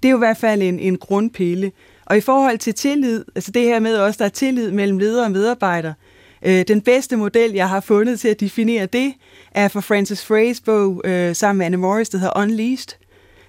Det 0.02 0.08
er 0.08 0.10
jo 0.10 0.16
i 0.16 0.18
hvert 0.18 0.36
fald 0.36 0.62
en, 0.62 0.78
en 0.78 0.98
grundpille. 0.98 1.72
Og 2.06 2.16
i 2.16 2.20
forhold 2.20 2.58
til 2.58 2.74
tillid, 2.74 3.24
altså 3.34 3.50
det 3.50 3.62
her 3.62 3.78
med 3.80 3.96
også, 3.96 4.18
der 4.18 4.24
er 4.24 4.28
tillid 4.28 4.70
mellem 4.70 4.98
ledere 4.98 5.24
og 5.24 5.30
medarbejdere, 5.30 5.94
øh, 6.42 6.64
den 6.68 6.80
bedste 6.80 7.16
model, 7.16 7.52
jeg 7.52 7.68
har 7.68 7.80
fundet 7.80 8.20
til 8.20 8.28
at 8.28 8.40
definere 8.40 8.86
det, 8.86 9.14
er 9.52 9.68
fra 9.68 9.80
Francis 9.80 10.30
Frey's 10.30 10.62
bog 10.64 11.02
øh, 11.04 11.36
sammen 11.36 11.58
med 11.58 11.66
Anne 11.66 11.76
Morris, 11.76 12.08
der 12.08 12.18
hedder 12.18 12.40
Unleashed, 12.40 12.96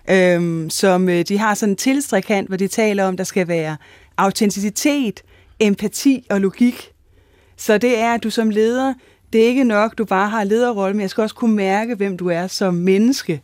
øh, 0.09 0.69
som 0.69 1.09
øh, 1.09 1.21
de 1.27 1.37
har 1.37 1.53
sådan 1.53 1.73
en 1.73 1.75
tilstrækant, 1.75 2.47
hvor 2.47 2.57
de 2.57 2.67
taler 2.67 3.03
om, 3.03 3.17
der 3.17 3.23
skal 3.23 3.47
være 3.47 3.77
autenticitet, 4.17 5.23
empati 5.59 6.25
og 6.29 6.41
logik. 6.41 6.91
Så 7.61 7.77
det 7.77 7.99
er, 7.99 8.13
at 8.13 8.23
du 8.23 8.29
som 8.29 8.49
leder, 8.49 8.93
det 9.33 9.43
er 9.43 9.47
ikke 9.47 9.63
nok, 9.63 9.97
du 9.97 10.05
bare 10.05 10.29
har 10.29 10.43
lederrolle, 10.43 10.93
men 10.93 11.01
jeg 11.01 11.09
skal 11.09 11.21
også 11.21 11.35
kunne 11.35 11.55
mærke, 11.55 11.95
hvem 11.95 12.17
du 12.17 12.27
er 12.27 12.47
som 12.47 12.73
menneske. 12.73 13.41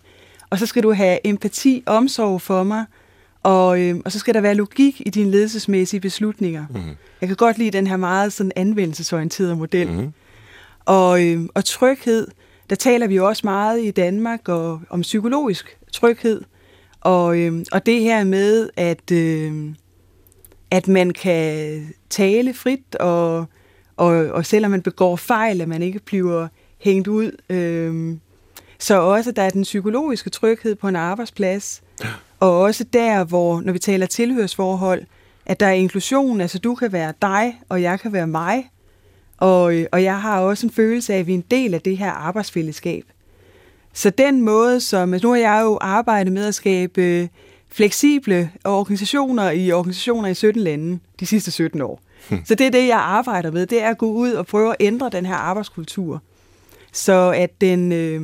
Og 0.50 0.60
så 0.60 0.66
skal 0.66 0.84
du 0.84 0.94
have 0.94 1.28
empati, 1.28 1.84
omsorg 1.86 2.42
for 2.42 2.64
mig, 2.64 2.86
og, 3.44 3.82
øh, 3.82 3.96
og 4.06 4.12
så 4.12 4.20
skal 4.20 4.34
der 4.34 4.42
være 4.42 4.56
logik 4.56 5.02
i 5.06 5.10
dine 5.10 5.32
ledelsesmæssige 5.32 6.00
beslutninger. 6.00 6.66
Mm. 6.70 6.82
Jeg 7.22 7.30
kan 7.30 7.36
godt 7.36 7.58
lide 7.58 7.72
den 7.72 7.88
her 7.88 7.98
meget 7.98 8.34
sådan 8.34 8.52
anvendelsesorienterede 8.56 9.56
model. 9.56 9.92
Mm. 9.92 10.14
Og, 10.86 11.26
øh, 11.26 11.42
og 11.54 11.66
tryghed, 11.66 12.28
der 12.70 12.76
taler 12.76 13.08
vi 13.08 13.16
jo 13.16 13.28
også 13.28 13.42
meget 13.44 13.84
i 13.84 13.92
Danmark 13.92 14.50
og, 14.50 14.82
om 14.90 15.02
psykologisk 15.02 15.78
tryghed. 15.94 16.42
Og, 17.02 17.40
øh, 17.40 17.66
og 17.72 17.86
det 17.86 18.02
her 18.02 18.24
med, 18.24 18.70
at, 18.76 19.12
øh, 19.12 19.74
at 20.72 20.88
man 20.88 21.12
kan 21.12 21.88
tale 22.10 22.54
frit, 22.54 22.96
og, 22.96 23.46
og, 23.98 24.10
og 24.10 24.46
selvom 24.46 24.72
man 24.72 24.82
begår 24.82 25.16
fejl, 25.16 25.62
at 25.62 25.68
man 25.68 25.82
ikke 25.82 26.00
bliver 26.00 26.48
hængt 26.80 27.08
ud. 27.08 27.32
Øh, 27.50 28.18
så 28.80 29.00
også, 29.00 29.32
der 29.32 29.42
er 29.42 29.50
den 29.50 29.64
psykologiske 29.64 30.30
tryghed 30.30 30.76
på 30.76 30.88
en 30.88 30.96
arbejdsplads. 30.96 31.84
Og 32.40 32.60
også 32.60 32.84
der, 32.84 33.24
hvor, 33.24 33.62
når 33.62 33.74
vi 33.74 33.80
taler 33.80 34.06
tilhørsforhold, 34.06 35.04
at 35.46 35.60
der 35.60 35.66
er 35.66 35.72
inklusion, 35.72 36.42
altså 36.42 36.60
du 36.60 36.76
kan 36.76 36.92
være 36.92 37.14
dig, 37.22 37.62
og 37.70 37.82
jeg 37.82 38.00
kan 38.00 38.14
være 38.14 38.28
mig. 38.28 38.72
Og, 39.38 39.74
og 39.92 40.04
jeg 40.04 40.22
har 40.22 40.40
også 40.40 40.68
en 40.68 40.72
følelse 40.72 41.14
af, 41.14 41.20
at 41.20 41.28
vi 41.28 41.32
er 41.32 41.38
en 41.38 41.46
del 41.52 41.74
af 41.74 41.82
det 41.82 41.98
her 41.98 42.12
arbejdsfællesskab. 42.12 43.04
Så 43.94 44.10
den 44.10 44.42
måde, 44.42 44.80
som... 44.80 45.10
Nu 45.10 45.30
har 45.30 45.36
jeg 45.36 45.62
jo 45.64 45.78
arbejdet 45.82 46.34
med 46.34 46.46
at 46.46 46.56
skabe 46.56 47.30
fleksible 47.70 48.52
organisationer 48.64 49.52
i 49.52 49.72
organisationer 49.72 50.30
i 50.30 50.34
17 50.34 50.62
lande 50.62 51.00
de 51.20 51.26
sidste 51.26 51.52
17 51.52 51.82
år. 51.82 52.02
Så 52.46 52.56
det 52.56 52.68
er 52.68 52.72
det, 52.72 52.88
jeg 52.88 52.98
arbejder 52.98 53.52
med. 53.52 53.66
Det 53.66 53.82
er 53.82 53.90
at 53.90 53.98
gå 53.98 54.12
ud 54.12 54.32
og 54.32 54.46
prøve 54.46 54.70
at 54.70 54.76
ændre 54.80 55.10
den 55.10 55.26
her 55.26 55.36
arbejdskultur. 55.36 56.22
Så 56.92 57.34
at, 57.36 57.62
den, 57.62 57.92
øh, 57.92 58.22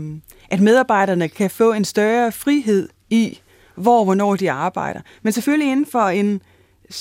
at 0.50 0.60
medarbejderne 0.60 1.30
kan 1.30 1.50
få 1.50 1.74
en 1.74 1.86
større 1.86 2.32
frihed 2.32 2.89
i, 3.10 3.39
hvor 3.76 4.00
og 4.00 4.06
hvornår 4.06 4.36
de 4.36 4.52
arbejder. 4.52 5.00
Men 5.22 5.34
selvfølgelig 5.34 5.72
inden 5.72 5.86
for 5.86 6.02
en, 6.02 6.42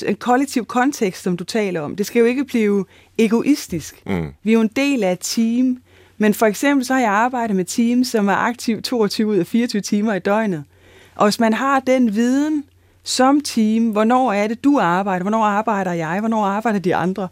en 0.07 0.17
kollektiv 0.17 0.65
kontekst, 0.65 1.23
som 1.23 1.37
du 1.37 1.45
taler 1.45 1.81
om. 1.81 1.97
Det 1.97 2.07
skal 2.07 2.21
jo 2.21 2.27
ikke 2.27 2.45
blive 2.45 2.85
egoistisk. 3.19 4.03
Mm. 4.07 4.27
Vi 4.43 4.51
er 4.51 4.55
jo 4.55 4.61
en 4.61 4.71
del 4.77 5.05
af 5.05 5.13
et 5.13 5.21
team. 5.21 5.79
Men 6.19 6.35
for 6.35 6.47
eksempel 6.47 6.87
så 6.87 6.95
har 6.95 7.01
jeg 7.01 7.11
arbejdet 7.11 7.57
med 7.57 7.65
teams, 7.65 8.09
som 8.09 8.29
er 8.29 8.37
aktiv 8.37 8.83
22 8.83 9.29
ud 9.29 9.37
af 9.37 9.47
24 9.47 9.83
timer 9.83 10.15
i 10.15 10.19
døgnet. 10.19 10.65
Og 11.15 11.27
hvis 11.27 11.41
man 11.41 11.53
har 11.53 11.81
den 11.81 12.15
viden 12.15 12.65
som 13.05 13.41
team, 13.41 13.91
hvornår 13.91 14.33
er 14.33 14.49
det, 14.49 14.65
du 14.65 14.79
arbejder, 14.79 15.23
hvornår 15.23 15.45
arbejder 15.45 15.93
jeg, 15.93 16.21
hvornår 16.21 16.45
arbejder 16.45 16.79
de 16.79 16.95
andre, 16.95 17.29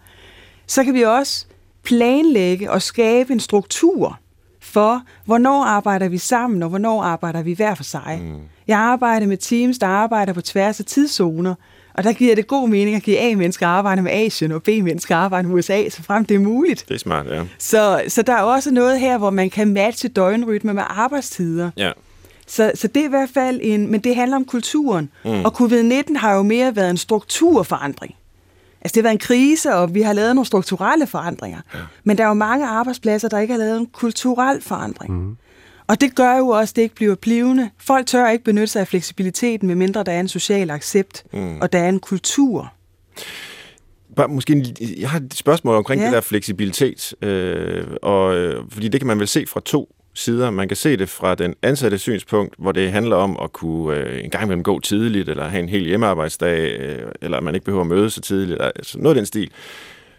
så 0.66 0.85
kan 0.85 0.94
vi 0.94 1.02
også 1.02 1.46
planlægge 1.83 2.70
og 2.70 2.83
skabe 2.83 3.33
en 3.33 3.40
struktur 3.40 4.18
for, 4.61 5.02
hvornår 5.24 5.64
arbejder 5.64 6.09
vi 6.09 6.18
sammen, 6.18 6.62
og 6.62 6.68
hvornår 6.68 7.02
arbejder 7.02 7.42
vi 7.42 7.52
hver 7.52 7.74
for 7.74 7.85
sig. 7.85 8.20
Mm. 8.22 8.38
Jeg 8.68 8.78
arbejder 8.78 9.26
med 9.26 9.37
teams, 9.37 9.78
der 9.78 9.87
arbejder 9.87 10.33
på 10.33 10.40
tværs 10.40 10.80
af 10.80 10.87
tidszoner, 10.87 11.54
og 11.94 12.04
der 12.04 12.12
giver 12.12 12.35
det 12.35 12.46
god 12.46 12.68
mening 12.68 12.96
at 12.96 13.02
give 13.02 13.18
A-mennesker 13.18 13.66
arbejde 13.66 14.02
med 14.02 14.12
Asien, 14.12 14.52
og 14.52 14.62
B-mennesker 14.62 15.16
arbejde 15.16 15.48
med 15.48 15.56
USA, 15.56 15.88
så 15.88 16.02
frem 16.02 16.24
det 16.24 16.35
er 16.35 16.38
muligt. 16.38 16.85
Det 16.88 16.94
er 16.94 16.98
smart, 16.98 17.26
ja. 17.26 17.44
Så, 17.59 18.02
så 18.09 18.22
der 18.22 18.33
er 18.33 18.42
også 18.42 18.70
noget 18.70 19.00
her, 19.00 19.18
hvor 19.18 19.30
man 19.30 19.50
kan 19.50 19.72
matche 19.72 20.09
døgnrytme 20.09 20.74
med 20.74 20.83
arbejdstider. 20.87 21.70
Ja. 21.76 21.92
Så, 22.50 22.72
så 22.74 22.88
det 22.88 23.00
er 23.00 23.04
i 23.04 23.08
hvert 23.08 23.30
fald 23.34 23.60
en, 23.62 23.90
men 23.90 24.00
det 24.00 24.14
handler 24.16 24.36
om 24.36 24.44
kulturen. 24.44 25.10
Mm. 25.24 25.30
Og 25.44 25.60
covid-19 25.60 26.18
har 26.18 26.34
jo 26.34 26.42
mere 26.42 26.76
været 26.76 26.90
en 26.90 26.96
strukturforandring. 26.96 28.14
Altså 28.80 28.94
det 28.94 28.96
har 28.96 29.02
været 29.02 29.12
en 29.12 29.18
krise, 29.18 29.74
og 29.74 29.94
vi 29.94 30.02
har 30.02 30.12
lavet 30.12 30.34
nogle 30.34 30.46
strukturelle 30.46 31.06
forandringer. 31.06 31.60
Ja. 31.74 31.78
Men 32.04 32.18
der 32.18 32.24
er 32.24 32.28
jo 32.28 32.34
mange 32.34 32.66
arbejdspladser, 32.66 33.28
der 33.28 33.38
ikke 33.38 33.54
har 33.54 33.58
lavet 33.58 33.80
en 33.80 33.86
kulturel 33.86 34.62
forandring. 34.62 35.12
Mm. 35.12 35.36
Og 35.86 36.00
det 36.00 36.14
gør 36.14 36.36
jo 36.36 36.48
også, 36.48 36.72
at 36.72 36.76
det 36.76 36.82
ikke 36.82 36.94
bliver 36.94 37.14
blivende. 37.14 37.70
Folk 37.78 38.06
tør 38.06 38.28
ikke 38.28 38.44
benytte 38.44 38.66
sig 38.66 38.80
af 38.80 38.88
fleksibiliteten, 38.88 39.68
medmindre 39.68 40.02
der 40.02 40.12
er 40.12 40.20
en 40.20 40.28
social 40.28 40.70
accept, 40.70 41.24
mm. 41.32 41.60
og 41.60 41.72
der 41.72 41.78
er 41.78 41.88
en 41.88 42.00
kultur. 42.00 42.72
bare 44.16 44.28
måske 44.28 44.52
en, 44.52 44.66
jeg 45.00 45.10
har 45.10 45.18
et 45.20 45.34
spørgsmål 45.34 45.76
omkring 45.76 46.00
Ja. 46.00 46.06
det 46.06 46.14
der 46.14 46.20
fleksibilitet, 46.20 47.14
øh, 47.22 47.86
og, 48.02 48.36
øh, 48.36 48.64
fordi 48.70 48.88
det 48.88 49.00
kan 49.00 49.06
man 49.06 49.18
vel 49.18 49.28
se 49.28 49.46
fra 49.46 49.60
to 49.64 49.88
sider. 50.20 50.50
Man 50.50 50.68
kan 50.68 50.76
se 50.76 50.96
det 50.96 51.09
fra 51.09 51.35
den 51.35 51.54
ansatte 51.62 51.98
synspunkt, 51.98 52.54
hvor 52.59 52.72
det 52.72 52.92
handler 52.92 53.16
om 53.16 53.38
at 53.42 53.52
kunne 53.52 53.96
øh, 53.96 54.24
en 54.24 54.30
gang 54.30 54.44
imellem 54.44 54.62
gå 54.62 54.80
tidligt, 54.80 55.28
eller 55.28 55.48
have 55.48 55.62
en 55.62 55.68
hel 55.68 55.85
hjemmearbejdsdag, 55.85 56.80
øh, 56.80 57.12
eller 57.22 57.37
at 57.38 57.42
man 57.44 57.54
ikke 57.54 57.64
behøver 57.64 57.80
at 57.85 57.87
møde 57.88 58.11
så 58.11 58.20
tidligt, 58.20 58.50
eller 58.52 58.64
altså 58.76 58.98
noget 58.98 59.16
af 59.16 59.20
den 59.20 59.26
stil. 59.26 59.50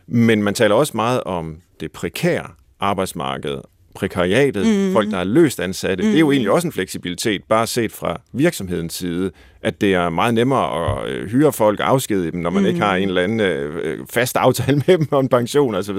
Men 0.08 0.44
man 0.44 0.54
taler 0.54 0.76
også 0.76 0.92
meget 0.96 1.24
om 1.24 1.58
det 1.80 1.92
prekære 1.92 2.48
arbejdsmarked, 2.80 3.58
prekariatet, 3.96 4.68
mm. 4.88 4.94
folk, 4.94 5.12
der 5.12 5.18
er 5.18 5.24
løst 5.24 5.60
ansatte. 5.60 6.04
Mm. 6.04 6.10
Det 6.10 6.16
er 6.16 6.20
jo 6.20 6.32
egentlig 6.32 6.52
også 6.52 6.68
en 6.68 6.72
fleksibilitet, 6.72 7.42
bare 7.50 7.68
set 7.68 7.92
fra 7.92 8.22
virksomhedens 8.34 8.94
side, 8.94 9.32
at 9.62 9.82
det 9.82 9.94
er 9.94 10.10
meget 10.10 10.34
nemmere 10.34 11.00
at 11.02 11.10
øh, 11.10 11.30
hyre 11.30 11.54
folk 11.54 11.80
og 11.80 11.90
afskedige 11.90 12.32
dem, 12.32 12.40
når 12.40 12.50
man 12.50 12.64
mm. 12.64 12.68
ikke 12.70 12.80
har 12.82 12.96
en 12.96 13.08
eller 13.08 13.22
anden 13.22 13.40
øh, 13.40 14.00
fast 14.10 14.38
aftale 14.38 14.78
med 14.88 14.98
dem 14.98 15.08
om 15.12 15.28
pension 15.28 15.76
osv. 15.76 15.98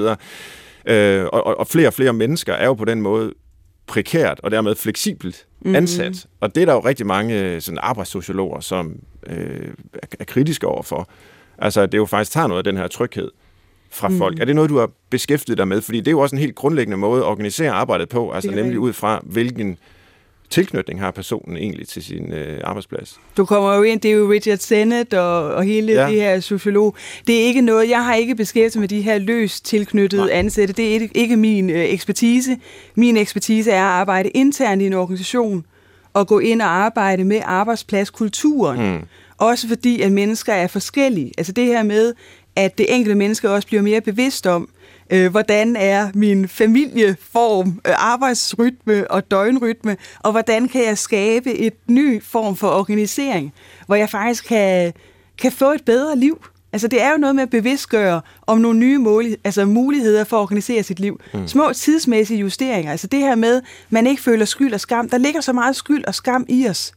Øh, 0.86 1.24
og, 1.24 1.46
og- 1.46 1.58
og 1.60 1.66
flere 1.66 1.86
og 1.88 1.94
flere 1.94 2.12
mennesker 2.12 2.52
er 2.52 2.66
jo 2.66 2.74
på 2.74 2.84
den 2.84 3.00
måde 3.02 3.32
prekært 3.86 4.40
og 4.42 4.50
dermed 4.50 4.74
fleksibelt 4.74 5.46
ansat. 5.64 6.12
Mm. 6.12 6.30
Og 6.40 6.54
det 6.54 6.60
er 6.60 6.66
der 6.66 6.72
jo 6.72 6.80
rigtig 6.80 7.06
mange 7.06 7.40
øh, 7.40 7.60
sådan 7.60 7.78
arbejdssociologer, 7.78 8.60
som 8.60 8.96
øh, 9.26 9.68
er, 9.94 10.06
er 10.20 10.24
kritiske 10.24 10.66
overfor. 10.66 11.08
Altså, 11.58 11.86
det 11.86 11.98
jo 11.98 12.06
faktisk 12.06 12.32
tager 12.32 12.46
noget 12.46 12.58
af 12.58 12.64
den 12.64 12.76
her 12.76 12.88
tryghed 12.88 13.30
fra 13.90 14.08
mm. 14.08 14.18
folk. 14.18 14.40
Er 14.40 14.44
det 14.44 14.54
noget, 14.54 14.70
du 14.70 14.78
har 14.78 14.90
beskæftiget 15.10 15.58
dig 15.58 15.68
med? 15.68 15.80
Fordi 15.80 15.98
det 15.98 16.06
er 16.08 16.10
jo 16.10 16.20
også 16.20 16.36
en 16.36 16.40
helt 16.40 16.54
grundlæggende 16.54 16.96
måde 16.96 17.22
at 17.22 17.26
organisere 17.26 17.70
arbejdet 17.70 18.08
på, 18.08 18.30
altså 18.30 18.50
er 18.50 18.54
nemlig 18.54 18.78
ud 18.78 18.92
fra, 18.92 19.20
hvilken 19.24 19.78
tilknytning 20.52 21.00
har 21.00 21.10
personen 21.10 21.56
egentlig 21.56 21.88
til 21.88 22.04
sin 22.04 22.32
øh, 22.32 22.60
arbejdsplads. 22.64 23.20
Du 23.36 23.44
kommer 23.44 23.74
jo 23.76 23.82
ind, 23.82 24.00
det 24.00 24.10
er 24.10 24.14
jo 24.14 24.32
Richard 24.32 24.58
Sennett 24.58 25.14
og, 25.14 25.54
og 25.54 25.64
hele 25.64 25.92
ja. 25.92 26.06
Det 26.06 26.14
her 26.14 26.40
sociolog. 26.40 26.96
Det 27.26 27.40
er 27.40 27.44
ikke 27.44 27.60
noget, 27.60 27.88
jeg 27.88 28.04
har 28.04 28.14
ikke 28.14 28.34
beskæftiget 28.34 28.80
med 28.80 28.88
de 28.88 29.00
her 29.00 29.18
løst 29.18 29.64
tilknyttede 29.64 30.22
Nej. 30.22 30.38
ansatte. 30.38 30.74
Det 30.74 30.88
er 30.88 30.92
ikke, 30.92 31.10
ikke 31.14 31.36
min 31.36 31.70
øh, 31.70 31.84
ekspertise. 31.84 32.56
Min 32.94 33.16
ekspertise 33.16 33.70
er 33.70 33.84
at 33.84 33.90
arbejde 33.90 34.28
internt 34.28 34.82
i 34.82 34.86
en 34.86 34.92
organisation 34.92 35.64
og 36.12 36.26
gå 36.26 36.38
ind 36.38 36.62
og 36.62 36.68
arbejde 36.68 37.24
med 37.24 37.40
arbejdspladskulturen. 37.44 38.92
Mm. 38.92 39.02
Også 39.38 39.68
fordi, 39.68 40.00
at 40.00 40.12
mennesker 40.12 40.52
er 40.52 40.66
forskellige. 40.66 41.32
Altså 41.38 41.52
det 41.52 41.66
her 41.66 41.82
med, 41.82 42.14
at 42.56 42.78
det 42.78 42.94
enkelte 42.94 43.14
menneske 43.14 43.50
også 43.50 43.68
bliver 43.68 43.82
mere 43.82 44.00
bevidst 44.00 44.46
om, 44.46 44.68
øh, 45.12 45.30
hvordan 45.30 45.76
er 45.76 46.08
min 46.14 46.48
familieform, 46.48 47.80
øh, 47.86 47.94
arbejdsrytme 47.96 49.10
og 49.10 49.30
døgnrytme, 49.30 49.96
og 50.20 50.30
hvordan 50.30 50.68
kan 50.68 50.84
jeg 50.84 50.98
skabe 50.98 51.54
et 51.54 51.74
ny 51.86 52.22
form 52.22 52.56
for 52.56 52.68
organisering, 52.68 53.52
hvor 53.86 53.94
jeg 53.94 54.10
faktisk 54.10 54.48
kan, 54.48 54.92
kan 55.38 55.52
få 55.52 55.70
et 55.72 55.84
bedre 55.84 56.18
liv. 56.18 56.44
Altså 56.72 56.88
det 56.88 57.02
er 57.02 57.10
jo 57.10 57.16
noget 57.16 57.34
med 57.34 57.42
at 57.42 57.50
bevidstgøre 57.50 58.20
om 58.46 58.58
nogle 58.58 58.78
nye 58.78 58.98
muligheder, 58.98 59.40
altså 59.44 59.64
muligheder 59.64 60.24
for 60.24 60.36
at 60.36 60.40
organisere 60.40 60.82
sit 60.82 61.00
liv. 61.00 61.20
Mm. 61.34 61.48
Små 61.48 61.72
tidsmæssige 61.72 62.40
justeringer. 62.40 62.90
Altså 62.90 63.06
det 63.06 63.18
her 63.18 63.34
med, 63.34 63.62
man 63.90 64.06
ikke 64.06 64.22
føler 64.22 64.44
skyld 64.44 64.74
og 64.74 64.80
skam. 64.80 65.08
Der 65.08 65.18
ligger 65.18 65.40
så 65.40 65.52
meget 65.52 65.76
skyld 65.76 66.04
og 66.04 66.14
skam 66.14 66.46
i 66.48 66.68
os. 66.68 66.92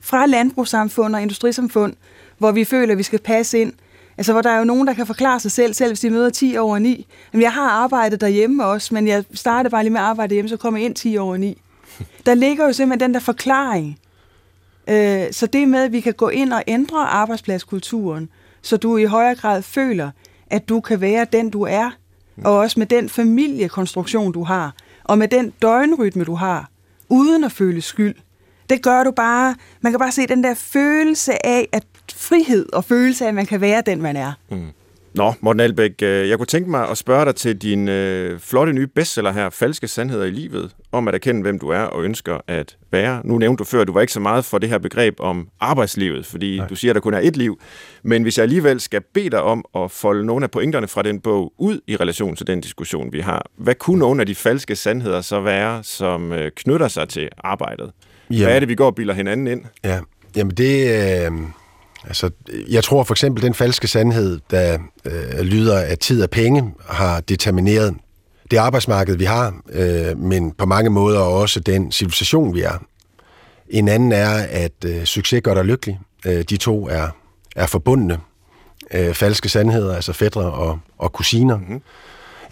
Fra 0.00 0.26
landbrugssamfund 0.26 1.14
og 1.14 1.22
industrisamfund, 1.22 1.94
hvor 2.38 2.52
vi 2.52 2.64
føler, 2.64 2.92
at 2.92 2.98
vi 2.98 3.02
skal 3.02 3.18
passe 3.18 3.58
ind. 3.58 3.72
Altså, 4.16 4.32
hvor 4.32 4.42
der 4.42 4.50
er 4.50 4.58
jo 4.58 4.64
nogen, 4.64 4.86
der 4.86 4.94
kan 4.94 5.06
forklare 5.06 5.40
sig 5.40 5.52
selv, 5.52 5.74
selv 5.74 5.90
hvis 5.90 6.00
de 6.00 6.10
møder 6.10 6.30
10 6.30 6.56
over 6.58 6.78
9. 6.78 7.06
Jamen, 7.32 7.42
jeg 7.42 7.52
har 7.52 7.70
arbejdet 7.70 8.20
derhjemme 8.20 8.64
også, 8.64 8.94
men 8.94 9.08
jeg 9.08 9.24
startede 9.34 9.70
bare 9.70 9.82
lige 9.82 9.92
med 9.92 10.00
at 10.00 10.06
arbejde 10.06 10.34
hjemme, 10.34 10.48
så 10.48 10.56
kom 10.56 10.76
jeg 10.76 10.84
ind 10.84 10.94
10 10.94 11.16
over 11.18 11.36
9. 11.36 11.62
Der 12.26 12.34
ligger 12.34 12.64
jo 12.64 12.72
simpelthen 12.72 13.08
den 13.08 13.14
der 13.14 13.20
forklaring. 13.20 13.98
Øh, 14.88 15.32
så 15.32 15.46
det 15.46 15.68
med, 15.68 15.84
at 15.84 15.92
vi 15.92 16.00
kan 16.00 16.12
gå 16.12 16.28
ind 16.28 16.52
og 16.52 16.62
ændre 16.66 16.98
arbejdspladskulturen, 16.98 18.28
så 18.62 18.76
du 18.76 18.96
i 18.96 19.04
højere 19.04 19.34
grad 19.34 19.62
føler, 19.62 20.10
at 20.50 20.68
du 20.68 20.80
kan 20.80 21.00
være 21.00 21.26
den, 21.32 21.50
du 21.50 21.62
er, 21.62 21.90
og 22.44 22.58
også 22.58 22.80
med 22.80 22.86
den 22.86 23.08
familiekonstruktion, 23.08 24.32
du 24.32 24.44
har, 24.44 24.74
og 25.04 25.18
med 25.18 25.28
den 25.28 25.52
døgnrytme, 25.62 26.24
du 26.24 26.34
har, 26.34 26.70
uden 27.08 27.44
at 27.44 27.52
føle 27.52 27.80
skyld. 27.80 28.14
Det 28.70 28.82
gør 28.82 29.04
du 29.04 29.10
bare, 29.10 29.54
man 29.80 29.92
kan 29.92 29.98
bare 29.98 30.12
se 30.12 30.26
den 30.26 30.44
der 30.44 30.54
følelse 30.54 31.46
af, 31.46 31.68
at 31.72 31.84
frihed 32.14 32.72
og 32.72 32.84
følelse 32.84 33.24
af, 33.24 33.28
at 33.28 33.34
man 33.34 33.46
kan 33.46 33.60
være 33.60 33.82
den, 33.86 34.02
man 34.02 34.16
er. 34.16 34.32
Nå, 35.14 35.34
Morten 35.40 35.60
Albæk, 35.60 35.92
øh, 36.02 36.28
jeg 36.28 36.38
kunne 36.38 36.46
tænke 36.46 36.70
mig 36.70 36.88
at 36.88 36.98
spørge 36.98 37.24
dig 37.24 37.34
til 37.34 37.56
din 37.56 37.88
øh, 37.88 38.40
flotte 38.40 38.72
nye 38.72 38.86
bestseller 38.86 39.32
her, 39.32 39.50
Falske 39.50 39.88
Sandheder 39.88 40.24
i 40.24 40.30
Livet, 40.30 40.70
om 40.92 41.08
at 41.08 41.14
erkende, 41.14 41.42
hvem 41.42 41.58
du 41.58 41.68
er 41.68 41.80
og 41.80 42.04
ønsker 42.04 42.38
at 42.46 42.76
være. 42.92 43.20
Nu 43.24 43.38
nævnte 43.38 43.58
du 43.58 43.64
før, 43.64 43.80
at 43.80 43.86
du 43.86 43.92
var 43.92 44.00
ikke 44.00 44.12
så 44.12 44.20
meget 44.20 44.44
for 44.44 44.58
det 44.58 44.68
her 44.68 44.78
begreb 44.78 45.14
om 45.18 45.48
arbejdslivet, 45.60 46.26
fordi 46.26 46.58
Nej. 46.58 46.68
du 46.68 46.74
siger, 46.74 46.92
at 46.92 46.94
der 46.94 47.00
kun 47.00 47.14
er 47.14 47.20
et 47.22 47.36
liv. 47.36 47.60
Men 48.02 48.22
hvis 48.22 48.38
jeg 48.38 48.42
alligevel 48.42 48.80
skal 48.80 49.00
bede 49.14 49.30
dig 49.30 49.42
om 49.42 49.64
at 49.74 49.90
folde 49.90 50.26
nogle 50.26 50.44
af 50.44 50.50
pointerne 50.50 50.88
fra 50.88 51.02
den 51.02 51.20
bog 51.20 51.52
ud 51.58 51.80
i 51.86 51.96
relation 51.96 52.36
til 52.36 52.46
den 52.46 52.60
diskussion, 52.60 53.12
vi 53.12 53.20
har, 53.20 53.46
hvad 53.56 53.74
kunne 53.74 53.98
nogle 53.98 54.20
af 54.20 54.26
de 54.26 54.34
falske 54.34 54.76
sandheder 54.76 55.20
så 55.20 55.40
være, 55.40 55.84
som 55.84 56.32
øh, 56.32 56.50
knytter 56.56 56.88
sig 56.88 57.08
til 57.08 57.28
arbejdet? 57.44 57.90
Jamen. 58.30 58.42
Hvad 58.42 58.54
er 58.54 58.60
det, 58.60 58.68
vi 58.68 58.74
går 58.74 58.86
og 58.86 58.94
bilder 58.94 59.14
hinanden 59.14 59.46
ind? 59.46 59.64
Ja, 59.84 60.00
jamen 60.36 60.54
det... 60.54 61.26
Øh, 61.26 61.32
altså, 62.04 62.30
jeg 62.68 62.84
tror 62.84 63.04
for 63.04 63.14
eksempel, 63.14 63.42
den 63.42 63.54
falske 63.54 63.88
sandhed, 63.88 64.40
der 64.50 64.78
øh, 65.04 65.40
lyder, 65.40 65.78
at 65.78 65.98
tid 65.98 66.22
og 66.22 66.30
penge 66.30 66.74
har 66.88 67.20
determineret 67.20 67.94
det 68.50 68.56
arbejdsmarked, 68.56 69.16
vi 69.16 69.24
har, 69.24 69.54
øh, 69.72 70.18
men 70.18 70.52
på 70.52 70.66
mange 70.66 70.90
måder 70.90 71.20
også 71.20 71.60
den 71.60 71.92
civilisation, 71.92 72.54
vi 72.54 72.60
er. 72.62 72.82
En 73.68 73.88
anden 73.88 74.12
er, 74.12 74.46
at 74.50 74.84
øh, 74.84 75.04
succes 75.04 75.42
gør 75.42 75.54
dig 75.54 75.64
lykkelig. 75.64 76.00
Øh, 76.26 76.42
de 76.42 76.56
to 76.56 76.88
er, 76.88 77.08
er 77.56 77.66
forbundne. 77.66 78.18
Øh, 78.94 79.14
falske 79.14 79.48
sandheder, 79.48 79.94
altså 79.94 80.12
fædre 80.12 80.40
og, 80.40 80.78
og 80.98 81.12
kusiner. 81.12 81.58
Mm-hmm. 81.58 81.82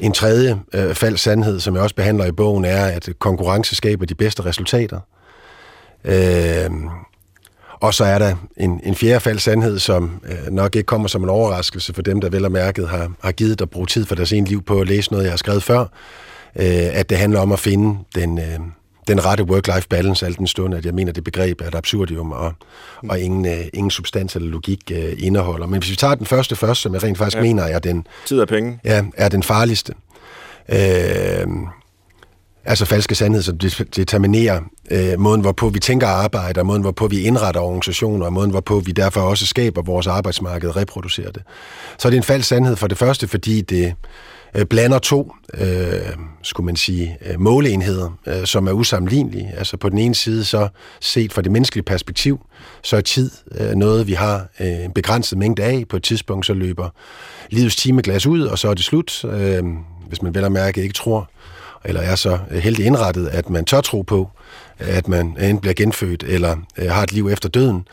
En 0.01 0.13
tredje 0.13 0.61
øh, 0.75 0.95
falsk 0.95 1.23
sandhed, 1.25 1.61
som 1.61 1.75
jeg 1.75 1.83
også 1.83 1.95
behandler 1.95 2.25
i 2.25 2.33
bogen, 2.33 2.65
er, 2.65 2.85
at 2.85 3.09
konkurrence 3.19 3.77
skaber 3.77 4.07
de 4.07 4.15
bedste 4.15 4.45
resultater. 4.45 5.01
Øh, 6.05 6.71
og 7.81 7.95
så 7.95 8.05
er 8.05 8.19
der 8.19 8.37
en, 8.57 8.81
en 8.85 8.95
fjerde 8.95 9.21
falsk 9.21 9.45
sandhed, 9.45 9.79
som 9.79 10.21
øh, 10.25 10.53
nok 10.53 10.77
ikke 10.77 10.87
kommer 10.87 11.09
som 11.09 11.23
en 11.23 11.29
overraskelse 11.29 11.95
for 11.95 12.03
dem, 12.03 12.21
der 12.21 12.31
vel 12.31 12.45
og 12.45 12.53
mærket 12.53 12.89
har, 12.89 13.13
har 13.23 13.33
givet 13.33 13.61
at 13.61 13.71
bruge 13.71 13.87
tid 13.87 14.07
for 14.07 14.15
deres 14.15 14.33
ene 14.33 14.47
liv 14.47 14.63
på 14.63 14.81
at 14.81 14.89
læse 14.89 15.13
noget, 15.13 15.25
jeg 15.25 15.33
har 15.33 15.37
skrevet 15.37 15.63
før. 15.63 15.81
Øh, 15.81 16.99
at 16.99 17.11
det 17.11 17.19
handler 17.19 17.41
om 17.41 17.53
at 17.53 17.59
finde 17.59 17.99
den, 18.15 18.39
øh, 18.39 18.59
den 19.09 19.25
rette 19.25 19.45
work-life 19.45 19.87
balance, 19.91 20.27
al 20.27 20.37
den 20.37 20.47
stund, 20.47 20.75
at 20.75 20.85
jeg 20.85 20.95
mener, 20.95 21.13
det 21.13 21.25
begreb 21.25 21.61
er 21.61 21.67
et 21.69 21.75
absurdium, 21.75 22.33
og, 22.33 22.53
og 23.09 23.21
ingen, 23.21 23.47
øh, 23.47 23.65
ingen 23.75 23.91
substans 23.91 24.37
eller 24.37 24.49
logik 24.49 24.93
øh, 24.95 25.13
indeholder. 25.19 25.67
Men 25.67 25.81
hvis 25.81 25.91
vi 25.91 25.97
tager 25.97 26.15
den 26.15 26.27
første 26.27 26.57
først, 26.57 26.81
som 26.81 26.95
jeg 26.95 27.03
rent 27.03 27.19
faktisk 27.19 27.37
ja. 27.37 27.43
mener 27.43 27.63
er 27.63 27.79
den, 27.79 28.07
Tid 28.27 28.41
og 28.41 28.49
penge? 28.49 28.81
ja, 28.85 29.05
er 29.17 29.29
den 29.29 29.43
farligste. 29.43 29.95
Øh, 30.69 31.47
altså 32.65 32.85
falske 32.85 33.15
sandheder, 33.15 33.43
som 33.45 33.59
det- 33.59 33.97
determinerer 33.97 34.61
øh, 34.91 35.19
måden, 35.21 35.41
hvorpå 35.41 35.69
vi 35.69 35.79
tænker 35.79 36.07
arbejde, 36.07 36.61
og 36.61 36.67
måden, 36.67 36.83
hvorpå 36.83 37.07
vi 37.09 37.21
indretter 37.21 37.61
organisationer, 37.61 38.27
og 38.27 38.33
måden, 38.33 38.51
hvorpå 38.51 38.81
vi 38.81 38.93
derfor 38.93 39.21
også 39.21 39.47
skaber 39.47 39.83
vores 39.83 40.07
arbejdsmarked 40.07 40.69
og 40.69 40.77
reproducerer 40.77 41.31
det. 41.31 41.43
Så 41.99 42.09
er 42.09 42.11
det 42.11 42.17
en 42.17 42.23
falsk 42.23 42.49
sandhed 42.49 42.77
for 42.77 42.87
det 42.87 42.99
første, 42.99 43.29
fordi 43.29 43.61
det 43.61 43.95
øh, 44.55 44.65
blander 44.67 44.99
to, 44.99 45.33
øh, 45.55 45.67
skulle 46.43 46.65
man 46.67 46.77
sige, 46.77 47.17
øh, 47.27 47.41
måleenheder, 47.41 48.19
øh, 48.27 48.45
som 48.47 48.67
er 48.67 48.73
usammenlignelige. 48.73 49.53
Altså 49.57 49.77
på 49.77 49.89
den 49.89 49.99
ene 49.99 50.15
side, 50.15 50.45
så 50.45 50.69
set 51.01 51.33
fra 51.33 51.43
det 51.43 51.53
menneskelige 51.53 51.85
perspektiv, 51.85 52.41
så 52.83 52.97
er 52.97 53.01
tid 53.01 53.31
øh, 53.61 53.75
noget, 53.75 54.07
vi 54.07 54.13
har 54.13 54.47
øh, 54.61 54.85
en 54.85 54.93
begrænset 54.93 55.39
mængde 55.39 55.63
af. 55.63 55.85
På 55.89 55.97
et 55.97 56.03
tidspunkt, 56.03 56.47
så 56.47 56.55
løber 56.55 56.89
livets 57.51 57.77
timeglas 57.77 58.27
ud, 58.27 58.43
og 58.43 58.59
så 58.59 58.69
er 58.71 58.75
det 58.75 58.85
slut. 58.85 59.25
Øh, 59.25 59.63
hvis 60.09 60.23
man 60.23 60.35
vel 60.35 60.45
og 60.45 60.53
mærke 60.53 60.83
ikke 60.83 60.95
tror, 60.95 61.31
eller 61.85 62.01
er 62.01 62.15
så 62.15 62.39
øh, 62.51 62.59
heldig 62.59 62.87
indrettet, 62.87 63.29
at 63.29 63.51
man 63.51 63.65
tør 63.65 63.81
tro 63.81 64.03
på, 64.03 64.31
at 64.79 65.09
man 65.09 65.37
øh, 65.39 65.45
enten 65.45 65.61
bliver 65.61 65.75
genfødt 65.75 66.23
eller 66.23 66.57
øh, 66.79 66.91
har 66.91 67.03
et 67.03 67.13
liv 67.13 67.29
efter 67.29 67.49
døden. 67.49 67.89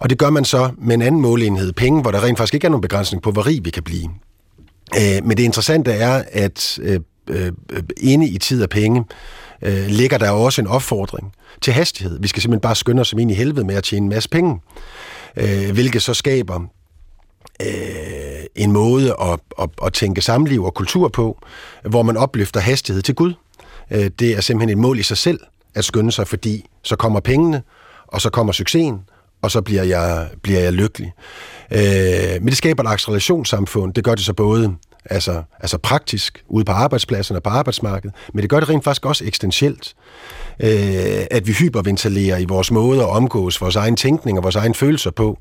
Og 0.00 0.10
det 0.10 0.18
gør 0.18 0.30
man 0.30 0.44
så 0.44 0.70
med 0.78 0.94
en 0.94 1.02
anden 1.02 1.20
måleenhed, 1.20 1.72
penge, 1.72 2.02
hvor 2.02 2.10
der 2.10 2.24
rent 2.24 2.38
faktisk 2.38 2.54
ikke 2.54 2.64
er 2.64 2.70
nogen 2.70 2.82
begrænsning 2.82 3.22
på, 3.22 3.30
hvor 3.30 3.46
rig 3.46 3.64
vi 3.64 3.70
kan 3.70 3.82
blive. 3.82 4.08
Men 5.22 5.30
det 5.30 5.42
interessante 5.42 5.92
er, 5.92 6.24
at 6.32 6.78
inde 7.96 8.28
i 8.28 8.38
tid 8.38 8.62
og 8.62 8.68
penge 8.68 9.04
øh, 9.62 9.86
ligger 9.86 10.18
der 10.18 10.30
også 10.30 10.60
en 10.60 10.66
opfordring 10.66 11.32
til 11.60 11.72
hastighed. 11.72 12.18
Vi 12.20 12.28
skal 12.28 12.42
simpelthen 12.42 12.60
bare 12.60 12.76
skynde 12.76 13.00
os 13.00 13.08
som 13.08 13.18
ind 13.18 13.30
i 13.30 13.34
helvede 13.34 13.66
med 13.66 13.74
at 13.74 13.84
tjene 13.84 14.04
en 14.04 14.08
masse 14.08 14.28
penge, 14.28 14.60
øh, 15.36 15.70
hvilket 15.72 16.02
så 16.02 16.14
skaber 16.14 16.60
øh, 17.62 17.91
en 18.56 18.72
måde 18.72 19.16
at, 19.20 19.40
at, 19.58 19.68
at 19.84 19.92
tænke 19.92 20.20
samliv 20.20 20.64
og 20.64 20.74
kultur 20.74 21.08
på, 21.08 21.38
hvor 21.84 22.02
man 22.02 22.16
opløfter 22.16 22.60
hastighed 22.60 23.02
til 23.02 23.14
Gud. 23.14 23.34
Øh, 23.90 24.10
det 24.18 24.36
er 24.36 24.40
simpelthen 24.40 24.78
et 24.78 24.82
mål 24.82 24.98
i 24.98 25.02
sig 25.02 25.16
selv 25.16 25.40
at 25.74 25.84
skynde 25.84 26.12
sig, 26.12 26.28
fordi 26.28 26.68
så 26.82 26.96
kommer 26.96 27.20
pengene, 27.20 27.62
og 28.06 28.20
så 28.20 28.30
kommer 28.30 28.52
succesen, 28.52 29.00
og 29.42 29.50
så 29.50 29.60
bliver 29.60 29.82
jeg, 29.82 30.28
bliver 30.42 30.60
jeg 30.60 30.72
lykkelig. 30.72 31.12
Øh, 31.70 32.40
men 32.40 32.46
det 32.46 32.56
skaber 32.56 32.82
et 32.82 32.88
accelerationssamfund. 32.88 33.94
Det 33.94 34.04
gør 34.04 34.14
det 34.14 34.24
så 34.24 34.32
både 34.32 34.76
altså, 35.04 35.42
altså 35.60 35.78
praktisk 35.78 36.44
ude 36.48 36.64
på 36.64 36.72
arbejdspladserne 36.72 37.38
og 37.38 37.42
på 37.42 37.50
arbejdsmarkedet, 37.50 38.16
men 38.34 38.42
det 38.42 38.50
gør 38.50 38.60
det 38.60 38.68
rent 38.68 38.84
faktisk 38.84 39.06
også 39.06 39.24
eksistentielt. 39.24 39.94
Øh, 40.60 41.26
at 41.30 41.46
vi 41.46 41.52
hyperventilerer 41.52 42.38
i 42.38 42.44
vores 42.44 42.70
måde 42.70 43.00
at 43.00 43.08
omgås 43.08 43.60
vores 43.60 43.76
egen 43.76 43.96
tænkning 43.96 44.38
og 44.38 44.44
vores 44.44 44.56
egen 44.56 44.74
følelser 44.74 45.10
på. 45.10 45.38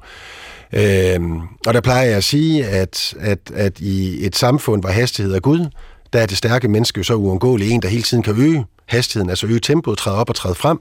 Øhm, 0.73 1.41
og 1.67 1.73
der 1.73 1.81
plejer 1.81 2.05
jeg 2.05 2.17
at 2.17 2.23
sige, 2.23 2.65
at, 2.65 3.13
at, 3.19 3.39
at 3.55 3.79
i 3.79 4.25
et 4.25 4.35
samfund, 4.35 4.81
hvor 4.81 4.89
hastighed 4.89 5.35
er 5.35 5.39
Gud, 5.39 5.69
der 6.13 6.19
er 6.19 6.25
det 6.25 6.37
stærke 6.37 6.67
menneske 6.67 6.97
jo 6.97 7.03
så 7.03 7.15
uundgåeligt 7.15 7.71
en, 7.71 7.81
der 7.81 7.87
hele 7.87 8.03
tiden 8.03 8.23
kan 8.23 8.37
øge 8.37 8.65
hastigheden, 8.85 9.29
altså 9.29 9.47
øge 9.47 9.59
tempoet, 9.59 9.97
træde 9.97 10.17
op 10.17 10.29
og 10.29 10.35
træde 10.35 10.55
frem. 10.55 10.79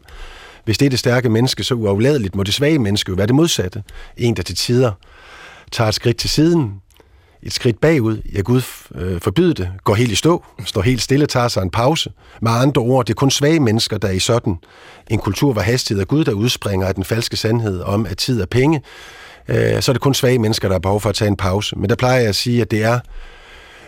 Hvis 0.64 0.78
det 0.78 0.86
er 0.86 0.91
det 0.91 0.99
stærke 0.99 1.28
menneske, 1.28 1.64
så 1.64 1.74
uafladeligt 1.74 2.34
må 2.34 2.43
det 2.43 2.55
svage 2.55 2.78
menneske 2.78 3.11
jo 3.11 3.14
være 3.14 3.26
det 3.26 3.34
modsatte. 3.34 3.82
En, 4.16 4.36
der 4.36 4.43
til 4.43 4.57
tider 4.57 4.93
tager 5.72 5.88
et 5.88 5.95
skridt 5.95 6.16
til 6.16 6.30
siden, 6.30 6.74
et 7.43 7.53
skridt 7.53 7.80
bagud, 7.80 8.22
ja 8.34 8.41
Gud 8.41 8.62
øh, 8.95 9.20
forbyde 9.20 9.55
det, 9.55 9.70
går 9.84 9.95
helt 9.95 10.12
i 10.12 10.14
stå, 10.14 10.45
står 10.66 10.82
helt 10.82 11.03
stille, 11.03 11.26
tager 11.26 11.49
sig 11.49 11.62
en 11.62 11.70
pause. 11.70 12.12
Med 12.43 12.53
andre 12.53 12.82
ord, 12.82 13.07
det 13.07 13.12
er 13.12 13.16
kun 13.16 13.30
svage 13.30 13.61
mennesker, 13.61 13.99
der 13.99 14.09
er 14.09 14.12
i 14.12 14.18
sådan 14.18 14.57
en 15.11 15.18
kultur, 15.18 15.53
hvor 15.53 15.62
hastighed 15.62 16.01
er 16.01 16.07
Gud, 16.07 16.24
der 16.24 16.32
udspringer 16.32 16.86
af 16.86 16.95
den 16.95 17.05
falske 17.05 17.36
sandhed 17.36 17.80
om, 17.80 18.07
at 18.07 18.16
tid 18.16 18.41
er 18.41 18.47
penge, 18.47 18.82
øh, 19.49 19.82
så 19.82 19.91
er 19.91 19.93
det 19.93 20.03
kun 20.03 20.14
svage 20.14 20.38
mennesker, 20.38 20.68
der 20.68 20.74
har 20.74 20.78
behov 20.80 21.01
for 21.01 21.09
at 21.09 21.14
tage 21.14 21.28
en 21.28 21.36
pause. 21.36 21.78
Men 21.78 21.91
der 21.91 21.97
plejer 21.97 22.18
jeg 22.18 22.28
at 22.28 22.34
sige, 22.34 22.61
at 22.62 22.70
det 22.70 22.82
er 22.82 22.99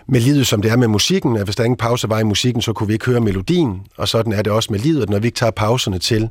med 0.08 0.20
livet, 0.20 0.46
som 0.46 0.62
det 0.62 0.70
er 0.70 0.76
med 0.76 0.88
musikken, 0.88 1.36
at 1.36 1.44
hvis 1.44 1.56
der 1.56 1.64
ingen 1.64 1.76
pause 1.76 2.08
var 2.08 2.18
i 2.18 2.24
musikken, 2.24 2.62
så 2.62 2.72
kunne 2.72 2.86
vi 2.86 2.92
ikke 2.92 3.06
høre 3.06 3.20
melodien, 3.20 3.80
og 3.96 4.08
sådan 4.08 4.32
er 4.32 4.42
det 4.42 4.52
også 4.52 4.72
med 4.72 4.80
livet, 4.80 5.10
når 5.10 5.18
vi 5.18 5.26
ikke 5.26 5.36
tager 5.36 5.50
pauserne 5.50 5.98
til 5.98 6.28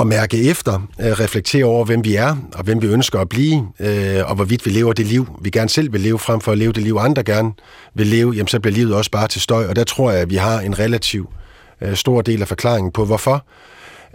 at 0.00 0.06
mærke 0.06 0.50
efter, 0.50 0.74
øh, 1.00 1.06
reflektere 1.06 1.64
over, 1.64 1.84
hvem 1.84 2.04
vi 2.04 2.14
er, 2.14 2.36
og 2.54 2.64
hvem 2.64 2.82
vi 2.82 2.86
ønsker 2.86 3.20
at 3.20 3.28
blive, 3.28 3.68
øh, 3.80 4.28
og 4.28 4.34
hvorvidt 4.34 4.66
vi 4.66 4.70
lever 4.70 4.92
det 4.92 5.06
liv, 5.06 5.26
vi 5.40 5.50
gerne 5.50 5.68
selv 5.68 5.92
vil 5.92 6.00
leve, 6.00 6.18
frem 6.18 6.40
for 6.40 6.52
at 6.52 6.58
leve 6.58 6.72
det 6.72 6.82
liv, 6.82 6.96
andre 7.00 7.24
gerne 7.24 7.52
vil 7.94 8.06
leve, 8.06 8.32
jamen 8.32 8.48
så 8.48 8.60
bliver 8.60 8.74
livet 8.74 8.94
også 8.94 9.10
bare 9.10 9.28
til 9.28 9.40
støj, 9.40 9.66
og 9.66 9.76
der 9.76 9.84
tror 9.84 10.10
jeg, 10.10 10.20
at 10.20 10.30
vi 10.30 10.36
har 10.36 10.60
en 10.60 10.78
relativ 10.78 11.28
øh, 11.80 11.96
stor 11.96 12.22
del 12.22 12.42
af 12.42 12.48
forklaringen 12.48 12.92
på, 12.92 13.04
hvorfor 13.04 13.44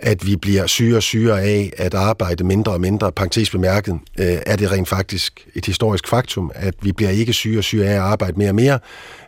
at 0.01 0.27
vi 0.27 0.35
bliver 0.35 0.67
syre 0.67 0.97
og 0.97 1.03
syre 1.03 1.41
af 1.41 1.73
at 1.77 1.93
arbejde 1.93 2.43
mindre 2.43 2.71
og 2.71 2.81
mindre. 2.81 3.11
Parentes 3.11 3.49
bemærket, 3.49 3.93
øh, 4.19 4.37
er 4.45 4.55
det 4.55 4.71
rent 4.71 4.87
faktisk 4.87 5.47
et 5.55 5.65
historisk 5.65 6.07
faktum, 6.07 6.51
at 6.55 6.73
vi 6.81 6.91
bliver 6.91 7.11
ikke 7.11 7.33
syre 7.33 7.57
og 7.57 7.63
syre 7.63 7.85
af 7.85 7.93
at 7.93 7.99
arbejde 7.99 8.37
mere 8.37 8.49
og 8.49 8.55
mere. 8.55 8.79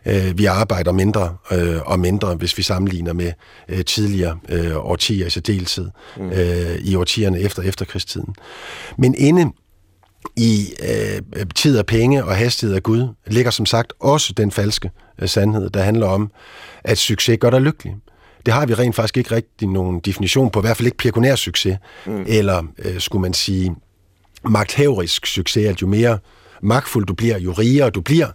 Øh, 0.06 0.38
vi 0.38 0.44
arbejder 0.44 0.92
mindre 0.92 1.36
øh, 1.52 1.80
og 1.84 2.00
mindre, 2.00 2.34
hvis 2.34 2.58
vi 2.58 2.62
sammenligner 2.62 3.12
med 3.12 3.32
øh, 3.68 3.84
tidligere 3.84 4.38
øh, 4.48 4.76
årtier 4.76 5.26
i 5.26 5.30
særdeleshed, 5.30 5.88
mm. 6.16 6.30
øh, 6.30 6.78
i 6.80 6.96
årtierne 6.96 7.40
efter 7.40 7.62
efterkrigstiden. 7.62 8.34
Men 8.98 9.14
inde 9.14 9.52
i 10.36 10.72
øh, 10.82 11.46
tid 11.54 11.78
og 11.78 11.86
penge 11.86 12.24
og 12.24 12.36
hastighed 12.36 12.76
af 12.76 12.82
Gud, 12.82 13.08
ligger 13.26 13.50
som 13.50 13.66
sagt 13.66 13.92
også 14.00 14.32
den 14.32 14.50
falske 14.50 14.90
øh, 15.18 15.28
sandhed, 15.28 15.70
der 15.70 15.82
handler 15.82 16.06
om, 16.06 16.30
at 16.84 16.98
succes 16.98 17.38
gør 17.40 17.50
dig 17.50 17.60
lykkelig. 17.60 17.94
Det 18.46 18.54
har 18.54 18.66
vi 18.66 18.74
rent 18.74 18.94
faktisk 18.94 19.16
ikke 19.16 19.34
rigtig 19.34 19.68
nogen 19.68 20.00
definition 20.00 20.50
på, 20.50 20.60
i 20.60 20.62
hvert 20.62 20.76
fald 20.76 20.86
ikke 20.86 20.98
pekuniær 20.98 21.34
succes, 21.34 21.78
mm. 22.06 22.24
eller 22.26 22.62
øh, 22.78 23.00
skulle 23.00 23.22
man 23.22 23.34
sige 23.34 23.74
magthæverisk 24.44 25.26
succes, 25.26 25.68
at 25.68 25.82
jo 25.82 25.86
mere 25.86 26.18
magtfuld 26.62 27.06
du 27.06 27.14
bliver, 27.14 27.38
jo 27.38 27.52
rigere 27.52 27.90
du 27.90 28.00
bliver, 28.00 28.28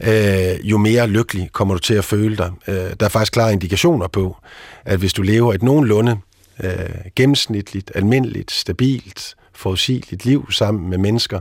øh, 0.00 0.70
jo 0.70 0.78
mere 0.78 1.06
lykkelig 1.06 1.50
kommer 1.52 1.74
du 1.74 1.80
til 1.80 1.94
at 1.94 2.04
føle 2.04 2.36
dig. 2.36 2.50
Øh, 2.68 2.74
der 2.74 3.06
er 3.06 3.08
faktisk 3.08 3.32
klare 3.32 3.52
indikationer 3.52 4.08
på, 4.08 4.36
at 4.84 4.98
hvis 4.98 5.12
du 5.12 5.22
lever 5.22 5.54
et 5.54 5.62
nogenlunde 5.62 6.18
øh, 6.64 6.70
gennemsnitligt, 7.16 7.92
almindeligt, 7.94 8.50
stabilt, 8.50 9.34
forudsigeligt 9.54 10.24
liv 10.24 10.52
sammen 10.52 10.90
med 10.90 10.98
mennesker, 10.98 11.40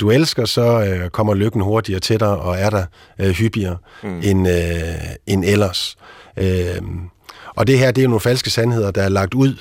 du 0.00 0.10
elsker, 0.10 0.44
så 0.44 0.84
øh, 0.84 1.10
kommer 1.10 1.34
lykken 1.34 1.60
hurtigere 1.60 2.00
til 2.00 2.20
dig 2.20 2.36
og 2.36 2.58
er 2.58 2.70
der 2.70 2.84
øh, 3.18 3.30
hyppigere 3.30 3.76
mm. 4.02 4.20
end, 4.24 4.48
øh, 4.48 4.54
end 5.26 5.44
ellers. 5.44 5.96
Øh, 6.36 6.82
og 7.60 7.66
det 7.66 7.78
her, 7.78 7.90
det 7.90 8.00
er 8.00 8.04
jo 8.04 8.08
nogle 8.08 8.20
falske 8.20 8.50
sandheder, 8.50 8.90
der 8.90 9.02
er 9.02 9.08
lagt 9.08 9.34
ud 9.34 9.54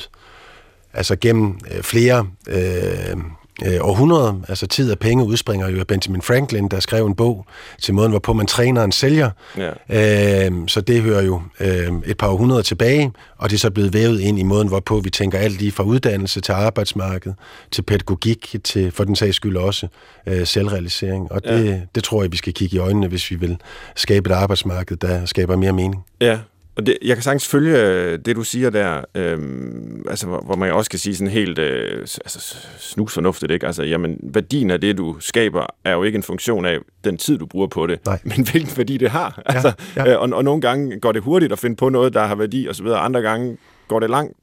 altså 0.93 1.16
gennem 1.16 1.60
øh, 1.76 1.84
flere 1.84 2.28
øh, 2.47 3.18
øh, 3.66 3.78
århundreder. 3.82 4.34
Altså 4.47 4.68
tid 4.68 4.91
og 4.91 5.00
penge 5.00 5.24
udspringer 5.24 5.70
jo 5.70 5.80
af 5.80 5.88
Benjamin 5.88 6.22
Franklin, 6.22 6.68
der 6.68 6.80
skrev 6.80 7.06
en 7.06 7.16
bog 7.16 7.45
til 7.82 7.93
måden, 7.93 8.12
hvorpå 8.12 8.34
man 8.34 8.47
træner 8.47 8.84
en 8.84 8.91
sælger. 8.91 9.32
Ja. 9.58 10.47
Øh, 10.50 10.52
så 10.68 10.82
det 10.82 11.02
hører 11.02 11.22
jo 11.22 11.41
øh, 11.60 11.91
et 12.06 12.18
par 12.18 12.28
århundreder 12.28 12.62
tilbage, 12.62 13.12
og 13.38 13.50
det 13.50 13.56
er 13.56 13.60
så 13.60 13.72
blevet 13.72 13.93
vævet 13.93 14.20
ind 14.20 14.39
i 14.39 14.43
måden, 14.43 14.68
hvorpå 14.68 15.00
vi 15.00 15.10
tænker 15.10 15.38
alt 15.38 15.60
lige 15.60 15.72
fra 15.72 15.84
uddannelse 15.84 16.41
til 16.41 16.52
arbejdsmarked, 16.52 17.34
til 17.72 17.82
pædagogik, 17.82 18.56
til 18.64 18.91
for 18.91 19.04
den 19.04 19.16
sags 19.16 19.36
skyld 19.36 19.58
også 19.58 19.88
øh, 20.28 20.47
selvrealisering. 20.47 21.32
Og 21.32 21.43
det, 21.43 21.66
ja. 21.66 21.80
det 21.95 22.04
tror 22.04 22.24
jeg, 22.24 22.32
vi 22.32 22.38
skal 22.38 22.54
kigge 22.54 22.76
i 22.76 22.80
øjnene, 22.80 23.08
hvis 23.08 23.32
vi 23.32 23.36
vil 23.36 23.58
skabe 23.95 24.30
et 24.30 24.36
arbejdsmarked, 24.36 24.97
der 24.97 25.26
skaber 25.26 25.56
mere 25.56 25.74
mening. 25.74 26.04
Ja, 26.22 26.39
og 26.80 26.86
det, 26.86 26.98
jeg 27.02 27.16
kan 27.16 27.24
sagtens 27.24 27.48
følge 27.48 27.78
øh, 27.78 28.20
det, 28.26 28.36
du 28.36 28.44
siger 28.44 28.70
der, 28.70 29.02
øhm, 29.16 30.04
altså, 30.10 30.28
hvor, 30.28 30.42
hvor 30.42 30.56
man 30.56 30.72
også 30.72 30.90
kan 30.90 31.00
sige 31.00 31.16
sådan 31.16 31.32
helt 31.32 31.60
øh, 31.60 32.00
altså, 32.02 32.58
snusfornuftigt, 32.80 33.52
ikke? 33.52 33.66
Altså, 33.66 33.84
jamen, 33.84 34.20
værdien 34.24 34.72
af 34.72 34.82
det, 34.82 34.98
du 34.98 35.16
skaber, 35.20 35.66
er 35.84 35.94
jo 35.94 36.04
ikke 36.04 36.16
en 36.16 36.24
funktion 36.24 36.66
af 36.66 36.78
den 37.04 37.18
tid, 37.18 37.38
du 37.38 37.46
bruger 37.46 37.68
på 37.68 37.88
det, 37.88 38.06
Nej. 38.06 38.20
men 38.24 38.48
hvilken 38.52 38.78
værdi 38.78 38.98
det 38.98 39.10
har. 39.10 39.42
Altså, 39.46 39.72
ja. 39.96 40.12
Øh, 40.12 40.22
og, 40.22 40.30
og 40.34 40.44
nogle 40.44 40.62
gange 40.62 41.00
går 41.00 41.12
det 41.12 41.22
hurtigt 41.22 41.52
at 41.52 41.60
finde 41.60 41.76
på 41.76 41.90
noget, 41.90 42.14
der 42.14 42.26
har 42.26 42.36
værdi, 42.36 42.68
og 42.68 42.76
så 42.76 42.84
videre. 42.84 43.00
Andre 43.00 43.22
gange 43.22 43.58
går 43.88 44.00
det 44.00 44.10
langt, 44.10 44.38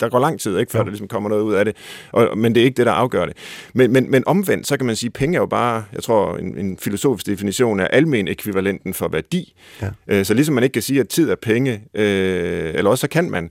der 0.00 0.08
går 0.08 0.18
lang 0.18 0.40
tid, 0.40 0.58
ikke, 0.58 0.72
før 0.72 0.78
ja. 0.78 0.84
der 0.84 0.90
ligesom 0.90 1.08
kommer 1.08 1.28
noget 1.28 1.42
ud 1.42 1.54
af 1.54 1.64
det. 1.64 1.76
Og, 2.12 2.38
men 2.38 2.54
det 2.54 2.60
er 2.60 2.64
ikke 2.64 2.76
det, 2.76 2.86
der 2.86 2.92
afgør 2.92 3.26
det. 3.26 3.36
Men, 3.74 3.92
men, 3.92 4.10
men 4.10 4.22
omvendt, 4.26 4.66
så 4.66 4.76
kan 4.76 4.86
man 4.86 4.96
sige, 4.96 5.08
at 5.08 5.12
penge 5.12 5.36
er 5.36 5.40
jo 5.40 5.46
bare, 5.46 5.84
jeg 5.92 6.02
tror, 6.02 6.36
en, 6.36 6.58
en 6.58 6.78
filosofisk 6.78 7.26
definition 7.26 7.80
af 7.80 7.88
almen 7.92 8.28
ekvivalenten 8.28 8.94
for 8.94 9.08
værdi. 9.08 9.54
Ja. 9.82 9.88
Øh, 10.08 10.24
så 10.24 10.34
ligesom 10.34 10.54
man 10.54 10.64
ikke 10.64 10.72
kan 10.72 10.82
sige, 10.82 11.00
at 11.00 11.08
tid 11.08 11.30
er 11.30 11.36
penge, 11.42 11.82
øh, 11.94 12.74
eller 12.74 12.90
også 12.90 13.00
så 13.00 13.08
kan 13.08 13.30
man, 13.30 13.50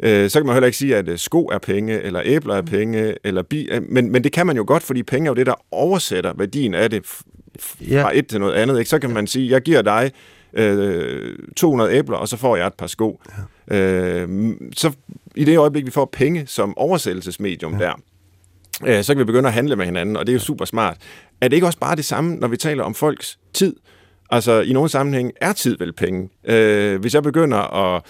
øh, 0.00 0.30
så 0.30 0.38
kan 0.38 0.46
man 0.46 0.54
heller 0.54 0.66
ikke 0.66 0.78
sige, 0.78 0.96
at 0.96 1.08
øh, 1.08 1.18
sko 1.18 1.46
er 1.46 1.58
penge, 1.58 2.02
eller 2.02 2.20
æbler 2.24 2.54
er 2.54 2.62
penge, 2.62 3.14
eller 3.24 3.42
bi, 3.42 3.68
men, 3.88 4.12
men 4.12 4.24
det 4.24 4.32
kan 4.32 4.46
man 4.46 4.56
jo 4.56 4.64
godt, 4.66 4.82
fordi 4.82 5.02
penge 5.02 5.26
er 5.26 5.30
jo 5.30 5.34
det, 5.34 5.46
der 5.46 5.54
oversætter 5.70 6.32
værdien 6.36 6.74
af 6.74 6.90
det 6.90 7.06
fra 7.06 7.84
ja. 7.90 8.08
et 8.18 8.26
til 8.26 8.40
noget 8.40 8.54
andet. 8.54 8.78
Ikke? 8.78 8.88
Så 8.88 8.98
kan 8.98 9.10
man 9.10 9.26
sige, 9.26 9.50
jeg 9.50 9.62
giver 9.62 9.82
dig 9.82 10.10
øh, 10.52 11.38
200 11.56 11.92
æbler, 11.92 12.16
og 12.16 12.28
så 12.28 12.36
får 12.36 12.56
jeg 12.56 12.66
et 12.66 12.74
par 12.74 12.86
sko. 12.86 13.20
Ja. 13.28 13.42
Øh, 13.70 14.54
så 14.76 14.92
i 15.34 15.44
det 15.44 15.58
øjeblik, 15.58 15.86
vi 15.86 15.90
får 15.90 16.04
penge 16.12 16.46
som 16.46 16.78
oversættelsesmedium 16.78 17.72
ja. 17.72 17.84
der, 17.84 17.92
øh, 18.86 19.04
så 19.04 19.14
kan 19.14 19.18
vi 19.18 19.24
begynde 19.24 19.48
at 19.48 19.52
handle 19.52 19.76
med 19.76 19.84
hinanden, 19.84 20.16
og 20.16 20.26
det 20.26 20.32
er 20.32 20.34
jo 20.34 20.40
super 20.40 20.64
smart. 20.64 20.96
Er 21.40 21.48
det 21.48 21.56
ikke 21.56 21.66
også 21.66 21.78
bare 21.78 21.96
det 21.96 22.04
samme, 22.04 22.36
når 22.36 22.48
vi 22.48 22.56
taler 22.56 22.84
om 22.84 22.94
folks 22.94 23.38
tid? 23.52 23.76
Altså, 24.30 24.60
i 24.60 24.72
nogle 24.72 24.88
sammenhæng 24.88 25.32
er 25.40 25.52
tid 25.52 25.78
vel 25.78 25.92
penge. 25.92 26.28
Øh, 26.44 27.00
hvis 27.00 27.14
jeg 27.14 27.22
begynder 27.22 27.58
at 27.58 28.02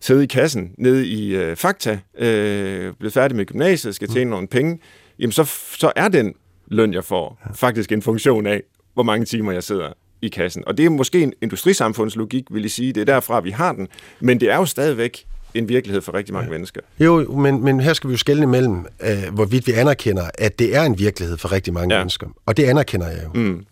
sidde 0.00 0.24
i 0.24 0.26
kassen 0.26 0.74
nede 0.78 1.06
i 1.06 1.36
øh, 1.36 1.56
Fakta, 1.56 1.98
øh, 2.18 2.94
blevet 2.94 3.12
færdig 3.12 3.36
med 3.36 3.46
gymnasiet, 3.46 3.94
skal 3.94 4.08
tjene 4.08 4.24
mm. 4.24 4.30
nogle 4.30 4.48
penge, 4.48 4.78
jamen 5.18 5.32
så, 5.32 5.44
så 5.78 5.92
er 5.96 6.08
den 6.08 6.34
løn, 6.66 6.94
jeg 6.94 7.04
får, 7.04 7.38
ja. 7.46 7.52
faktisk 7.52 7.92
en 7.92 8.02
funktion 8.02 8.46
af, 8.46 8.62
hvor 8.94 9.02
mange 9.02 9.26
timer 9.26 9.52
jeg 9.52 9.62
sidder 9.62 9.92
i 10.22 10.28
kassen. 10.28 10.62
Og 10.66 10.78
det 10.78 10.86
er 10.86 10.90
måske 10.90 11.22
en 11.22 11.32
industrisamfundslogik, 11.42 12.44
vil 12.50 12.62
jeg 12.62 12.70
sige. 12.70 12.92
Det 12.92 13.00
er 13.00 13.04
derfra, 13.04 13.40
vi 13.40 13.50
har 13.50 13.72
den. 13.72 13.88
Men 14.20 14.40
det 14.40 14.50
er 14.50 14.56
jo 14.56 14.64
stadigvæk 14.64 15.24
en 15.54 15.68
virkelighed 15.68 16.02
for 16.02 16.14
rigtig 16.14 16.34
mange 16.34 16.46
ja. 16.46 16.52
mennesker. 16.52 16.80
Jo, 17.00 17.36
men, 17.36 17.64
men 17.64 17.80
her 17.80 17.92
skal 17.92 18.08
vi 18.08 18.12
jo 18.12 18.18
skælne 18.18 18.42
imellem, 18.42 18.86
øh, 19.00 19.34
hvorvidt 19.34 19.66
vi 19.66 19.72
anerkender, 19.72 20.30
at 20.38 20.58
det 20.58 20.76
er 20.76 20.82
en 20.82 20.98
virkelighed 20.98 21.38
for 21.38 21.52
rigtig 21.52 21.72
mange 21.72 21.94
ja. 21.94 22.00
mennesker. 22.00 22.26
Og 22.46 22.56
det 22.56 22.64
anerkender 22.64 23.08
jeg 23.08 23.24
jo. 23.24 23.40
Mm. 23.40 23.64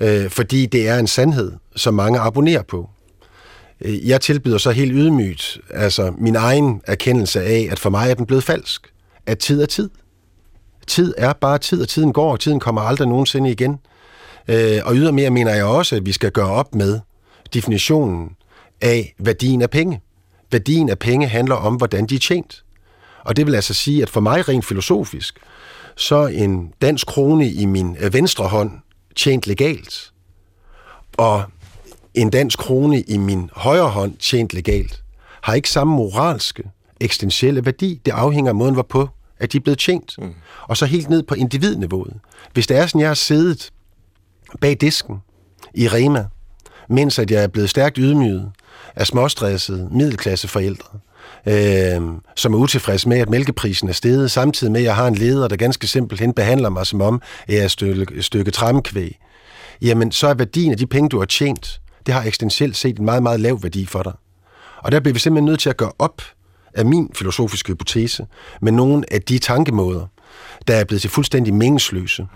Øh, 0.00 0.30
fordi 0.30 0.66
det 0.66 0.88
er 0.88 0.98
en 0.98 1.06
sandhed, 1.06 1.52
som 1.76 1.94
mange 1.94 2.18
abonnerer 2.18 2.62
på. 2.62 2.90
Øh, 3.80 4.08
jeg 4.08 4.20
tilbyder 4.20 4.58
så 4.58 4.70
helt 4.70 4.92
ydmygt 4.94 5.58
altså 5.70 6.12
min 6.18 6.36
egen 6.36 6.80
erkendelse 6.86 7.42
af, 7.42 7.68
at 7.70 7.78
for 7.78 7.90
mig 7.90 8.10
er 8.10 8.14
den 8.14 8.26
blevet 8.26 8.44
falsk. 8.44 8.92
At 9.26 9.38
tid 9.38 9.62
er 9.62 9.66
tid. 9.66 9.90
Tid 10.86 11.14
er 11.18 11.32
bare 11.32 11.58
tid, 11.58 11.82
og 11.82 11.88
tiden 11.88 12.12
går, 12.12 12.32
og 12.32 12.40
tiden 12.40 12.60
kommer 12.60 12.80
aldrig 12.80 13.08
nogensinde 13.08 13.50
igen. 13.50 13.78
Øh, 14.48 14.80
og 14.84 14.94
ydermere 14.94 15.30
mener 15.30 15.54
jeg 15.54 15.64
også, 15.64 15.96
at 15.96 16.06
vi 16.06 16.12
skal 16.12 16.30
gøre 16.30 16.50
op 16.50 16.74
med 16.74 17.00
definitionen 17.54 18.30
af 18.80 19.14
værdien 19.18 19.62
af 19.62 19.70
penge. 19.70 20.00
Værdien 20.52 20.88
af 20.88 20.98
penge 20.98 21.28
handler 21.28 21.54
om, 21.54 21.74
hvordan 21.74 22.06
de 22.06 22.14
er 22.14 22.18
tjent. 22.18 22.64
Og 23.24 23.36
det 23.36 23.46
vil 23.46 23.54
altså 23.54 23.74
sige, 23.74 24.02
at 24.02 24.10
for 24.10 24.20
mig 24.20 24.48
rent 24.48 24.64
filosofisk, 24.64 25.38
så 25.96 26.26
en 26.26 26.72
dansk 26.82 27.06
krone 27.06 27.50
i 27.52 27.66
min 27.66 27.96
øh, 28.00 28.14
venstre 28.14 28.48
hånd 28.48 28.70
tjent 29.16 29.46
legalt, 29.46 30.12
og 31.16 31.44
en 32.14 32.30
dansk 32.30 32.58
krone 32.58 33.00
i 33.00 33.16
min 33.16 33.50
højre 33.52 33.88
hånd 33.88 34.16
tjent 34.16 34.54
legalt, 34.54 35.02
har 35.42 35.54
ikke 35.54 35.70
samme 35.70 35.94
moralske, 35.94 36.62
eksistentielle 37.00 37.64
værdi. 37.64 38.00
Det 38.06 38.12
afhænger 38.12 38.50
af 38.50 38.54
måden, 38.54 38.74
hvorpå 38.74 39.08
at 39.38 39.52
de 39.52 39.56
er 39.58 39.60
blevet 39.60 39.78
tjent. 39.78 40.14
Mm. 40.18 40.34
Og 40.62 40.76
så 40.76 40.86
helt 40.86 41.08
ned 41.10 41.22
på 41.22 41.34
individniveauet. 41.34 42.14
Hvis 42.52 42.66
det 42.66 42.76
er 42.76 42.86
sådan, 42.86 43.00
jeg 43.00 43.08
har 43.08 43.14
siddet 43.14 43.70
bag 44.60 44.76
disken 44.80 45.16
i 45.74 45.88
Rema, 45.88 46.24
mens 46.88 47.18
at 47.18 47.30
jeg 47.30 47.42
er 47.42 47.48
blevet 47.48 47.70
stærkt 47.70 47.96
ydmyget 47.98 48.50
af 48.96 49.06
småstressede 49.06 49.88
middelklasseforældre, 49.90 50.98
øh, 51.46 52.02
som 52.36 52.54
er 52.54 52.58
utilfredse 52.58 53.08
med, 53.08 53.18
at 53.18 53.30
mælkeprisen 53.30 53.88
er 53.88 53.92
steget, 53.92 54.30
samtidig 54.30 54.72
med, 54.72 54.80
at 54.80 54.84
jeg 54.84 54.96
har 54.96 55.06
en 55.06 55.14
leder, 55.14 55.48
der 55.48 55.56
ganske 55.56 55.86
simpelthen 55.86 56.32
behandler 56.32 56.68
mig 56.68 56.86
som 56.86 57.00
om, 57.00 57.22
jeg 57.48 57.56
er 57.56 57.64
et 57.64 57.70
stykke, 57.70 58.14
et 58.14 58.24
stykke 58.24 58.52
jamen 59.82 60.12
så 60.12 60.26
er 60.26 60.34
værdien 60.34 60.72
af 60.72 60.78
de 60.78 60.86
penge, 60.86 61.08
du 61.08 61.18
har 61.18 61.26
tjent, 61.26 61.80
det 62.06 62.14
har 62.14 62.22
eksistentielt 62.22 62.76
set 62.76 62.98
en 62.98 63.04
meget, 63.04 63.22
meget 63.22 63.40
lav 63.40 63.62
værdi 63.62 63.86
for 63.86 64.02
dig. 64.02 64.12
Og 64.78 64.92
der 64.92 65.00
bliver 65.00 65.12
vi 65.12 65.18
simpelthen 65.18 65.44
nødt 65.44 65.60
til 65.60 65.70
at 65.70 65.76
gøre 65.76 65.92
op 65.98 66.22
af 66.74 66.86
min 66.86 67.10
filosofiske 67.14 67.72
hypotese 67.72 68.26
med 68.62 68.72
nogle 68.72 69.12
af 69.12 69.22
de 69.22 69.38
tankemåder, 69.38 70.06
der 70.68 70.74
er 70.74 70.84
blevet 70.84 71.00
til 71.00 71.10
fuldstændig 71.10 71.54
meningsløse 71.54 72.26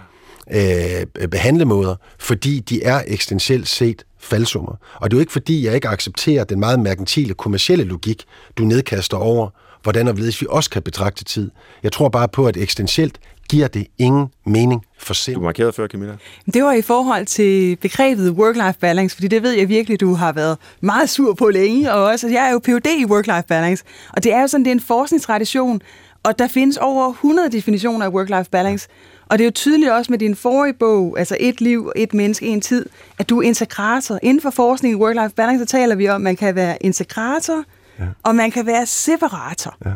øh, 0.53 1.29
behandlemåder, 1.29 1.97
fordi 2.19 2.61
de 2.61 2.83
er 2.83 3.03
eksistentielt 3.07 3.69
set 3.69 4.05
faldsummer. 4.19 4.77
Og 4.95 5.11
det 5.11 5.17
er 5.17 5.19
jo 5.19 5.21
ikke 5.21 5.33
fordi, 5.33 5.67
jeg 5.67 5.75
ikke 5.75 5.89
accepterer 5.89 6.45
den 6.45 6.61
meget 6.61 6.81
merkantile 6.81 7.35
kommercielle 7.35 7.85
logik, 7.85 8.25
du 8.57 8.65
nedkaster 8.65 9.17
over, 9.17 9.51
hvordan 9.83 10.09
og 10.09 10.15
hvorledes 10.15 10.41
vi 10.41 10.47
også 10.51 10.71
kan 10.71 10.83
betragte 10.83 11.25
tid. 11.25 11.51
Jeg 11.83 11.93
tror 11.93 12.09
bare 12.09 12.29
på, 12.29 12.47
at 12.47 12.57
eksistentielt 12.57 13.19
giver 13.51 13.69
det 13.69 13.87
ingen 13.99 14.27
mening 14.47 14.83
for 14.99 15.15
sind. 15.15 15.35
Du 15.35 15.41
markerede 15.41 15.73
før, 15.73 15.87
Camilla. 15.87 16.17
Det 16.55 16.65
var 16.65 16.73
i 16.73 16.83
forhold 16.83 17.27
til 17.27 17.77
begrebet 17.77 18.31
work-life 18.31 18.79
balance, 18.81 19.17
fordi 19.17 19.29
det 19.29 19.43
ved 19.43 19.53
jeg 19.53 19.69
virkelig, 19.69 20.01
du 20.01 20.15
har 20.15 20.33
været 20.33 20.59
meget 20.81 21.11
sur 21.11 21.35
på 21.35 21.49
længe, 21.49 21.93
og 21.93 22.05
også, 22.05 22.29
jeg 22.29 22.49
er 22.49 22.53
jo 22.53 22.59
Ph.D. 22.59 22.87
i 22.87 23.05
work-life 23.05 23.47
balance, 23.49 23.85
og 24.13 24.25
det 24.25 24.33
er 24.33 24.41
jo 24.41 24.47
sådan, 24.47 24.65
det 24.65 24.71
er 24.71 24.75
en 24.75 24.81
forskningstradition, 24.81 25.81
og 26.27 26.39
der 26.39 26.49
findes 26.49 26.77
over 26.77 27.11
100 27.11 27.51
definitioner 27.51 28.07
af 28.07 28.11
work-life 28.11 28.51
balance, 28.51 28.89
og 29.27 29.39
det 29.39 29.45
er 29.45 29.47
jo 29.47 29.53
tydeligt 29.53 29.91
også 29.91 30.13
med 30.13 30.19
din 30.19 30.37
forrige 30.37 30.75
bog, 30.75 31.19
altså 31.19 31.37
Et 31.41 31.61
liv, 31.61 31.93
et 31.97 32.15
menneske, 32.15 32.47
en 32.47 32.61
tid, 32.61 32.87
at 33.19 33.29
du 33.29 33.39
er 33.39 33.43
integrator. 33.43 34.19
Inden 34.23 34.41
for 34.41 34.51
forskning 34.51 34.95
i 34.95 34.97
work-life 34.97 35.35
balance, 35.35 35.65
så 35.65 35.71
taler 35.71 35.95
vi 35.95 36.09
om, 36.09 36.15
at 36.15 36.21
man 36.21 36.37
kan 36.37 36.55
være 36.55 36.77
integrator, 36.81 37.65
ja. 37.99 38.05
og 38.23 38.35
man 38.35 38.51
kan 38.51 38.67
være 38.67 38.87
separator. 38.87 39.77
Ja. 39.85 39.91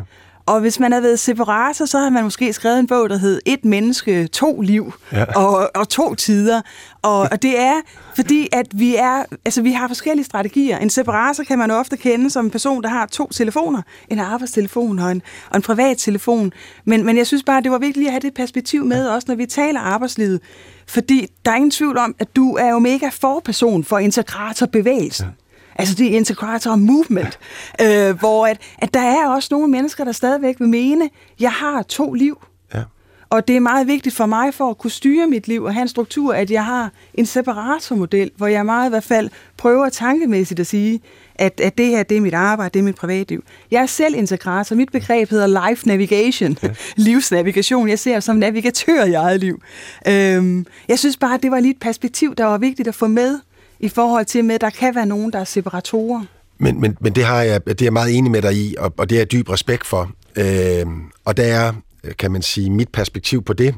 Og 0.45 0.59
hvis 0.59 0.79
man 0.79 0.91
havde 0.91 1.03
været 1.03 1.19
separator, 1.19 1.85
så 1.85 1.97
havde 1.97 2.11
man 2.11 2.23
måske 2.23 2.53
skrevet 2.53 2.79
en 2.79 2.87
bog, 2.87 3.09
der 3.09 3.17
hed 3.17 3.41
Et 3.45 3.65
menneske, 3.65 4.27
to 4.27 4.61
liv 4.61 4.93
ja. 5.11 5.23
og, 5.23 5.71
og 5.75 5.89
to 5.89 6.15
tider. 6.15 6.61
Og, 7.01 7.19
og 7.19 7.41
det 7.41 7.59
er 7.59 7.81
fordi, 8.15 8.47
at 8.51 8.67
vi 8.73 8.95
er, 8.95 9.23
altså 9.45 9.61
vi 9.61 9.71
har 9.71 9.87
forskellige 9.87 10.25
strategier. 10.25 10.77
En 10.77 10.89
separator 10.89 11.43
kan 11.43 11.57
man 11.57 11.71
ofte 11.71 11.97
kende 11.97 12.29
som 12.29 12.45
en 12.45 12.51
person, 12.51 12.83
der 12.83 12.89
har 12.89 13.05
to 13.05 13.27
telefoner. 13.27 13.81
En 14.09 14.19
arbejdstelefon 14.19 14.99
og 14.99 15.11
en, 15.11 15.21
og 15.49 15.55
en 15.55 15.61
privat 15.61 15.97
telefon. 15.97 16.53
Men, 16.85 17.05
men 17.05 17.17
jeg 17.17 17.27
synes 17.27 17.43
bare, 17.43 17.61
det 17.61 17.71
var 17.71 17.77
vigtigt 17.77 18.07
at 18.07 18.11
have 18.11 18.21
det 18.21 18.33
perspektiv 18.33 18.85
med, 18.85 19.07
også 19.07 19.25
når 19.27 19.35
vi 19.35 19.45
taler 19.45 19.79
arbejdslivet. 19.79 20.41
Fordi 20.87 21.27
der 21.45 21.51
er 21.51 21.55
ingen 21.55 21.71
tvivl 21.71 21.97
om, 21.97 22.15
at 22.19 22.35
du 22.35 22.55
er 22.55 22.69
jo 22.69 22.79
mega 22.79 23.09
forperson 23.09 23.83
for 23.83 23.97
integratorbevægelsen. 23.97 25.25
Ja. 25.25 25.31
Altså 25.75 25.95
det 25.95 26.07
er 26.07 26.17
integrator 26.17 26.75
movement, 26.75 27.39
øh, 27.83 28.19
hvor 28.19 28.47
at, 28.47 28.57
at 28.77 28.93
der 28.93 29.01
er 29.01 29.27
også 29.27 29.47
nogle 29.51 29.67
mennesker, 29.67 30.03
der 30.03 30.11
stadigvæk 30.11 30.59
vil 30.59 30.69
mene, 30.69 31.09
jeg 31.39 31.51
har 31.51 31.81
to 31.81 32.13
liv. 32.13 32.43
Ja. 32.73 32.83
Og 33.29 33.47
det 33.47 33.55
er 33.55 33.59
meget 33.59 33.87
vigtigt 33.87 34.15
for 34.15 34.25
mig 34.25 34.53
for 34.53 34.69
at 34.69 34.77
kunne 34.77 34.91
styre 34.91 35.27
mit 35.27 35.47
liv 35.47 35.63
og 35.63 35.73
have 35.73 35.81
en 35.81 35.87
struktur, 35.87 36.33
at 36.33 36.51
jeg 36.51 36.65
har 36.65 36.91
en 37.13 37.25
separatormodel, 37.25 38.31
hvor 38.37 38.47
jeg 38.47 38.65
meget 38.65 38.87
i 38.87 38.89
hvert 38.89 39.03
fald 39.03 39.29
prøver 39.57 39.89
tankemæssigt 39.89 40.59
at 40.59 40.67
sige, 40.67 41.01
at, 41.35 41.59
at 41.59 41.77
det 41.77 41.87
her, 41.87 42.03
det 42.03 42.17
er 42.17 42.21
mit 42.21 42.33
arbejde, 42.33 42.73
det 42.73 42.79
er 42.79 42.83
mit 42.83 42.95
privatliv. 42.95 43.43
Jeg 43.71 43.81
er 43.81 43.85
selv 43.85 44.15
integrator. 44.15 44.75
Mit 44.75 44.91
begreb 44.91 45.29
hedder 45.29 45.69
life 45.69 45.87
navigation, 45.87 46.57
ja. 46.63 46.69
livsnavigation. 46.95 47.89
Jeg 47.89 47.99
ser 47.99 48.19
som 48.19 48.35
navigatør 48.35 49.03
i 49.03 49.13
eget 49.13 49.39
liv. 49.39 49.61
Øhm, 50.07 50.65
jeg 50.87 50.99
synes 50.99 51.17
bare, 51.17 51.33
at 51.33 51.43
det 51.43 51.51
var 51.51 51.59
lige 51.59 51.71
et 51.71 51.79
perspektiv, 51.79 52.35
der 52.35 52.45
var 52.45 52.57
vigtigt 52.57 52.87
at 52.87 52.95
få 52.95 53.07
med, 53.07 53.39
i 53.81 53.89
forhold 53.89 54.25
til, 54.25 54.45
med, 54.45 54.55
at 54.55 54.61
der 54.61 54.69
kan 54.69 54.95
være 54.95 55.05
nogen, 55.05 55.33
der 55.33 55.39
er 55.39 55.43
separatorer. 55.43 56.25
Men, 56.57 56.81
men, 56.81 56.97
men 56.99 57.13
det, 57.13 57.23
har 57.23 57.41
jeg, 57.41 57.65
det 57.65 57.81
er 57.81 57.85
jeg 57.85 57.93
meget 57.93 58.17
enig 58.17 58.31
med 58.31 58.41
dig 58.41 58.53
i, 58.53 58.75
og, 58.79 58.93
og 58.97 59.09
det 59.09 59.15
er 59.15 59.19
jeg 59.19 59.31
dyb 59.31 59.49
respekt 59.49 59.85
for. 59.87 60.11
Øh, 60.35 60.85
og 61.25 61.37
der 61.37 61.43
er, 61.43 61.73
kan 62.19 62.31
man 62.31 62.41
sige, 62.41 62.69
mit 62.69 62.89
perspektiv 62.89 63.43
på 63.43 63.53
det, 63.53 63.75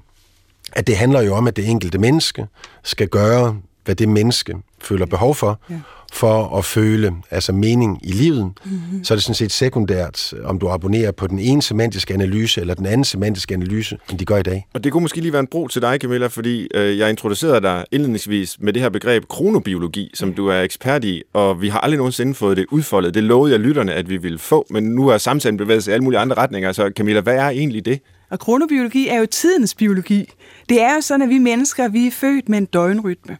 at 0.73 0.87
det 0.87 0.97
handler 0.97 1.21
jo 1.21 1.35
om, 1.35 1.47
at 1.47 1.55
det 1.55 1.69
enkelte 1.69 1.97
menneske 1.97 2.47
skal 2.83 3.07
gøre, 3.07 3.57
hvad 3.85 3.95
det 3.95 4.09
menneske 4.09 4.55
føler 4.79 5.05
behov 5.05 5.35
for, 5.35 5.59
ja 5.69 5.75
for 6.13 6.57
at 6.57 6.65
føle 6.65 7.13
altså 7.31 7.51
mening 7.51 7.99
i 8.03 8.11
livet, 8.11 8.51
mm-hmm. 8.65 9.03
så 9.03 9.13
er 9.13 9.15
det 9.15 9.23
sådan 9.23 9.35
set 9.35 9.51
sekundært, 9.51 10.33
om 10.43 10.59
du 10.59 10.69
abonnerer 10.69 11.11
på 11.11 11.27
den 11.27 11.39
ene 11.39 11.61
semantiske 11.61 12.13
analyse 12.13 12.61
eller 12.61 12.73
den 12.73 12.85
anden 12.85 13.03
semantiske 13.03 13.53
analyse, 13.53 13.97
end 14.11 14.19
de 14.19 14.25
gør 14.25 14.37
i 14.37 14.43
dag. 14.43 14.67
Og 14.73 14.83
det 14.83 14.91
kunne 14.91 15.01
måske 15.01 15.21
lige 15.21 15.33
være 15.33 15.39
en 15.39 15.47
bro 15.47 15.67
til 15.67 15.81
dig, 15.81 15.97
Camilla, 16.01 16.27
fordi 16.27 16.67
øh, 16.73 16.97
jeg 16.97 17.09
introducerede 17.09 17.61
dig 17.61 17.85
indledningsvis 17.91 18.57
med 18.59 18.73
det 18.73 18.81
her 18.81 18.89
begreb 18.89 19.27
kronobiologi, 19.27 20.11
som 20.13 20.33
du 20.33 20.47
er 20.47 20.61
ekspert 20.61 21.03
i, 21.03 21.23
og 21.33 21.61
vi 21.61 21.69
har 21.69 21.79
aldrig 21.79 21.97
nogensinde 21.97 22.35
fået 22.35 22.57
det 22.57 22.65
udfoldet. 22.71 23.13
Det 23.13 23.23
lovede 23.23 23.51
jeg 23.51 23.59
lytterne, 23.59 23.93
at 23.93 24.09
vi 24.09 24.17
ville 24.17 24.39
få, 24.39 24.65
men 24.69 24.83
nu 24.83 25.07
er 25.07 25.17
samtalen 25.17 25.57
bevæget 25.57 25.83
sig 25.83 25.91
i 25.91 25.93
alle 25.93 26.03
mulige 26.03 26.19
andre 26.19 26.37
retninger. 26.37 26.71
Så 26.71 26.91
Camilla, 26.95 27.21
hvad 27.21 27.35
er 27.35 27.49
egentlig 27.49 27.85
det? 27.85 27.99
Og 28.29 28.39
kronobiologi 28.39 29.07
er 29.07 29.17
jo 29.17 29.25
tidens 29.25 29.75
biologi. 29.75 30.29
Det 30.69 30.81
er 30.81 30.95
jo 30.95 31.01
sådan, 31.01 31.21
at 31.21 31.29
vi 31.29 31.37
mennesker, 31.37 31.87
vi 31.87 32.07
er 32.07 32.11
født 32.11 32.49
med 32.49 32.57
en 32.57 32.65
døgnrytme. 32.65 33.37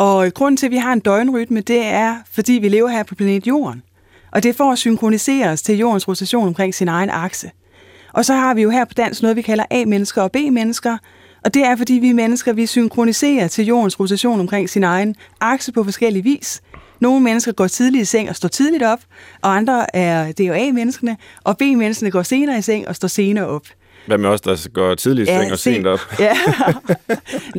Og 0.00 0.34
grunden 0.34 0.56
til, 0.56 0.66
at 0.66 0.72
vi 0.72 0.76
har 0.76 0.92
en 0.92 1.00
døgnrytme, 1.00 1.60
det 1.60 1.86
er, 1.86 2.16
fordi 2.32 2.52
vi 2.52 2.68
lever 2.68 2.88
her 2.88 3.02
på 3.02 3.14
planet 3.14 3.46
Jorden. 3.46 3.82
Og 4.32 4.42
det 4.42 4.48
er 4.48 4.52
for 4.52 4.72
at 4.72 4.78
synkronisere 4.78 5.48
os 5.48 5.62
til 5.62 5.78
jordens 5.78 6.08
rotation 6.08 6.46
omkring 6.46 6.74
sin 6.74 6.88
egen 6.88 7.10
akse. 7.10 7.50
Og 8.12 8.24
så 8.24 8.34
har 8.34 8.54
vi 8.54 8.62
jo 8.62 8.70
her 8.70 8.84
på 8.84 8.94
dansk 8.94 9.22
noget, 9.22 9.36
vi 9.36 9.42
kalder 9.42 9.64
A-mennesker 9.70 10.22
og 10.22 10.32
B-mennesker. 10.32 10.98
Og 11.44 11.54
det 11.54 11.64
er, 11.64 11.76
fordi 11.76 11.92
vi 11.92 12.12
mennesker, 12.12 12.52
vi 12.52 12.66
synkroniserer 12.66 13.48
til 13.48 13.66
jordens 13.66 14.00
rotation 14.00 14.40
omkring 14.40 14.70
sin 14.70 14.84
egen 14.84 15.14
akse 15.40 15.72
på 15.72 15.84
forskellige 15.84 16.22
vis. 16.22 16.62
Nogle 17.00 17.20
mennesker 17.20 17.52
går 17.52 17.66
tidligt 17.66 18.02
i 18.02 18.04
seng 18.04 18.28
og 18.28 18.36
står 18.36 18.48
tidligt 18.48 18.82
op, 18.82 19.00
og 19.42 19.56
andre 19.56 19.96
er, 19.96 20.32
det 20.32 20.40
er 20.40 20.48
jo 20.48 20.54
A-menneskene, 20.54 21.16
og 21.44 21.58
B-menneskene 21.58 22.10
går 22.10 22.22
senere 22.22 22.58
i 22.58 22.62
seng 22.62 22.88
og 22.88 22.96
står 22.96 23.08
senere 23.08 23.46
op. 23.46 23.66
Hvad 24.06 24.18
med 24.18 24.28
os, 24.28 24.40
der 24.40 24.68
går 24.72 24.94
tidligt 24.94 25.28
i 25.28 25.32
ja, 25.32 25.40
seng 25.40 25.52
og 25.52 25.58
sent 25.58 25.86
op? 25.86 26.00
Ja, 26.18 26.36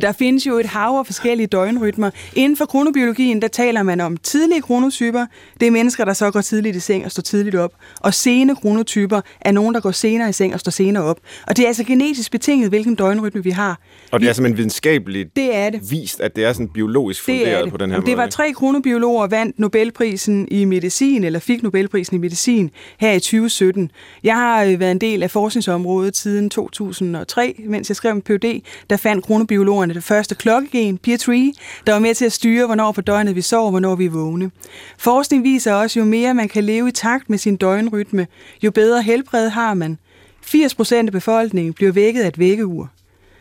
der 0.00 0.12
findes 0.12 0.46
jo 0.46 0.58
et 0.58 0.66
hav 0.66 0.98
af 0.98 1.06
forskellige 1.06 1.46
døgnrytmer. 1.46 2.10
Inden 2.34 2.56
for 2.56 2.64
kronobiologien, 2.64 3.42
der 3.42 3.48
taler 3.48 3.82
man 3.82 4.00
om 4.00 4.16
tidlige 4.16 4.62
kronotyper. 4.62 5.26
Det 5.60 5.66
er 5.66 5.70
mennesker, 5.70 6.04
der 6.04 6.12
så 6.12 6.30
går 6.30 6.40
tidligt 6.40 6.76
i 6.76 6.80
seng 6.80 7.04
og 7.04 7.10
står 7.10 7.20
tidligt 7.20 7.56
op. 7.56 7.72
Og 8.00 8.14
sene 8.14 8.56
kronotyper 8.56 9.20
er 9.40 9.52
nogen, 9.52 9.74
der 9.74 9.80
går 9.80 9.90
senere 9.90 10.28
i 10.28 10.32
seng 10.32 10.54
og 10.54 10.60
står 10.60 10.70
senere 10.70 11.02
op. 11.04 11.18
Og 11.46 11.56
det 11.56 11.62
er 11.62 11.66
altså 11.66 11.84
genetisk 11.84 12.32
betinget, 12.32 12.68
hvilken 12.68 12.94
døgnrytme 12.94 13.44
vi 13.44 13.50
har. 13.50 13.80
Og 14.10 14.20
det 14.20 14.28
er 14.28 14.32
simpelthen 14.32 14.58
videnskabeligt 14.58 15.36
det 15.36 15.56
er 15.56 15.70
det. 15.70 15.90
vist, 15.90 16.20
at 16.20 16.36
det 16.36 16.44
er 16.44 16.52
sådan 16.52 16.68
biologisk 16.68 17.22
funderet 17.22 17.56
det 17.56 17.64
det. 17.64 17.72
på 17.72 17.76
den 17.76 17.90
her 17.90 17.96
det 17.96 18.04
måde. 18.04 18.10
Det 18.10 18.18
var 18.18 18.26
tre 18.26 18.52
kronobiologer, 18.52 19.26
vandt 19.26 19.58
Nobelprisen 19.58 20.48
i 20.50 20.64
medicin, 20.64 21.24
eller 21.24 21.38
fik 21.38 21.62
Nobelprisen 21.62 22.16
i 22.16 22.18
medicin 22.18 22.70
her 22.98 23.12
i 23.12 23.20
2017. 23.20 23.90
Jeg 24.24 24.34
har 24.34 24.64
øh, 24.64 24.80
været 24.80 24.90
en 24.90 25.00
del 25.00 25.22
af 25.22 25.30
forskningsområdet 25.30 26.14
siden 26.32 26.50
2003, 26.50 27.62
mens 27.66 27.88
jeg 27.88 27.96
skrev 27.96 28.12
en 28.12 28.22
PhD, 28.22 28.62
der 28.90 28.96
fandt 28.96 29.24
kronobiologerne 29.24 29.94
det 29.94 30.04
første 30.04 30.34
klokkegen, 30.34 30.98
Pier 30.98 31.16
3, 31.16 31.52
der 31.86 31.92
var 31.92 31.98
med 31.98 32.14
til 32.14 32.24
at 32.24 32.32
styre, 32.32 32.66
hvornår 32.66 32.92
på 32.92 33.00
døgnet 33.00 33.36
vi 33.36 33.40
sover, 33.40 33.70
hvornår 33.70 33.94
vi 33.94 34.04
er 34.04 34.10
vågne. 34.10 34.50
Forskning 34.98 35.44
viser 35.44 35.74
også, 35.74 35.98
jo 35.98 36.04
mere 36.04 36.34
man 36.34 36.48
kan 36.48 36.64
leve 36.64 36.88
i 36.88 36.92
takt 36.92 37.30
med 37.30 37.38
sin 37.38 37.56
døgnrytme, 37.56 38.26
jo 38.62 38.70
bedre 38.70 39.02
helbred 39.02 39.48
har 39.48 39.74
man. 39.74 39.98
80% 40.46 40.94
af 40.94 41.12
befolkningen 41.12 41.72
bliver 41.72 41.92
vækket 41.92 42.22
af 42.22 42.28
et 42.28 42.38
vækkeur. 42.38 42.92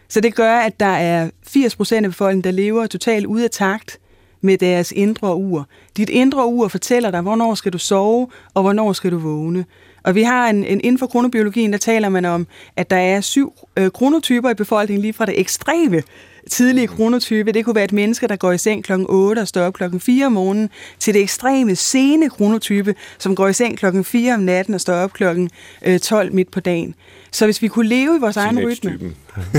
Så 0.08 0.22
det 0.22 0.36
gør, 0.36 0.56
at 0.56 0.80
der 0.80 0.86
er 0.86 1.30
80% 1.48 1.96
af 1.96 2.04
befolkningen, 2.04 2.44
der 2.44 2.52
lever 2.52 2.88
totalt 2.88 3.26
ude 3.26 3.44
af 3.44 3.50
takt 3.50 4.00
med 4.42 4.58
deres 4.58 4.92
indre 4.92 5.36
ur. 5.36 5.68
Dit 5.98 6.10
indre 6.10 6.48
ur 6.48 6.68
fortæller 6.68 7.12
dig, 7.12 7.22
hvornår 7.22 7.56
skal 7.56 7.74
du 7.74 7.78
sove, 7.78 8.28
og 8.54 8.62
hvornår 8.62 8.94
skal 8.94 9.12
du 9.12 9.18
vågne. 9.18 9.66
Og 10.04 10.16
vi 10.16 10.24
har 10.24 10.50
en, 10.50 10.64
en 10.64 10.82
inden 10.84 10.98
for 10.98 11.08
kronobiologien, 11.08 11.72
der 11.72 11.80
taler 11.80 12.10
man 12.10 12.26
om, 12.26 12.48
at 12.76 12.90
der 12.90 12.98
er 12.98 13.22
syv 13.22 13.54
øh, 13.78 13.92
kronotyper 13.92 14.50
i 14.50 14.54
befolkningen, 14.54 15.02
lige 15.02 15.14
fra 15.14 15.26
det 15.26 15.40
ekstreme 15.40 16.02
tidlige 16.50 16.88
kronotype. 16.88 17.52
Det 17.52 17.66
kunne 17.66 17.76
være 17.76 17.84
et 17.84 17.92
menneske, 17.92 18.28
der 18.28 18.36
går 18.36 18.52
i 18.52 18.58
seng 18.58 18.84
klokken 18.84 19.08
8 19.10 19.40
og 19.40 19.48
står 19.48 19.62
op 19.62 19.74
klokken 19.74 20.00
4 20.00 20.26
om 20.26 20.32
morgenen, 20.32 20.70
til 21.00 21.14
det 21.14 21.22
ekstreme 21.22 21.76
sene 21.76 22.30
kronotype, 22.30 22.96
som 23.18 23.36
går 23.36 23.48
i 23.48 23.54
seng 23.54 23.78
klokken 23.78 24.04
4 24.04 24.34
om 24.34 24.40
natten 24.40 24.74
og 24.74 24.82
står 24.82 24.94
op 24.94 25.14
klokken 25.14 25.50
øh, 25.86 26.00
12 26.00 26.34
midt 26.34 26.52
på 26.52 26.60
dagen. 26.60 26.96
Så 27.32 27.46
hvis 27.46 27.62
vi 27.62 27.68
kunne 27.68 27.88
leve 27.88 28.16
i 28.16 28.20
vores 28.20 28.38
egen 28.38 28.68
rytme... 28.68 29.00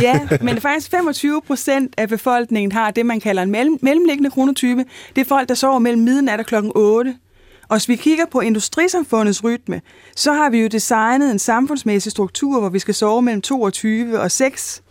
ja, 0.02 0.20
men 0.40 0.60
faktisk 0.60 0.90
25 0.90 1.42
procent 1.46 1.94
af 1.96 2.08
befolkningen 2.08 2.72
har 2.72 2.90
det, 2.90 3.06
man 3.06 3.20
kalder 3.20 3.42
en 3.42 3.50
mellem, 3.50 3.78
mellemliggende 3.82 4.30
kronotype. 4.30 4.84
Det 5.16 5.20
er 5.20 5.24
folk, 5.24 5.48
der 5.48 5.54
sover 5.54 5.78
mellem 5.78 6.02
midnat 6.02 6.40
og 6.40 6.46
klokken 6.46 6.72
8 6.74 7.14
og 7.72 7.78
hvis 7.78 7.88
vi 7.88 7.96
kigger 7.96 8.26
på 8.26 8.40
industrisamfundets 8.40 9.44
rytme, 9.44 9.80
så 10.16 10.32
har 10.32 10.50
vi 10.50 10.58
jo 10.58 10.68
designet 10.68 11.30
en 11.30 11.38
samfundsmæssig 11.38 12.12
struktur, 12.12 12.60
hvor 12.60 12.68
vi 12.68 12.78
skal 12.78 12.94
sove 12.94 13.22
mellem 13.22 13.42
22 13.42 14.20
og 14.20 14.30
6, 14.30 14.82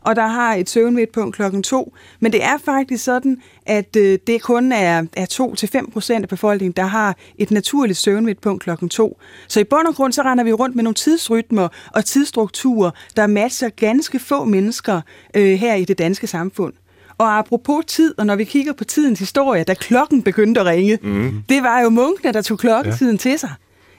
og 0.00 0.16
der 0.16 0.26
har 0.26 0.54
et 0.54 0.70
søvnmidtpunkt 0.70 1.36
klokken 1.36 1.62
2. 1.62 1.94
Men 2.20 2.32
det 2.32 2.44
er 2.44 2.58
faktisk 2.64 3.04
sådan, 3.04 3.42
at 3.66 3.96
øh, 3.96 4.18
det 4.26 4.42
kun 4.42 4.72
er, 4.72 5.02
er 5.16 5.84
2-5 5.86 5.90
procent 5.92 6.22
af 6.22 6.28
befolkningen, 6.28 6.72
der 6.76 6.86
har 6.86 7.16
et 7.38 7.50
naturligt 7.50 7.98
søvnmidtpunkt 7.98 8.62
klokken 8.62 8.88
2. 8.88 9.18
Så 9.48 9.60
i 9.60 9.64
bund 9.64 9.86
og 9.86 9.94
grund, 9.94 10.12
så 10.12 10.22
render 10.22 10.44
vi 10.44 10.52
rundt 10.52 10.76
med 10.76 10.84
nogle 10.84 10.94
tidsrytmer 10.94 11.68
og 11.94 12.04
tidsstrukturer, 12.04 12.90
der 13.16 13.26
matcher 13.26 13.68
ganske 13.68 14.18
få 14.18 14.44
mennesker 14.44 15.00
øh, 15.36 15.58
her 15.58 15.74
i 15.74 15.84
det 15.84 15.98
danske 15.98 16.26
samfund. 16.26 16.72
Og 17.18 17.38
apropos 17.38 17.84
tid, 17.86 18.14
og 18.18 18.26
når 18.26 18.36
vi 18.36 18.44
kigger 18.44 18.72
på 18.72 18.84
tidens 18.84 19.18
historie, 19.18 19.64
da 19.64 19.74
klokken 19.74 20.22
begyndte 20.22 20.60
at 20.60 20.66
ringe, 20.66 20.98
mm. 21.02 21.42
det 21.48 21.62
var 21.62 21.80
jo 21.80 21.88
munkene, 21.88 22.32
der 22.32 22.42
tog 22.42 22.58
klokketiden 22.58 23.14
ja. 23.14 23.18
til 23.18 23.38
sig 23.38 23.50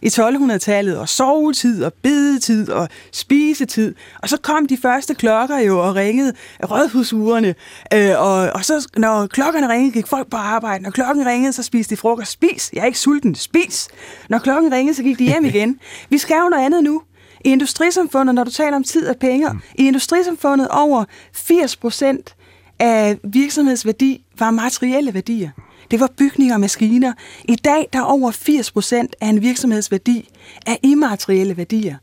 i 0.02 0.08
1200-tallet, 0.08 0.98
og 0.98 1.10
sovetid, 1.10 1.84
og 1.84 1.94
bedetid, 1.94 2.70
og 2.70 2.90
spisetid. 3.12 3.96
Og 4.22 4.30
så 4.30 4.38
kom 4.38 4.66
de 4.68 4.78
første 4.78 5.16
klokker 5.16 5.58
jo 5.58 5.80
og 5.80 5.96
ringede 5.96 6.34
rådhusurene. 6.64 7.56
Øh, 7.94 8.12
og, 8.18 8.50
og 8.56 8.66
så, 8.66 8.88
når 8.98 9.28
klokkerne 9.28 9.70
ringede, 9.70 9.92
gik 9.92 10.08
folk 10.08 10.30
på 10.30 10.38
arbejde. 10.38 10.84
Når 10.84 10.90
klokken 10.90 11.26
ringede, 11.26 11.54
så 11.54 11.64
spiste 11.64 11.96
de 11.96 12.00
frokost. 12.00 12.32
Spis! 12.32 12.70
Jeg 12.74 12.82
er 12.82 12.86
ikke 12.86 13.00
sulten. 13.00 13.36
Spis! 13.36 13.88
Når 14.30 14.38
klokken 14.38 14.72
ringede, 14.72 14.96
så 14.96 15.04
gik 15.04 15.20
de 15.20 15.24
hjem 15.24 15.46
igen. 15.46 15.80
Vi 16.10 16.18
skal 16.18 16.38
jo 16.44 16.50
noget 16.50 16.66
andet 16.66 16.84
nu. 16.84 17.02
I 17.46 17.50
industrisamfundet, 17.50 18.36
når 18.36 18.44
du 18.44 18.52
taler 18.52 18.76
om 18.76 18.84
tid 18.84 19.08
og 19.08 19.16
penge, 19.18 19.50
mm. 19.50 19.60
i 19.76 19.88
industrisamfundet 19.88 20.68
over 20.68 21.06
80 21.34 21.76
procent 21.76 22.36
af 22.80 23.18
virksomhedsværdi 23.24 24.24
var 24.40 24.52
materielle 24.52 25.14
værdier. 25.14 25.50
Det 25.92 26.00
var 26.00 26.10
bygninger 26.18 26.54
og 26.54 26.60
maskiner. 26.60 27.14
I 27.44 27.56
dag 27.56 27.90
der 27.94 28.00
er 28.00 28.04
over 28.04 28.32
80 28.32 28.72
procent 28.72 29.16
af 29.22 29.28
en 29.28 29.42
virksomhedsværdi 29.42 30.30
af 30.66 30.80
immaterielle 30.84 31.58
værdier. 31.58 31.96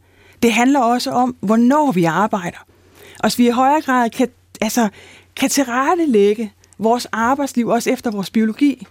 Det 0.43 0.53
handler 0.53 0.81
også 0.81 1.11
om, 1.11 1.37
hvornår 1.41 1.93
vi 1.93 2.05
arbejder. 2.05 2.59
Og 3.18 3.22
hvis 3.22 3.39
vi 3.39 3.47
i 3.47 3.51
højere 3.51 3.81
grad 3.81 4.11
kan, 4.11 4.29
altså, 4.61 4.89
kan 5.37 5.51
tilrettelægge 5.51 6.53
vores 6.79 7.07
arbejdsliv 7.12 7.68
også 7.68 7.91
efter 7.91 8.11
vores 8.11 8.31
biologi, 8.31 8.87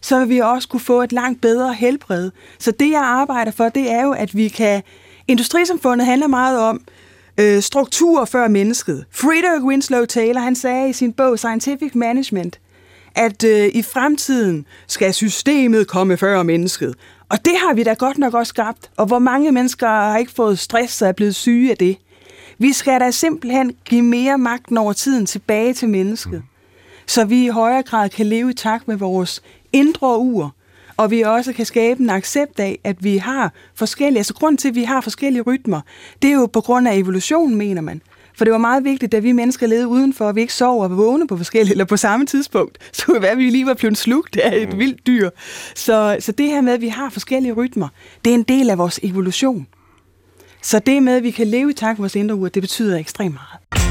så 0.00 0.18
vil 0.18 0.28
vi 0.28 0.38
også 0.38 0.68
kunne 0.68 0.80
få 0.80 1.02
et 1.02 1.12
langt 1.12 1.40
bedre 1.40 1.74
helbred. 1.74 2.30
Så 2.58 2.70
det, 2.70 2.90
jeg 2.90 3.00
arbejder 3.00 3.50
for, 3.50 3.68
det 3.68 3.90
er 3.90 4.02
jo, 4.02 4.12
at 4.12 4.36
vi 4.36 4.48
kan... 4.48 4.82
Industrisamfundet 5.28 6.06
handler 6.06 6.26
meget 6.26 6.60
om 6.60 6.80
øh, 7.38 7.62
struktur 7.62 8.24
før 8.24 8.48
mennesket. 8.48 9.04
Friedrich 9.10 9.64
Winslow 9.64 10.04
Taylor, 10.04 10.40
han 10.40 10.54
sagde 10.54 10.88
i 10.88 10.92
sin 10.92 11.12
bog 11.12 11.38
Scientific 11.38 11.94
Management, 11.94 12.60
at 13.14 13.44
øh, 13.44 13.70
i 13.74 13.82
fremtiden 13.82 14.66
skal 14.86 15.14
systemet 15.14 15.88
komme 15.88 16.16
før 16.16 16.42
mennesket. 16.42 16.94
Og 17.28 17.44
det 17.44 17.52
har 17.66 17.74
vi 17.74 17.82
da 17.82 17.92
godt 17.92 18.18
nok 18.18 18.34
også 18.34 18.50
skabt. 18.50 18.90
Og 18.96 19.06
hvor 19.06 19.18
mange 19.18 19.52
mennesker 19.52 19.86
har 19.88 20.18
ikke 20.18 20.32
fået 20.32 20.58
stress 20.58 21.02
og 21.02 21.08
er 21.08 21.12
blevet 21.12 21.34
syge 21.34 21.70
af 21.70 21.76
det. 21.76 21.96
Vi 22.58 22.72
skal 22.72 23.00
da 23.00 23.10
simpelthen 23.10 23.72
give 23.84 24.02
mere 24.02 24.38
magten 24.38 24.78
over 24.78 24.92
tiden 24.92 25.26
tilbage 25.26 25.74
til 25.74 25.88
mennesket. 25.88 26.42
Så 27.06 27.24
vi 27.24 27.44
i 27.44 27.48
højere 27.48 27.82
grad 27.82 28.08
kan 28.08 28.26
leve 28.26 28.50
i 28.50 28.54
takt 28.54 28.88
med 28.88 28.96
vores 28.96 29.42
indre 29.72 30.18
ur, 30.18 30.54
og 30.98 31.10
vi 31.10 31.22
også 31.22 31.52
kan 31.52 31.66
skabe 31.66 32.00
en 32.00 32.10
accept 32.10 32.60
af, 32.60 32.78
at 32.84 33.04
vi 33.04 33.16
har 33.16 33.52
forskellige, 33.74 34.18
altså 34.18 34.34
grund 34.34 34.58
til, 34.58 34.68
at 34.68 34.74
vi 34.74 34.82
har 34.82 35.00
forskellige 35.00 35.42
rytmer, 35.42 35.80
det 36.22 36.30
er 36.30 36.34
jo 36.34 36.46
på 36.46 36.60
grund 36.60 36.88
af 36.88 36.96
evolutionen, 36.96 37.56
mener 37.56 37.80
man. 37.80 38.02
For 38.36 38.44
det 38.44 38.52
var 38.52 38.58
meget 38.58 38.84
vigtigt, 38.84 39.14
at 39.14 39.22
vi 39.22 39.32
mennesker 39.32 39.66
levede 39.66 39.88
udenfor, 39.88 40.28
at 40.28 40.34
vi 40.34 40.40
ikke 40.40 40.54
sov 40.54 40.82
og 40.82 40.96
vågne 40.96 41.26
på 41.26 41.36
forskellige, 41.36 41.72
eller 41.72 41.84
på 41.84 41.96
samme 41.96 42.26
tidspunkt. 42.26 42.78
Så 42.96 43.12
det 43.12 43.22
være, 43.22 43.30
at 43.30 43.38
vi 43.38 43.50
lige 43.50 43.66
var 43.66 43.74
blevet 43.74 43.98
slugt 43.98 44.36
af 44.36 44.56
et 44.56 44.72
mm. 44.72 44.78
vildt 44.78 45.06
dyr. 45.06 45.30
Så, 45.74 46.16
så 46.20 46.32
det 46.32 46.46
her 46.46 46.60
med, 46.60 46.72
at 46.72 46.80
vi 46.80 46.88
har 46.88 47.10
forskellige 47.10 47.52
rytmer, 47.52 47.88
det 48.24 48.30
er 48.30 48.34
en 48.34 48.42
del 48.42 48.70
af 48.70 48.78
vores 48.78 49.00
evolution. 49.02 49.66
Så 50.62 50.78
det 50.78 51.02
med, 51.02 51.16
at 51.16 51.22
vi 51.22 51.30
kan 51.30 51.46
leve 51.46 51.70
i 51.70 51.74
takt 51.74 51.98
med 51.98 52.02
vores 52.02 52.16
indre 52.16 52.34
ur, 52.34 52.48
det 52.48 52.62
betyder 52.62 52.98
ekstremt 52.98 53.34
meget. 53.34 53.87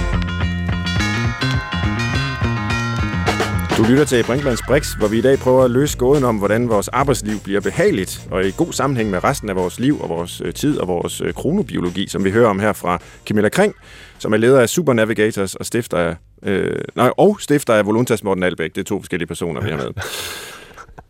Du 3.77 3.83
lytter 3.83 4.05
til 4.05 4.23
Brinkmanns 4.23 4.61
Brix, 4.67 4.93
hvor 4.93 5.07
vi 5.07 5.17
i 5.17 5.21
dag 5.21 5.37
prøver 5.37 5.63
at 5.63 5.71
løse 5.71 5.97
gåden 5.97 6.23
om, 6.23 6.37
hvordan 6.37 6.69
vores 6.69 6.87
arbejdsliv 6.87 7.39
bliver 7.43 7.61
behageligt 7.61 8.27
og 8.31 8.45
i 8.45 8.51
god 8.57 8.73
sammenhæng 8.73 9.09
med 9.09 9.23
resten 9.23 9.49
af 9.49 9.55
vores 9.55 9.79
liv 9.79 10.01
og 10.01 10.09
vores 10.09 10.41
øh, 10.45 10.53
tid 10.53 10.77
og 10.77 10.87
vores 10.87 11.21
øh, 11.21 11.33
kronobiologi, 11.33 12.07
som 12.07 12.23
vi 12.23 12.31
hører 12.31 12.49
om 12.49 12.59
her 12.59 12.73
fra 12.73 12.99
Camilla 13.25 13.49
Kring, 13.49 13.75
som 14.19 14.33
er 14.33 14.37
leder 14.37 14.61
af 14.61 14.69
Super 14.69 14.93
Navigators 14.93 15.55
og 15.55 15.65
stifter 15.65 15.97
af, 15.97 16.15
øh, 16.43 16.81
nej, 16.95 17.11
og 17.17 17.37
stifter 17.41 17.73
af 17.73 17.85
Voluntas 17.85 18.23
Morten 18.23 18.43
Albæk. 18.43 18.75
Det 18.75 18.81
er 18.81 18.85
to 18.85 18.99
forskellige 18.99 19.27
personer, 19.27 19.61
vi 19.61 19.69
har 19.69 19.77
med. 19.77 19.91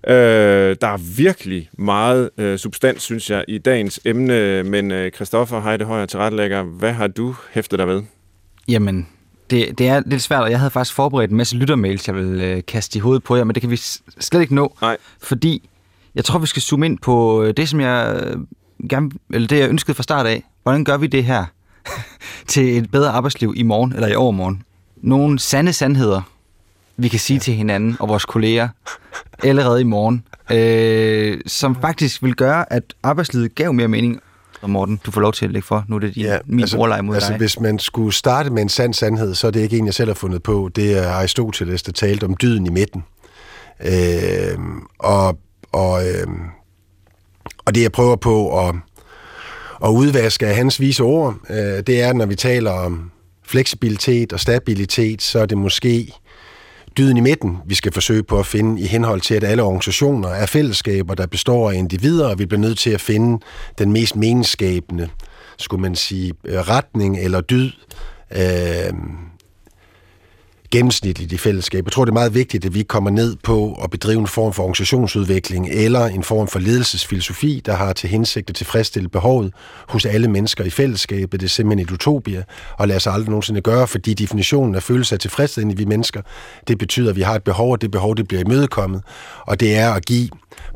Øh, 0.08 0.76
der 0.82 0.88
er 0.88 1.18
virkelig 1.18 1.70
meget 1.78 2.30
øh, 2.38 2.58
substans, 2.58 3.04
synes 3.04 3.30
jeg, 3.30 3.46
i 3.48 3.58
dagens 3.58 4.00
emne, 4.06 4.64
men 4.64 4.92
øh, 4.92 5.12
Christoffer 5.12 5.62
Heide 5.62 5.86
Højer 5.86 6.06
tilrettelægger, 6.06 6.64
hvad 6.64 6.94
har 6.94 7.08
du 7.08 7.36
hæftet 7.52 7.80
dig 7.80 7.88
ved? 7.88 8.02
Jamen, 8.68 9.08
det, 9.50 9.78
det 9.78 9.88
er 9.88 10.02
lidt 10.06 10.22
svært, 10.22 10.44
og 10.44 10.52
jeg 10.52 10.60
havde 10.60 10.72
faktisk 10.72 10.96
forberedt 10.96 11.32
en 11.32 11.38
masse 11.38 11.56
lyttermails, 11.56 12.08
jeg 12.08 12.16
vil 12.16 12.42
øh, 12.42 12.64
kaste 12.68 12.98
i 12.98 13.00
hovedet 13.00 13.24
på 13.24 13.36
jer, 13.36 13.44
men 13.44 13.56
det 13.56 13.62
kan 13.62 13.70
vi 13.70 13.76
slet 14.20 14.42
ikke 14.42 14.56
nå, 14.56 14.76
Nej. 14.82 14.98
fordi 15.22 15.70
jeg 16.16 16.26
tror, 16.26 16.40
vi 16.40 16.48
skal 16.48 16.62
zoome 16.62 16.86
ind 16.86 16.98
på 16.98 17.44
øh, 17.44 17.54
det, 17.58 17.70
som 17.70 17.80
jeg 17.80 18.24
øh, 18.24 18.38
gerne, 18.90 19.12
eller 19.34 19.48
det, 19.48 19.60
jeg 19.60 19.70
ønskede 19.70 19.96
fra 19.96 20.04
start 20.04 20.26
af. 20.26 20.44
Hvordan 20.64 20.84
gør 20.84 20.98
vi 20.98 21.08
det 21.08 21.24
her 21.24 21.46
til 22.48 22.78
et 22.78 22.92
bedre 22.92 23.10
arbejdsliv 23.10 23.54
i 23.56 23.64
morgen 23.64 23.94
eller 23.94 24.08
i 24.08 24.16
overmorgen? 24.16 24.64
Nogle 24.98 25.40
sande 25.40 25.74
sandheder, 25.74 26.22
vi 26.98 27.08
kan 27.08 27.20
sige 27.20 27.38
ja. 27.38 27.42
til 27.42 27.54
hinanden 27.54 27.98
og 28.00 28.10
vores 28.10 28.26
kolleger 28.26 28.70
allerede 29.44 29.82
i 29.82 29.84
morgen, 29.84 30.24
øh, 30.52 31.42
som 31.46 31.76
faktisk 31.82 32.24
vil 32.24 32.36
gøre, 32.36 32.74
at 32.74 32.84
arbejdslivet 33.04 33.56
gav 33.56 33.74
mere 33.74 33.88
mening, 33.88 34.22
og 34.62 34.70
Morten, 34.70 35.00
du 35.06 35.12
får 35.12 35.22
lov 35.22 35.34
til 35.34 35.46
at 35.46 35.52
lægge 35.52 35.66
for. 35.66 35.86
Nu 35.88 35.96
er 35.96 36.00
det 36.00 36.16
din, 36.16 36.24
ja, 36.24 36.38
min 36.46 36.60
altså, 36.60 36.78
ordleje 36.78 37.02
mod 37.02 37.16
altså, 37.16 37.30
dig. 37.30 37.38
Hvis 37.38 37.60
man 37.60 37.80
skulle 37.80 38.14
starte 38.14 38.50
med 38.50 38.62
en 38.62 38.70
sand 38.70 38.94
sandhed, 38.94 39.36
så 39.36 39.48
er 39.48 39.52
det 39.52 39.60
ikke 39.60 39.78
en, 39.78 39.86
jeg 39.86 39.94
selv 39.94 40.10
har 40.10 40.16
fundet 40.16 40.44
på. 40.44 40.70
Det 40.76 40.98
er 40.98 41.10
Aristoteles, 41.10 41.84
der 41.84 41.92
talte 41.92 42.24
om 42.24 42.36
dyden 42.42 42.66
i 42.66 42.70
midten. 42.70 43.04
Øh, 43.86 44.58
og, 45.00 45.40
og, 45.72 46.08
øh, 46.08 46.28
og 47.66 47.76
det, 47.76 47.82
jeg 47.82 47.92
prøver 47.92 48.16
på 48.16 48.68
at, 48.68 48.76
at 49.84 49.90
udvaske 49.90 50.48
af 50.48 50.56
hans 50.56 50.80
vise 50.80 51.04
ord, 51.04 51.36
øh, 51.50 51.58
det 51.88 52.02
er, 52.02 52.14
når 52.14 52.26
vi 52.26 52.36
taler 52.36 52.72
om 52.72 53.12
fleksibilitet 53.44 54.34
og 54.34 54.40
stabilitet, 54.40 55.22
så 55.22 55.40
er 55.40 55.46
det 55.46 55.58
måske 55.58 56.14
dyden 56.98 57.18
i 57.18 57.22
midten, 57.22 57.58
vi 57.66 57.76
skal 57.76 57.92
forsøge 57.92 58.24
på 58.24 58.40
at 58.40 58.46
finde 58.46 58.82
i 58.82 58.86
henhold 58.86 59.22
til, 59.22 59.36
at 59.36 59.44
alle 59.44 59.64
organisationer 59.64 60.30
er 60.30 60.46
fællesskaber, 60.46 61.16
der 61.16 61.28
består 61.28 61.72
af 61.72 61.76
individer, 61.76 62.28
og 62.28 62.40
vi 62.40 62.46
bliver 62.46 62.62
nødt 62.62 62.78
til 62.78 62.90
at 62.90 63.02
finde 63.02 63.46
den 63.80 63.92
mest 63.92 64.16
meningsskabende, 64.16 65.10
skulle 65.58 65.82
man 65.82 65.96
sige, 65.96 66.34
øh, 66.46 66.60
retning 66.60 67.20
eller 67.20 67.42
dyd, 67.42 67.72
øh, 68.32 68.94
gennemsnitligt 70.72 71.32
i 71.32 71.38
fællesskab. 71.38 71.86
Jeg 71.86 71.92
tror, 71.92 72.06
det 72.06 72.12
er 72.12 72.14
meget 72.14 72.34
vigtigt, 72.34 72.66
at 72.66 72.74
vi 72.74 72.84
kommer 72.84 73.10
ned 73.10 73.36
på 73.44 73.80
at 73.84 73.90
bedrive 73.90 74.20
en 74.20 74.28
form 74.28 74.54
for 74.54 74.64
organisationsudvikling 74.64 75.70
eller 75.70 76.06
en 76.06 76.24
form 76.24 76.48
for 76.48 76.60
ledelsesfilosofi, 76.60 77.62
der 77.66 77.74
har 77.76 77.94
til 77.94 78.10
hensigt 78.10 78.50
at 78.50 78.56
tilfredsstille 78.56 79.10
behovet 79.10 79.54
hos 79.88 80.06
alle 80.06 80.28
mennesker 80.28 80.64
i 80.64 80.70
fællesskabet. 80.70 81.40
Det 81.40 81.48
er 81.48 81.50
simpelthen 81.50 81.88
et 81.88 81.92
utopia, 81.92 82.44
og 82.78 82.88
lad 82.88 82.96
os 82.96 83.08
aldrig 83.08 83.30
nogensinde 83.30 83.62
gøre, 83.62 83.88
fordi 83.88 84.14
definitionen 84.14 84.76
af 84.76 84.84
følelse 84.84 85.16
af 85.16 85.20
tilfredsstillende 85.20 85.74
i 85.74 85.78
vi 85.78 85.86
mennesker, 85.86 86.22
det 86.68 86.78
betyder, 86.78 87.10
at 87.10 87.16
vi 87.16 87.22
har 87.22 87.36
et 87.36 87.44
behov, 87.44 87.72
og 87.72 87.82
det 87.82 87.92
behov, 87.92 88.18
det 88.18 88.28
bliver 88.28 88.42
imødekommet. 88.42 89.02
Og 89.46 89.60
det 89.60 89.76
er 89.76 89.94
at 89.94 90.06
give 90.06 90.30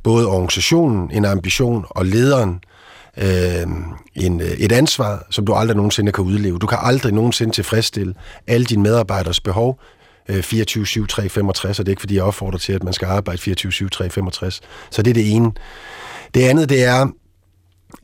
både 0.03 0.27
organisationen 0.27 1.11
en 1.11 1.25
ambition 1.25 1.85
og 1.89 2.05
lederen 2.05 2.59
Øhm, 3.17 3.83
øh, 4.17 4.25
en, 4.25 4.41
et 4.57 4.71
ansvar, 4.71 5.27
som 5.29 5.45
du 5.45 5.53
aldrig 5.53 5.75
nogensinde 5.75 6.11
kan 6.11 6.23
udleve. 6.23 6.59
Du 6.59 6.67
kan 6.67 6.77
aldrig 6.81 7.13
nogensinde 7.13 7.53
tilfredsstille 7.53 8.13
alle 8.47 8.65
dine 8.65 8.83
medarbejderes 8.83 9.39
behov 9.39 9.79
øh, 10.29 10.39
24-7-3-65, 10.39 11.67
og 11.67 11.77
det 11.77 11.79
er 11.79 11.89
ikke 11.89 11.99
fordi, 11.99 12.15
jeg 12.15 12.23
opfordrer 12.23 12.59
til, 12.59 12.73
at 12.73 12.83
man 12.83 12.93
skal 12.93 13.05
arbejde 13.05 13.41
24-7-3-65. 13.51 14.59
Så 14.91 15.01
det 15.01 15.07
er 15.07 15.13
det 15.13 15.35
ene. 15.35 15.51
Det 16.33 16.43
andet, 16.43 16.69
det 16.69 16.83
er 16.83 17.07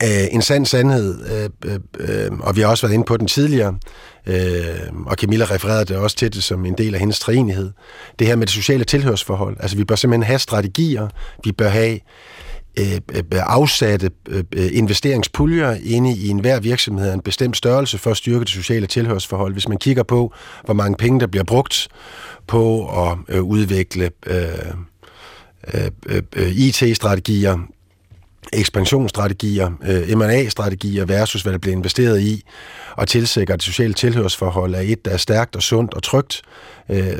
øh, 0.02 0.34
en 0.34 0.42
sand 0.42 0.66
sandhed, 0.66 1.18
øh, 1.64 1.78
øh, 1.98 2.38
og 2.40 2.56
vi 2.56 2.60
har 2.60 2.68
også 2.68 2.86
været 2.86 2.94
inde 2.94 3.04
på 3.04 3.16
den 3.16 3.26
tidligere, 3.26 3.78
øh, 4.26 4.92
og 5.06 5.16
Camilla 5.16 5.44
refererede 5.44 5.84
det 5.84 5.96
også 5.96 6.16
til 6.16 6.34
det 6.34 6.44
som 6.44 6.66
en 6.66 6.74
del 6.78 6.94
af 6.94 7.00
hendes 7.00 7.20
træenighed. 7.20 7.70
Det 8.18 8.26
her 8.26 8.36
med 8.36 8.46
det 8.46 8.54
sociale 8.54 8.84
tilhørsforhold. 8.84 9.56
Altså, 9.60 9.76
vi 9.76 9.84
bør 9.84 9.94
simpelthen 9.94 10.22
have 10.22 10.38
strategier, 10.38 11.08
vi 11.44 11.52
bør 11.52 11.68
have 11.68 11.98
Øh, 12.78 13.00
øh, 13.14 13.22
afsatte 13.32 14.10
øh, 14.28 14.44
investeringspuljer 14.72 15.76
inde 15.82 16.12
i 16.12 16.28
enhver 16.28 16.60
virksomhed 16.60 17.08
af 17.08 17.14
en 17.14 17.20
bestemt 17.20 17.56
størrelse 17.56 17.98
for 17.98 18.10
at 18.10 18.16
styrke 18.16 18.40
det 18.40 18.48
sociale 18.48 18.86
tilhørsforhold. 18.86 19.52
Hvis 19.52 19.68
man 19.68 19.78
kigger 19.78 20.02
på, 20.02 20.34
hvor 20.64 20.74
mange 20.74 20.96
penge, 20.96 21.20
der 21.20 21.26
bliver 21.26 21.44
brugt 21.44 21.88
på 22.46 22.90
at 23.28 23.38
udvikle 23.38 24.10
IT-strategier, 26.34 27.58
ekspansionsstrategier, 28.52 29.70
M&A-strategier 30.16 31.04
versus 31.04 31.42
hvad 31.42 31.52
der 31.52 31.58
bliver 31.58 31.76
investeret 31.76 32.20
i, 32.20 32.44
og 32.96 33.08
tilsikre, 33.08 33.54
at 33.54 33.58
det 33.58 33.64
sociale 33.64 33.94
tilhørsforhold 33.94 34.74
er 34.74 34.80
et, 34.80 35.04
der 35.04 35.10
er 35.10 35.16
stærkt 35.16 35.56
og 35.56 35.62
sundt 35.62 35.94
og 35.94 36.02
trygt, 36.02 36.42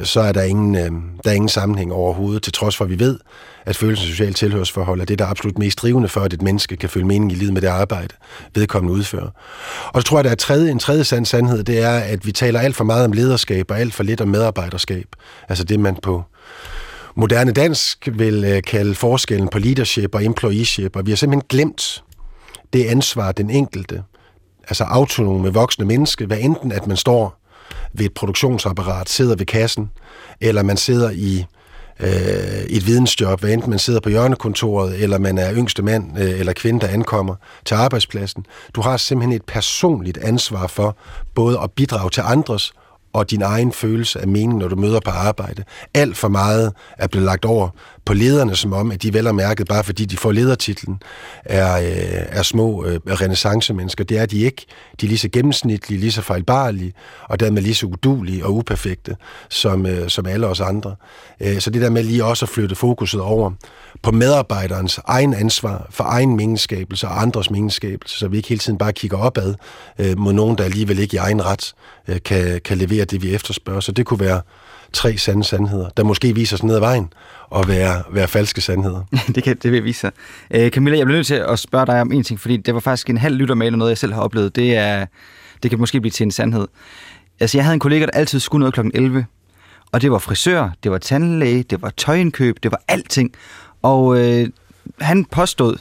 så 0.03 0.21
er 0.21 0.33
der 0.33 0.43
ingen, 0.43 0.75
der 1.25 1.31
er 1.31 1.35
ingen 1.35 1.49
sammenhæng 1.49 1.93
overhovedet, 1.93 2.43
til 2.43 2.53
trods 2.53 2.77
for, 2.77 2.85
at 2.85 2.91
vi 2.91 2.99
ved, 2.99 3.19
at 3.69 3.77
følelsen 3.77 4.07
af 4.07 4.11
socialt 4.11 4.37
tilhørsforhold 4.37 5.01
er 5.01 5.05
det, 5.05 5.19
der 5.19 5.25
er 5.25 5.29
absolut 5.29 5.59
mest 5.59 5.83
drivende 5.83 6.09
for, 6.09 6.21
at 6.21 6.33
et 6.33 6.43
menneske 6.43 6.77
kan 6.77 6.89
føle 6.89 7.07
mening 7.07 7.33
i 7.33 7.35
livet 7.35 7.53
med 7.53 7.62
det 7.62 7.69
arbejde, 7.69 8.14
vedkommende 8.55 8.99
udfører. 8.99 9.31
Og 9.93 10.03
så 10.03 10.09
tror 10.09 10.16
jeg, 10.16 10.21
at 10.21 10.25
der 10.25 10.31
er 10.31 10.35
tredje, 10.35 10.71
en 10.71 10.79
tredje 10.79 11.05
sand 11.05 11.27
sandhed, 11.27 11.64
det 11.64 11.79
er, 11.83 11.99
at 11.99 12.27
vi 12.27 12.33
taler 12.33 12.61
alt 12.61 12.77
for 12.77 12.85
meget 12.85 13.05
om 13.05 13.12
lederskab 13.12 13.71
og 13.71 13.81
alt 13.81 13.95
for 13.95 14.03
lidt 14.03 14.21
om 14.21 14.29
medarbejderskab. 14.29 15.07
Altså 15.49 15.64
det, 15.64 15.81
man 15.81 15.97
på 16.03 16.23
moderne 17.14 17.53
dansk 17.53 18.09
vil 18.12 18.45
øh, 18.45 18.62
kalde 18.62 18.95
forskellen 18.95 19.49
på 19.49 19.59
leadership 19.59 20.14
og 20.14 20.25
employeeship, 20.25 20.97
og 20.97 21.07
vi 21.07 21.11
har 21.11 21.16
simpelthen 21.16 21.47
glemt 21.49 22.05
det 22.73 22.85
ansvar, 22.85 23.33
den 23.33 23.51
enkelte, 23.51 24.03
altså 24.69 24.85
autonome 24.85 25.53
voksne 25.53 25.85
menneske, 25.85 26.27
hvad 26.27 26.39
enten 26.41 26.73
at 26.73 26.87
man 26.87 26.97
står 26.97 27.41
ved 27.93 28.07
et 28.07 28.14
produktionsapparat, 28.14 29.09
sidder 29.09 29.37
ved 29.37 29.47
kassen, 29.47 29.91
eller 30.41 30.62
man 30.62 30.77
sidder 30.77 31.11
i 31.11 31.45
øh, 32.01 32.09
et 32.69 32.87
vidensjob, 32.87 33.41
hvad 33.41 33.51
enten 33.51 33.71
man 33.71 33.79
sidder 33.79 34.01
på 34.01 34.09
hjørnekontoret, 34.09 35.03
eller 35.03 35.19
man 35.19 35.39
er 35.39 35.55
yngste 35.55 35.83
mand 35.83 36.19
øh, 36.19 36.41
eller 36.41 36.53
kvinde, 36.53 36.81
der 36.81 36.89
ankommer 36.89 37.35
til 37.65 37.75
arbejdspladsen. 37.75 38.47
Du 38.75 38.81
har 38.81 38.97
simpelthen 38.97 39.37
et 39.37 39.45
personligt 39.45 40.19
ansvar 40.19 40.67
for 40.67 40.97
både 41.35 41.59
at 41.63 41.73
bidrage 41.73 42.11
til 42.11 42.23
andres 42.27 42.73
og 43.19 43.31
din 43.31 43.43
egen 43.43 43.73
følelse 43.73 44.21
af 44.21 44.29
mening, 44.29 44.59
når 44.59 44.69
du 44.69 44.77
møder 44.77 45.01
på 45.01 45.11
arbejde. 45.11 45.64
Alt 45.95 46.16
for 46.16 46.29
meget 46.29 46.73
er 46.99 47.07
blevet 47.07 47.25
lagt 47.25 47.45
over 47.45 47.69
på 48.05 48.14
lederne, 48.14 48.57
som 48.57 48.73
om, 48.73 48.93
at 48.93 49.03
de 49.03 49.14
vel 49.14 49.27
er 49.27 49.33
mærket, 49.33 49.69
bare 49.69 49.85
fordi 49.85 50.05
de 50.05 50.16
får 50.16 50.33
ledertitlen, 50.33 51.03
er, 51.45 51.79
øh, 51.79 52.39
er 52.39 52.43
små 52.43 52.85
øh, 52.85 53.01
renaissancemennesker. 53.07 54.05
Det 54.05 54.19
er 54.19 54.27
de 54.27 54.41
ikke. 54.41 54.66
De 55.01 55.07
er 55.07 55.09
lige 55.09 55.19
så 55.19 55.29
gennemsnitlige, 55.33 56.01
lige 56.01 56.12
så 56.12 56.23
fejlbarlige, 56.23 56.93
og 57.29 57.41
dermed 57.41 57.62
lige 57.62 57.75
så 57.75 57.87
udulige 57.87 58.45
og 58.45 58.55
uperfekte, 58.55 59.16
som, 59.49 59.87
øh, 59.87 60.09
som 60.09 60.27
alle 60.27 60.47
os 60.47 60.61
andre. 60.61 60.97
Øh, 61.41 61.61
så 61.61 61.71
det 61.71 61.83
der 61.83 61.91
med 61.91 62.03
lige 62.03 62.25
også 62.25 62.45
at 62.45 62.49
flytte 62.49 62.75
fokuset 62.75 63.21
over 63.21 63.51
på 64.03 64.11
medarbejderens 64.11 65.01
egen 65.05 65.35
ansvar 65.35 65.87
for 65.91 66.05
egen 66.05 66.37
meningsskabelse 66.37 67.09
og 67.09 67.23
andres 67.23 67.51
meningsskabelse, 67.51 68.19
så 68.19 68.29
vi 68.29 68.37
ikke 68.37 68.49
hele 68.49 68.59
tiden 68.59 68.79
bare 68.79 68.93
kigger 68.93 69.19
opad 69.19 69.55
øh, 69.99 70.19
mod 70.19 70.33
nogen, 70.33 70.59
der 70.59 70.65
alligevel 70.65 70.99
ikke 70.99 71.15
i 71.15 71.19
egen 71.19 71.45
ret 71.45 71.75
øh, 72.09 72.17
kan, 72.25 72.61
kan 72.65 72.79
levere 72.79 73.05
det, 73.05 73.23
vi 73.23 73.35
efterspørger. 73.35 73.81
Så 73.81 73.93
det 73.93 74.07
kunne 74.07 74.21
være 74.21 74.41
tre 74.93 75.19
sande 75.19 75.45
sandheder, 75.45 75.89
der 75.89 76.05
måske 76.05 76.35
viser 76.35 76.57
sig 76.57 76.67
ned 76.67 76.75
ad 76.75 76.81
vejen 76.81 77.13
og 77.51 77.69
være, 77.69 78.03
være 78.13 78.29
falske 78.29 78.61
sandheder. 78.61 79.03
det, 79.35 79.45
kan, 79.45 79.57
det 79.63 79.73
vil 79.73 79.85
vise 79.85 80.01
sig. 80.01 80.13
Øh, 80.51 80.71
Camilla, 80.71 80.99
jeg 80.99 81.07
bliver 81.07 81.19
nødt 81.19 81.27
til 81.27 81.35
at 81.35 81.59
spørge 81.59 81.87
dig 81.87 82.01
om 82.01 82.13
en 82.13 82.25
ting, 82.25 82.41
fordi 82.41 82.57
det 82.57 82.75
var 82.75 82.81
faktisk 82.81 83.11
en 83.11 83.19
halv 83.19 83.37
lytter 83.37 83.55
med, 83.55 83.71
noget 83.71 83.91
jeg 83.91 83.99
selv 83.99 84.13
har 84.13 84.21
oplevet. 84.21 84.57
Det, 84.57 84.77
er, 84.77 85.07
det 85.63 85.71
kan 85.71 85.81
måske 85.81 86.01
blive 86.01 86.11
til 86.11 86.25
en 86.25 86.31
sandhed. 86.31 86.69
Altså, 87.41 87.59
jeg 87.59 87.65
havde 87.65 87.75
en 87.75 87.81
kollega, 87.81 88.05
der 88.07 88.11
altid 88.11 88.41
skulle 88.41 88.61
noget 88.61 88.75
kl. 88.75 88.81
11, 88.95 89.27
og 89.93 90.03
det 90.03 90.11
var 90.11 90.19
frisør, 90.19 90.71
det 90.83 90.91
var 90.91 90.99
tandlæge, 90.99 91.63
det 91.63 91.83
var 91.83 91.91
tøjindkøb, 91.91 92.59
det 92.63 92.71
var 92.71 92.81
alting. 92.89 93.33
Og 93.83 94.20
øh, 94.20 94.49
han 95.01 95.24
påstod, 95.24 95.76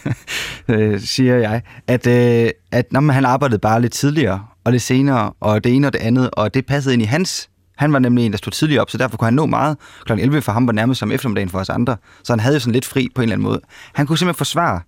øh, 0.68 1.00
siger 1.00 1.36
jeg, 1.36 1.62
at, 1.86 2.06
øh, 2.06 2.50
at 2.70 2.92
når 2.92 3.00
man, 3.00 3.14
han 3.14 3.24
arbejdede 3.24 3.58
bare 3.58 3.80
lidt 3.80 3.92
tidligere 3.92 4.46
og 4.64 4.72
lidt 4.72 4.82
senere, 4.82 5.32
og 5.40 5.64
det 5.64 5.74
ene 5.74 5.86
og 5.86 5.92
det 5.92 5.98
andet, 5.98 6.30
og 6.32 6.54
det 6.54 6.66
passede 6.66 6.94
ind 6.94 7.02
i 7.02 7.06
hans. 7.06 7.48
Han 7.76 7.92
var 7.92 7.98
nemlig 7.98 8.26
en, 8.26 8.32
der 8.32 8.38
stod 8.38 8.50
tidligere 8.50 8.80
op, 8.82 8.90
så 8.90 8.98
derfor 8.98 9.16
kunne 9.16 9.26
han 9.26 9.34
nå 9.34 9.46
meget. 9.46 9.76
Kl. 10.06 10.12
11 10.12 10.42
for 10.42 10.52
ham 10.52 10.66
var 10.66 10.72
nærmest 10.72 10.98
som 10.98 11.12
eftermiddagen 11.12 11.48
for 11.48 11.58
os 11.58 11.68
andre, 11.68 11.96
så 12.24 12.32
han 12.32 12.40
havde 12.40 12.56
jo 12.56 12.60
sådan 12.60 12.72
lidt 12.72 12.84
fri 12.84 13.08
på 13.14 13.20
en 13.20 13.22
eller 13.22 13.34
anden 13.34 13.48
måde. 13.48 13.60
Han 13.92 14.06
kunne 14.06 14.18
simpelthen 14.18 14.38
forsvare 14.38 14.80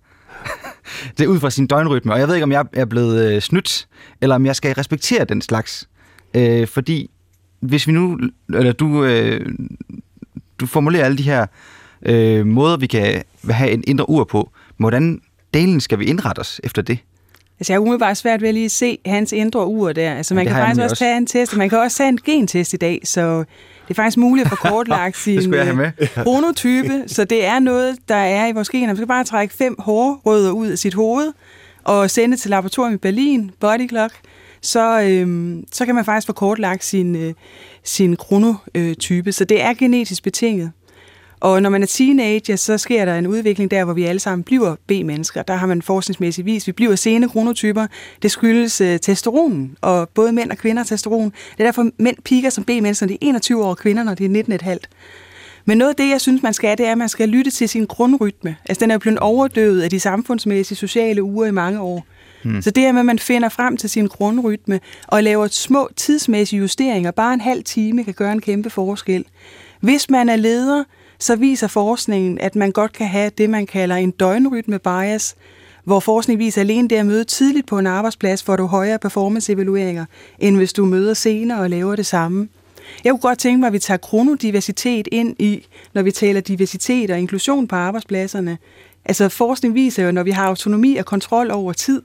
det 1.17 1.25
ud 1.25 1.39
fra 1.39 1.49
sin 1.49 1.67
døgnrytme, 1.67 2.13
og 2.13 2.19
jeg 2.19 2.27
ved 2.27 2.35
ikke, 2.35 2.43
om 2.43 2.51
jeg 2.51 2.65
er 2.73 2.85
blevet 2.85 3.31
øh, 3.31 3.41
snydt, 3.41 3.87
eller 4.21 4.35
om 4.35 4.45
jeg 4.45 4.55
skal 4.55 4.73
respektere 4.73 5.25
den 5.25 5.41
slags. 5.41 5.89
Øh, 6.33 6.67
fordi 6.67 7.09
hvis 7.59 7.87
vi 7.87 7.91
nu, 7.91 8.19
eller 8.53 8.71
du, 8.71 9.03
øh, 9.03 9.55
du 10.59 10.65
formulerer 10.65 11.05
alle 11.05 11.17
de 11.17 11.23
her 11.23 11.45
øh, 12.05 12.45
måder, 12.45 12.77
vi 12.77 12.87
kan 12.87 13.23
have 13.49 13.71
en 13.71 13.83
indre 13.87 14.09
ur 14.09 14.23
på. 14.23 14.49
Hvordan 14.77 15.21
delen 15.53 15.81
skal 15.81 15.99
vi 15.99 16.05
indrette 16.05 16.39
os 16.39 16.61
efter 16.63 16.81
det? 16.81 16.99
Altså, 17.59 17.73
jeg 17.73 17.77
er 17.77 17.81
umiddelbart 17.81 18.17
svært 18.17 18.41
ved 18.41 18.49
at 18.49 18.53
lige 18.53 18.69
se 18.69 18.97
hans 19.05 19.31
indre 19.31 19.67
ur 19.67 19.91
der. 19.91 20.13
Altså, 20.13 20.35
man 20.35 20.47
ja, 20.47 20.53
kan 20.53 20.61
faktisk 20.61 20.81
også, 20.81 20.93
også 20.93 20.99
tage 20.99 21.17
en 21.17 21.27
test, 21.27 21.51
og 21.51 21.57
man 21.57 21.69
kan 21.69 21.79
også 21.79 21.97
tage 21.97 22.09
en 22.09 22.19
gentest 22.25 22.73
i 22.73 22.77
dag, 22.77 23.01
så 23.03 23.37
det 23.39 23.89
er 23.89 23.93
faktisk 23.93 24.17
muligt 24.17 24.45
at 24.45 24.49
få 24.49 24.55
kortlagt 24.69 25.17
sin 25.17 25.53
chronotype, 26.21 27.03
så 27.07 27.23
det 27.23 27.45
er 27.45 27.59
noget, 27.59 27.97
der 28.09 28.15
er 28.15 28.47
i 28.47 28.51
vores 28.51 28.69
gener. 28.69 28.87
Man 28.87 28.95
skal 28.95 29.07
bare 29.07 29.23
trække 29.23 29.53
fem 29.53 29.75
hårrødder 29.79 30.51
ud 30.51 30.67
af 30.67 30.77
sit 30.77 30.93
hoved, 30.93 31.33
og 31.83 32.09
sende 32.09 32.37
til 32.37 32.49
laboratorium 32.49 32.93
i 32.93 32.97
Berlin, 32.97 33.51
Body 33.59 33.89
Clock, 33.89 34.13
så, 34.61 35.01
øhm, 35.01 35.63
så 35.71 35.85
kan 35.85 35.95
man 35.95 36.05
faktisk 36.05 36.27
få 36.27 36.33
kortlagt 36.33 36.83
sin, 36.83 37.15
øh, 37.15 37.33
sin 37.83 38.15
chronotype. 38.15 39.31
Så 39.31 39.45
det 39.45 39.63
er 39.63 39.73
genetisk 39.73 40.23
betinget. 40.23 40.71
Og 41.45 41.61
når 41.61 41.69
man 41.69 41.83
er 41.83 41.87
teenager, 41.87 42.55
så 42.55 42.77
sker 42.77 43.05
der 43.05 43.15
en 43.15 43.27
udvikling 43.27 43.71
der, 43.71 43.83
hvor 43.83 43.93
vi 43.93 44.03
alle 44.03 44.19
sammen 44.19 44.43
bliver 44.43 44.75
B-mennesker. 44.87 45.43
Der 45.43 45.55
har 45.55 45.67
man 45.67 45.81
forskningsmæssigt 45.81 46.45
vis, 46.45 46.67
vi 46.67 46.71
bliver 46.71 46.95
sene 46.95 47.29
kronotyper. 47.29 47.87
Det 48.21 48.31
skyldes 48.31 48.81
uh, 48.81 48.87
testosteron, 48.87 49.77
og 49.81 50.09
både 50.09 50.31
mænd 50.31 50.51
og 50.51 50.57
kvinder 50.57 50.79
har 50.79 50.85
testosteron. 50.85 51.33
Det 51.51 51.59
er 51.59 51.63
derfor, 51.63 51.89
mænd 51.97 52.17
piker 52.23 52.49
som 52.49 52.63
B-mennesker, 52.63 53.05
når 53.05 53.07
de 53.07 53.13
er 53.13 53.17
21 53.29 53.63
år, 53.63 53.69
og 53.69 53.77
kvinder, 53.77 54.03
når 54.03 54.13
de 54.13 54.25
er 54.25 54.43
19,5. 54.73 54.77
Men 55.65 55.77
noget 55.77 55.89
af 55.89 55.95
det, 55.95 56.09
jeg 56.09 56.21
synes, 56.21 56.43
man 56.43 56.53
skal, 56.53 56.77
det 56.77 56.87
er, 56.87 56.91
at 56.91 56.97
man 56.97 57.09
skal 57.09 57.29
lytte 57.29 57.51
til 57.51 57.69
sin 57.69 57.85
grundrytme. 57.85 58.55
Altså, 58.69 58.81
den 58.81 58.91
er 58.91 58.95
jo 58.95 58.99
blevet 58.99 59.19
overdøvet 59.19 59.81
af 59.81 59.89
de 59.89 59.99
samfundsmæssige 59.99 60.77
sociale 60.77 61.23
uger 61.23 61.45
i 61.45 61.51
mange 61.51 61.79
år. 61.79 62.05
Hmm. 62.43 62.61
Så 62.61 62.71
det 62.71 62.85
er 62.85 62.91
med, 62.91 62.99
at 62.99 63.05
man 63.05 63.19
finder 63.19 63.49
frem 63.49 63.77
til 63.77 63.89
sin 63.89 64.07
grundrytme 64.07 64.79
og 65.07 65.23
laver 65.23 65.47
små 65.47 65.89
tidsmæssige 65.95 66.59
justeringer. 66.59 67.11
Bare 67.11 67.33
en 67.33 67.41
halv 67.41 67.63
time 67.63 68.03
kan 68.03 68.13
gøre 68.13 68.31
en 68.31 68.41
kæmpe 68.41 68.69
forskel. 68.69 69.25
Hvis 69.79 70.09
man 70.09 70.29
er 70.29 70.35
leder, 70.35 70.83
så 71.19 71.35
viser 71.35 71.67
forskningen, 71.67 72.39
at 72.39 72.55
man 72.55 72.71
godt 72.71 72.93
kan 72.93 73.07
have 73.07 73.31
det, 73.37 73.49
man 73.49 73.65
kalder 73.65 73.95
en 73.95 74.11
døgnrytme 74.11 74.79
bias, 74.79 75.35
hvor 75.83 75.99
forskning 75.99 76.39
viser 76.39 76.61
alene 76.61 76.87
det 76.87 76.95
at 76.95 77.05
møde 77.05 77.23
tidligt 77.23 77.67
på 77.67 77.79
en 77.79 77.87
arbejdsplads, 77.87 78.43
får 78.43 78.55
du 78.55 78.65
højere 78.65 78.99
performance-evalueringer, 78.99 80.05
end 80.39 80.55
hvis 80.55 80.73
du 80.73 80.85
møder 80.85 81.13
senere 81.13 81.59
og 81.59 81.69
laver 81.69 81.95
det 81.95 82.05
samme. 82.05 82.47
Jeg 83.03 83.11
kunne 83.11 83.19
godt 83.19 83.39
tænke 83.39 83.59
mig, 83.59 83.67
at 83.67 83.73
vi 83.73 83.79
tager 83.79 83.97
kronodiversitet 83.97 85.07
ind 85.11 85.35
i, 85.39 85.65
når 85.93 86.01
vi 86.01 86.11
taler 86.11 86.41
diversitet 86.41 87.11
og 87.11 87.19
inklusion 87.19 87.67
på 87.67 87.75
arbejdspladserne. 87.75 88.57
Altså 89.05 89.29
forskning 89.29 89.75
viser 89.75 90.05
jo, 90.05 90.11
når 90.11 90.23
vi 90.23 90.31
har 90.31 90.47
autonomi 90.47 90.95
og 90.95 91.05
kontrol 91.05 91.51
over 91.51 91.73
tid, 91.73 92.01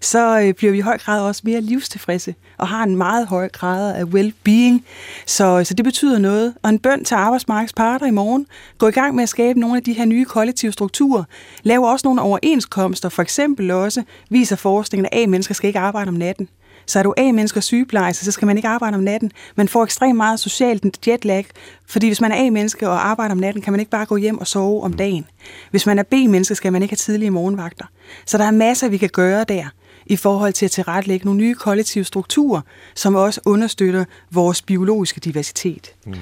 så 0.00 0.40
øh, 0.40 0.54
bliver 0.54 0.72
vi 0.72 0.78
i 0.78 0.80
høj 0.80 0.98
grad 0.98 1.20
også 1.20 1.42
mere 1.44 1.60
livstilfredse 1.60 2.34
og 2.58 2.68
har 2.68 2.82
en 2.82 2.96
meget 2.96 3.26
høj 3.26 3.48
grad 3.48 3.94
af 3.94 4.04
well-being. 4.04 4.84
Så, 5.26 5.64
så 5.64 5.74
det 5.74 5.84
betyder 5.84 6.18
noget. 6.18 6.54
Og 6.62 6.70
en 6.70 6.78
bøn 6.78 7.04
til 7.04 7.14
arbejdsmarkedets 7.14 7.72
parter 7.72 8.06
i 8.06 8.10
morgen. 8.10 8.46
Gå 8.78 8.88
i 8.88 8.90
gang 8.90 9.14
med 9.14 9.22
at 9.22 9.28
skabe 9.28 9.60
nogle 9.60 9.76
af 9.76 9.82
de 9.82 9.92
her 9.92 10.04
nye 10.04 10.24
kollektive 10.24 10.72
strukturer. 10.72 11.24
Lav 11.62 11.82
også 11.82 12.06
nogle 12.06 12.20
overenskomster. 12.20 13.08
For 13.08 13.22
eksempel 13.22 13.70
også 13.70 14.02
viser 14.30 14.56
forskningen, 14.56 15.08
at 15.12 15.22
A-mennesker 15.22 15.54
skal 15.54 15.68
ikke 15.68 15.78
arbejde 15.78 16.08
om 16.08 16.14
natten. 16.14 16.48
Så 16.86 16.98
er 16.98 17.02
du 17.02 17.14
A-mennesker 17.16 17.60
sygeplejerske, 17.60 18.24
så 18.24 18.32
skal 18.32 18.46
man 18.46 18.56
ikke 18.56 18.68
arbejde 18.68 18.94
om 18.94 19.00
natten. 19.02 19.32
Man 19.56 19.68
får 19.68 19.82
ekstremt 19.82 20.16
meget 20.16 20.40
socialt 20.40 21.06
jetlag, 21.06 21.46
fordi 21.86 22.06
hvis 22.06 22.20
man 22.20 22.32
er 22.32 22.46
A-menneske 22.46 22.88
og 22.88 23.08
arbejder 23.08 23.32
om 23.32 23.38
natten, 23.38 23.62
kan 23.62 23.72
man 23.72 23.80
ikke 23.80 23.90
bare 23.90 24.06
gå 24.06 24.16
hjem 24.16 24.38
og 24.38 24.46
sove 24.46 24.82
om 24.82 24.92
dagen. 24.92 25.26
Hvis 25.70 25.86
man 25.86 25.98
er 25.98 26.02
B-menneske, 26.02 26.54
skal 26.54 26.72
man 26.72 26.82
ikke 26.82 26.92
have 26.92 26.96
tidlige 26.96 27.30
morgenvagter. 27.30 27.84
Så 28.26 28.38
der 28.38 28.44
er 28.44 28.50
masser, 28.50 28.88
vi 28.88 28.96
kan 28.96 29.08
gøre 29.08 29.44
der 29.44 29.68
i 30.06 30.16
forhold 30.16 30.52
til 30.52 30.64
at 30.64 30.70
tilrettelægge 30.70 31.24
nogle 31.24 31.40
nye 31.40 31.54
kollektive 31.54 32.04
strukturer, 32.04 32.60
som 32.94 33.14
også 33.14 33.40
understøtter 33.44 34.04
vores 34.30 34.62
biologiske 34.62 35.20
diversitet. 35.20 35.94
Mm. 36.06 36.14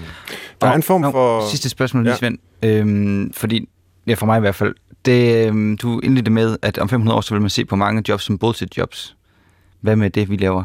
Der 0.61 0.66
er 0.66 0.72
en 0.74 0.82
form 0.82 1.03
for... 1.03 1.41
Nå, 1.41 1.49
sidste 1.49 1.68
spørgsmål 1.68 2.03
lige, 2.03 2.12
ja. 2.12 2.18
Svend. 2.18 2.39
Øhm, 2.62 3.32
fordi, 3.32 3.68
ja, 4.07 4.14
for 4.14 4.26
mig 4.26 4.37
i 4.37 4.41
hvert 4.41 4.55
fald, 4.55 4.74
det, 5.05 5.47
øhm, 5.47 5.76
du 5.76 6.01
indledte 6.01 6.30
med, 6.30 6.57
at 6.62 6.78
om 6.78 6.89
500 6.89 7.16
år, 7.16 7.20
så 7.20 7.35
vil 7.35 7.41
man 7.41 7.51
se 7.51 7.64
på 7.64 7.76
mange 7.76 8.03
jobs 8.09 8.24
som 8.24 8.39
bullshit 8.39 8.76
jobs. 8.76 9.16
Hvad 9.80 9.97
med 9.97 10.11
det, 10.11 10.30
vi 10.30 10.37
laver? 10.37 10.64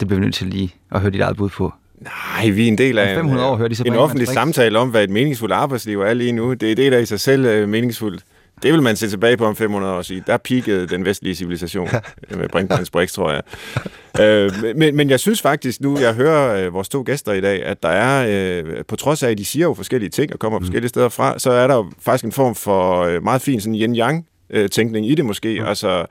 Det 0.00 0.08
bliver 0.08 0.20
vi 0.20 0.26
nødt 0.26 0.34
til 0.34 0.46
lige 0.46 0.74
at 0.92 1.00
høre 1.00 1.10
dit 1.10 1.20
eget 1.20 1.36
bud 1.36 1.48
på. 1.48 1.72
Nej, 2.00 2.48
vi 2.48 2.64
er 2.64 2.68
en 2.68 2.78
del 2.78 2.98
af 2.98 3.16
500 3.16 3.46
år, 3.46 3.56
hører 3.56 3.68
de 3.68 3.74
så 3.74 3.82
en 3.86 3.94
offentlig 3.94 4.28
samtale 4.28 4.78
om, 4.78 4.90
hvad 4.90 5.04
et 5.04 5.10
meningsfuldt 5.10 5.54
arbejdsliv 5.54 6.00
er 6.00 6.14
lige 6.14 6.32
nu. 6.32 6.54
Det 6.54 6.72
er 6.72 6.76
det, 6.76 6.92
der 6.92 6.98
i 6.98 7.06
sig 7.06 7.20
selv 7.20 7.44
er 7.44 7.66
meningsfuldt. 7.66 8.24
Det 8.62 8.72
vil 8.72 8.82
man 8.82 8.96
se 8.96 9.08
tilbage 9.08 9.36
på 9.36 9.44
om 9.46 9.56
500 9.56 9.92
år 9.92 9.96
og 9.96 10.04
sige, 10.04 10.24
der 10.26 10.36
peakede 10.36 10.86
den 10.86 11.04
vestlige 11.04 11.34
civilisation 11.34 11.88
med 12.30 12.48
Brinkmanns 12.48 12.90
Brix, 12.90 13.12
tror 13.12 13.32
jeg. 13.32 13.42
øh, 14.20 14.76
men, 14.76 14.96
men 14.96 15.10
jeg 15.10 15.20
synes 15.20 15.42
faktisk 15.42 15.80
nu, 15.80 15.98
jeg 15.98 16.14
hører 16.14 16.66
øh, 16.66 16.74
vores 16.74 16.88
to 16.88 17.02
gæster 17.06 17.32
i 17.32 17.40
dag, 17.40 17.64
at 17.64 17.82
der 17.82 17.88
er, 17.88 18.26
øh, 18.64 18.84
på 18.88 18.96
trods 18.96 19.22
af, 19.22 19.30
at 19.30 19.38
de 19.38 19.44
siger 19.44 19.66
jo 19.66 19.74
forskellige 19.74 20.10
ting 20.10 20.32
og 20.32 20.38
kommer 20.38 20.58
mm. 20.58 20.64
forskellige 20.64 20.88
steder 20.88 21.08
fra, 21.08 21.38
så 21.38 21.50
er 21.50 21.66
der 21.66 21.74
jo 21.74 21.90
faktisk 22.00 22.24
en 22.24 22.32
form 22.32 22.54
for 22.54 23.02
øh, 23.02 23.22
meget 23.22 23.42
fin 23.42 23.60
sådan 23.60 23.74
yin-yang-tænkning 23.74 25.06
øh, 25.06 25.12
i 25.12 25.14
det 25.14 25.24
måske. 25.24 25.60
Mm. 25.60 25.66
Altså, 25.66 26.06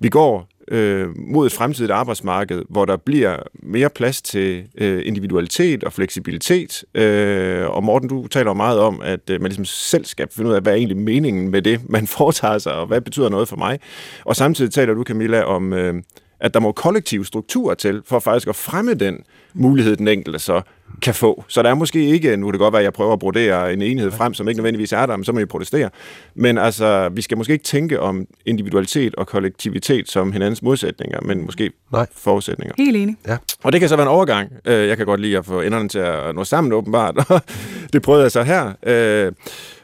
vi 0.00 0.08
går 0.08 0.48
øh, 0.72 1.08
mod 1.18 1.46
et 1.46 1.52
fremtidigt 1.52 1.92
arbejdsmarked, 1.92 2.62
hvor 2.68 2.84
der 2.84 2.96
bliver 2.96 3.36
mere 3.62 3.90
plads 3.90 4.22
til 4.22 4.64
øh, 4.78 5.02
individualitet 5.04 5.84
og 5.84 5.92
fleksibilitet. 5.92 6.84
Øh, 6.94 7.70
og 7.70 7.84
Morten, 7.84 8.08
du 8.08 8.26
taler 8.26 8.52
meget 8.52 8.78
om, 8.78 9.00
at 9.04 9.30
øh, 9.30 9.40
man 9.40 9.48
ligesom 9.48 9.64
selv 9.64 10.04
skal 10.04 10.28
finde 10.30 10.50
ud 10.50 10.54
af, 10.54 10.62
hvad 10.62 10.72
er 10.72 10.76
egentlig 10.76 10.96
meningen 10.96 11.50
med 11.50 11.62
det, 11.62 11.80
man 11.90 12.06
foretager 12.16 12.58
sig, 12.58 12.72
og 12.72 12.86
hvad 12.86 13.00
betyder 13.00 13.28
noget 13.28 13.48
for 13.48 13.56
mig. 13.56 13.78
Og 14.24 14.36
samtidig 14.36 14.72
taler 14.72 14.94
du, 14.94 15.04
Camilla, 15.04 15.42
om, 15.42 15.72
øh, 15.72 15.94
at 16.40 16.54
der 16.54 16.60
må 16.60 16.72
kollektive 16.72 17.26
strukturer 17.26 17.74
til, 17.74 18.02
for 18.04 18.18
faktisk 18.18 18.48
at 18.48 18.56
fremme 18.56 18.94
den 18.94 19.18
mulighed, 19.54 19.96
den 19.96 20.08
enkelte 20.08 20.38
så 20.38 20.62
kan 21.02 21.14
få. 21.14 21.44
Så 21.48 21.62
der 21.62 21.70
er 21.70 21.74
måske 21.74 22.04
ikke, 22.06 22.36
nu 22.36 22.46
kan 22.46 22.52
det 22.52 22.58
godt 22.58 22.72
være, 22.72 22.80
at 22.80 22.84
jeg 22.84 22.92
prøver 22.92 23.12
at 23.12 23.18
brodere 23.18 23.72
en 23.72 23.82
enhed 23.82 24.10
frem, 24.10 24.34
som 24.34 24.48
ikke 24.48 24.58
nødvendigvis 24.58 24.92
er 24.92 25.06
der, 25.06 25.16
men 25.16 25.24
så 25.24 25.32
må 25.32 25.38
vi 25.38 25.44
protestere. 25.44 25.90
Men 26.34 26.58
altså, 26.58 27.08
vi 27.08 27.22
skal 27.22 27.36
måske 27.36 27.52
ikke 27.52 27.64
tænke 27.64 28.00
om 28.00 28.26
individualitet 28.46 29.14
og 29.14 29.26
kollektivitet 29.26 30.10
som 30.10 30.32
hinandens 30.32 30.62
modsætninger, 30.62 31.20
men 31.20 31.44
måske 31.44 31.70
Nej. 31.92 32.06
forudsætninger. 32.16 32.74
Helt 32.78 32.96
enig. 32.96 33.16
Ja. 33.26 33.36
Og 33.62 33.72
det 33.72 33.80
kan 33.80 33.88
så 33.88 33.96
være 33.96 34.06
en 34.06 34.10
overgang. 34.10 34.52
Øh, 34.64 34.88
jeg 34.88 34.96
kan 34.96 35.06
godt 35.06 35.20
lide 35.20 35.38
at 35.38 35.44
få 35.44 35.60
enderne 35.60 35.88
til 35.88 35.98
at 35.98 36.34
nå 36.34 36.44
sammen, 36.44 36.72
åbenbart. 36.72 37.42
det 37.92 38.02
prøvede 38.02 38.22
jeg 38.22 38.32
så 38.32 38.42
her. 38.42 38.72
Øh, 38.82 39.32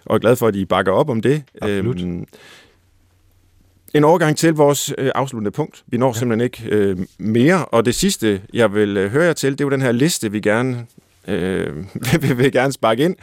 og 0.07 0.15
er 0.15 0.19
glad 0.19 0.37
for, 0.37 0.47
at 0.47 0.57
I 0.57 0.65
bakker 0.65 0.93
op 0.93 1.11
om 1.11 1.21
det. 1.21 1.43
Absolut. 1.63 2.01
Øhm, 2.01 2.27
en 3.95 4.05
overgang 4.05 4.37
til 4.37 4.55
vores 4.55 4.95
øh, 4.99 5.11
afsluttende 5.15 5.51
punkt. 5.51 5.85
Vi 5.87 5.97
når 5.97 6.07
ja. 6.07 6.13
simpelthen 6.13 6.45
ikke 6.45 6.77
øh, 6.77 6.99
mere, 7.19 7.65
og 7.65 7.87
det 7.87 7.95
sidste, 7.95 8.43
jeg 8.55 8.75
vil 8.75 8.97
øh, 8.97 9.11
høre 9.11 9.25
jer 9.25 9.33
til, 9.33 9.53
det 9.53 9.61
er 9.61 9.65
jo 9.65 9.71
den 9.71 9.83
her 9.83 9.93
liste, 9.93 10.33
vi 10.33 10.41
gerne 10.41 10.87
øh, 11.29 11.77
vil, 12.23 12.39
vil 12.39 12.53
gerne 12.53 12.73
sparke 12.73 13.05
ind. 13.05 13.17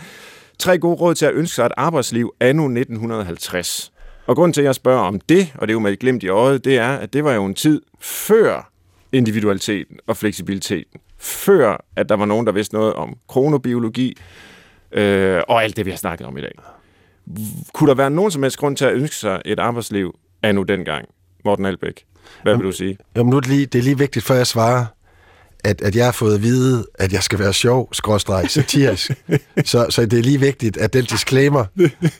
Tre 0.60 0.78
gode 0.78 0.96
råd 0.96 1.16
til 1.16 1.26
at 1.26 1.34
ønske 1.34 1.56
sig 1.56 1.66
et 1.66 1.72
arbejdsliv 1.78 2.34
anno 2.40 2.64
1950. 2.64 3.92
Og 4.28 4.36
grunden 4.36 4.54
til, 4.54 4.62
at 4.62 4.66
jeg 4.66 4.76
spørger 4.76 5.02
om 5.02 5.20
det, 5.20 5.54
og 5.56 5.68
det 5.68 5.72
er 5.72 5.76
jo 5.76 5.80
med 5.80 5.92
et 5.92 6.00
glimt 6.00 6.24
i 6.24 6.28
øjet, 6.28 6.66
det 6.66 6.78
er, 6.78 6.90
at 6.90 7.14
det 7.14 7.24
var 7.24 7.34
jo 7.34 7.46
en 7.46 7.54
tid 7.54 7.82
før 8.00 8.72
individualiteten 9.12 10.00
og 10.08 10.18
fleksibiliteten 10.18 11.02
før 11.26 11.86
at 11.96 12.10
der 12.10 12.16
var 12.16 12.26
nogen, 12.26 12.46
der 12.46 12.52
vidste 12.52 12.76
noget 12.76 12.94
om 12.94 13.18
kronobiologi 13.28 14.18
øh, 14.92 15.42
og 15.48 15.64
alt 15.64 15.78
det, 15.78 15.86
vi 15.86 15.92
har 15.92 15.98
snakket 15.98 16.28
om 16.28 16.38
i 16.38 16.42
dag. 16.42 16.52
Kunne 17.74 17.90
der 17.90 17.96
være 17.96 18.10
nogen 18.10 18.32
som 18.32 18.44
helst 18.44 18.58
grund 18.58 18.78
til 18.78 18.86
at 18.86 18.94
ønske 18.94 19.16
sig 19.16 19.42
et 19.46 19.60
arbejdsliv 19.60 20.20
af 20.46 20.56
nu 20.56 20.64
dengang? 20.64 21.08
Morten 21.46 21.66
Albæk, 21.66 22.06
hvad 22.44 22.56
vil 22.56 22.66
du 22.66 22.72
sige? 22.72 22.98
Jo, 23.18 23.24
men 23.24 23.30
nu 23.30 23.38
er 23.38 23.42
det, 23.42 23.50
lige, 23.50 23.66
det 23.66 23.80
er 23.80 23.84
lige 23.84 23.98
vigtigt, 23.98 24.26
før 24.26 24.36
jeg 24.36 24.48
svarer, 24.48 24.86
at, 25.64 25.82
at 25.82 25.96
jeg 25.96 26.06
har 26.06 26.12
fået 26.12 26.36
at 26.36 26.44
vide, 26.44 26.86
at 26.96 27.14
jeg 27.14 27.24
skal 27.24 27.40
være 27.40 27.54
sjov, 27.54 27.90
skråstreg, 27.94 28.50
satirisk. 28.50 29.12
så, 29.72 29.86
så 29.90 30.06
det 30.06 30.20
er 30.20 30.24
lige 30.24 30.40
vigtigt, 30.40 30.78
at 30.78 30.94
den 30.94 31.06
disclaimer, 31.06 31.66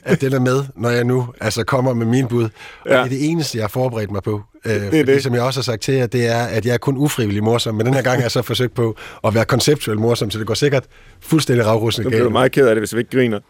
at 0.04 0.20
den 0.20 0.32
er 0.32 0.40
med, 0.40 0.64
når 0.76 0.90
jeg 0.90 1.04
nu 1.04 1.26
altså 1.40 1.64
kommer 1.64 1.94
med 1.94 2.06
min 2.06 2.28
bud. 2.28 2.44
Og 2.44 2.50
ja. 2.86 2.94
det 2.94 3.04
er 3.04 3.08
det 3.08 3.30
eneste, 3.30 3.58
jeg 3.58 3.62
har 3.62 3.68
forberedt 3.68 4.10
mig 4.10 4.22
på. 4.22 4.42
Øh, 4.64 4.72
det 4.72 4.82
fordi, 4.82 5.02
det. 5.02 5.22
som 5.22 5.34
jeg 5.34 5.42
også 5.42 5.60
har 5.60 5.62
sagt 5.62 5.82
til 5.82 5.94
jer, 5.94 6.06
det 6.06 6.26
er, 6.26 6.42
at 6.42 6.66
jeg 6.66 6.74
er 6.74 6.78
kun 6.78 6.96
ufrivillig 6.96 7.44
morsom, 7.44 7.74
men 7.74 7.86
den 7.86 7.94
her 7.94 8.02
gang 8.02 8.16
har 8.16 8.22
jeg 8.22 8.30
så 8.30 8.42
forsøgt 8.42 8.74
på 8.74 8.96
at 9.24 9.34
være 9.34 9.44
konceptuel 9.44 9.98
morsom, 9.98 10.30
så 10.30 10.38
det 10.38 10.46
går 10.46 10.54
sikkert 10.54 10.84
fuldstændig 11.20 11.66
ravrussende 11.66 12.04
galt. 12.04 12.12
Nu 12.12 12.16
bliver 12.16 12.24
du 12.24 12.32
meget 12.32 12.52
ked 12.52 12.68
af 12.68 12.74
det, 12.74 12.80
hvis 12.80 12.94
vi 12.94 12.98
ikke 12.98 13.10
griner. 13.10 13.40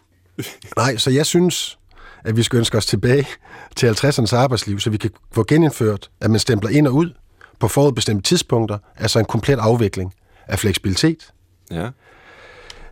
Nej, 0.77 0.97
så 0.97 1.11
jeg 1.11 1.25
synes, 1.25 1.77
at 2.27 2.37
vi 2.37 2.43
skal 2.43 2.57
ønske 2.57 2.77
os 2.77 2.85
tilbage 2.85 3.27
til 3.75 3.87
50'ernes 3.87 4.35
arbejdsliv, 4.35 4.79
så 4.79 4.89
vi 4.89 4.97
kan 4.97 5.11
få 5.31 5.43
genindført, 5.47 6.09
at 6.21 6.31
man 6.31 6.39
stempler 6.39 6.69
ind 6.69 6.87
og 6.87 6.93
ud 6.93 7.09
på 7.59 7.67
forudbestemte 7.67 8.29
tidspunkter, 8.29 8.77
altså 8.95 9.19
en 9.19 9.25
komplet 9.25 9.59
afvikling 9.59 10.13
af 10.47 10.59
fleksibilitet. 10.59 11.31
Ja. 11.71 11.89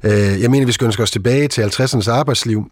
Øh, 0.04 0.42
jeg 0.42 0.52
mener, 0.52 0.66
vi 0.66 0.72
skal 0.72 0.86
ønske 0.86 1.04
os 1.04 1.12
tilbage 1.12 1.48
til 1.48 1.62
50'ernes 1.62 2.12
arbejdsliv, 2.12 2.72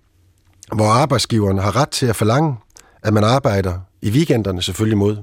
hvor 0.75 0.87
arbejdsgiveren 0.87 1.57
har 1.57 1.75
ret 1.75 1.89
til 1.89 2.05
at 2.05 2.15
forlange, 2.15 2.55
at 3.03 3.13
man 3.13 3.23
arbejder 3.23 3.79
i 4.01 4.09
weekenderne 4.09 4.61
selvfølgelig 4.61 4.97
mod 4.97 5.17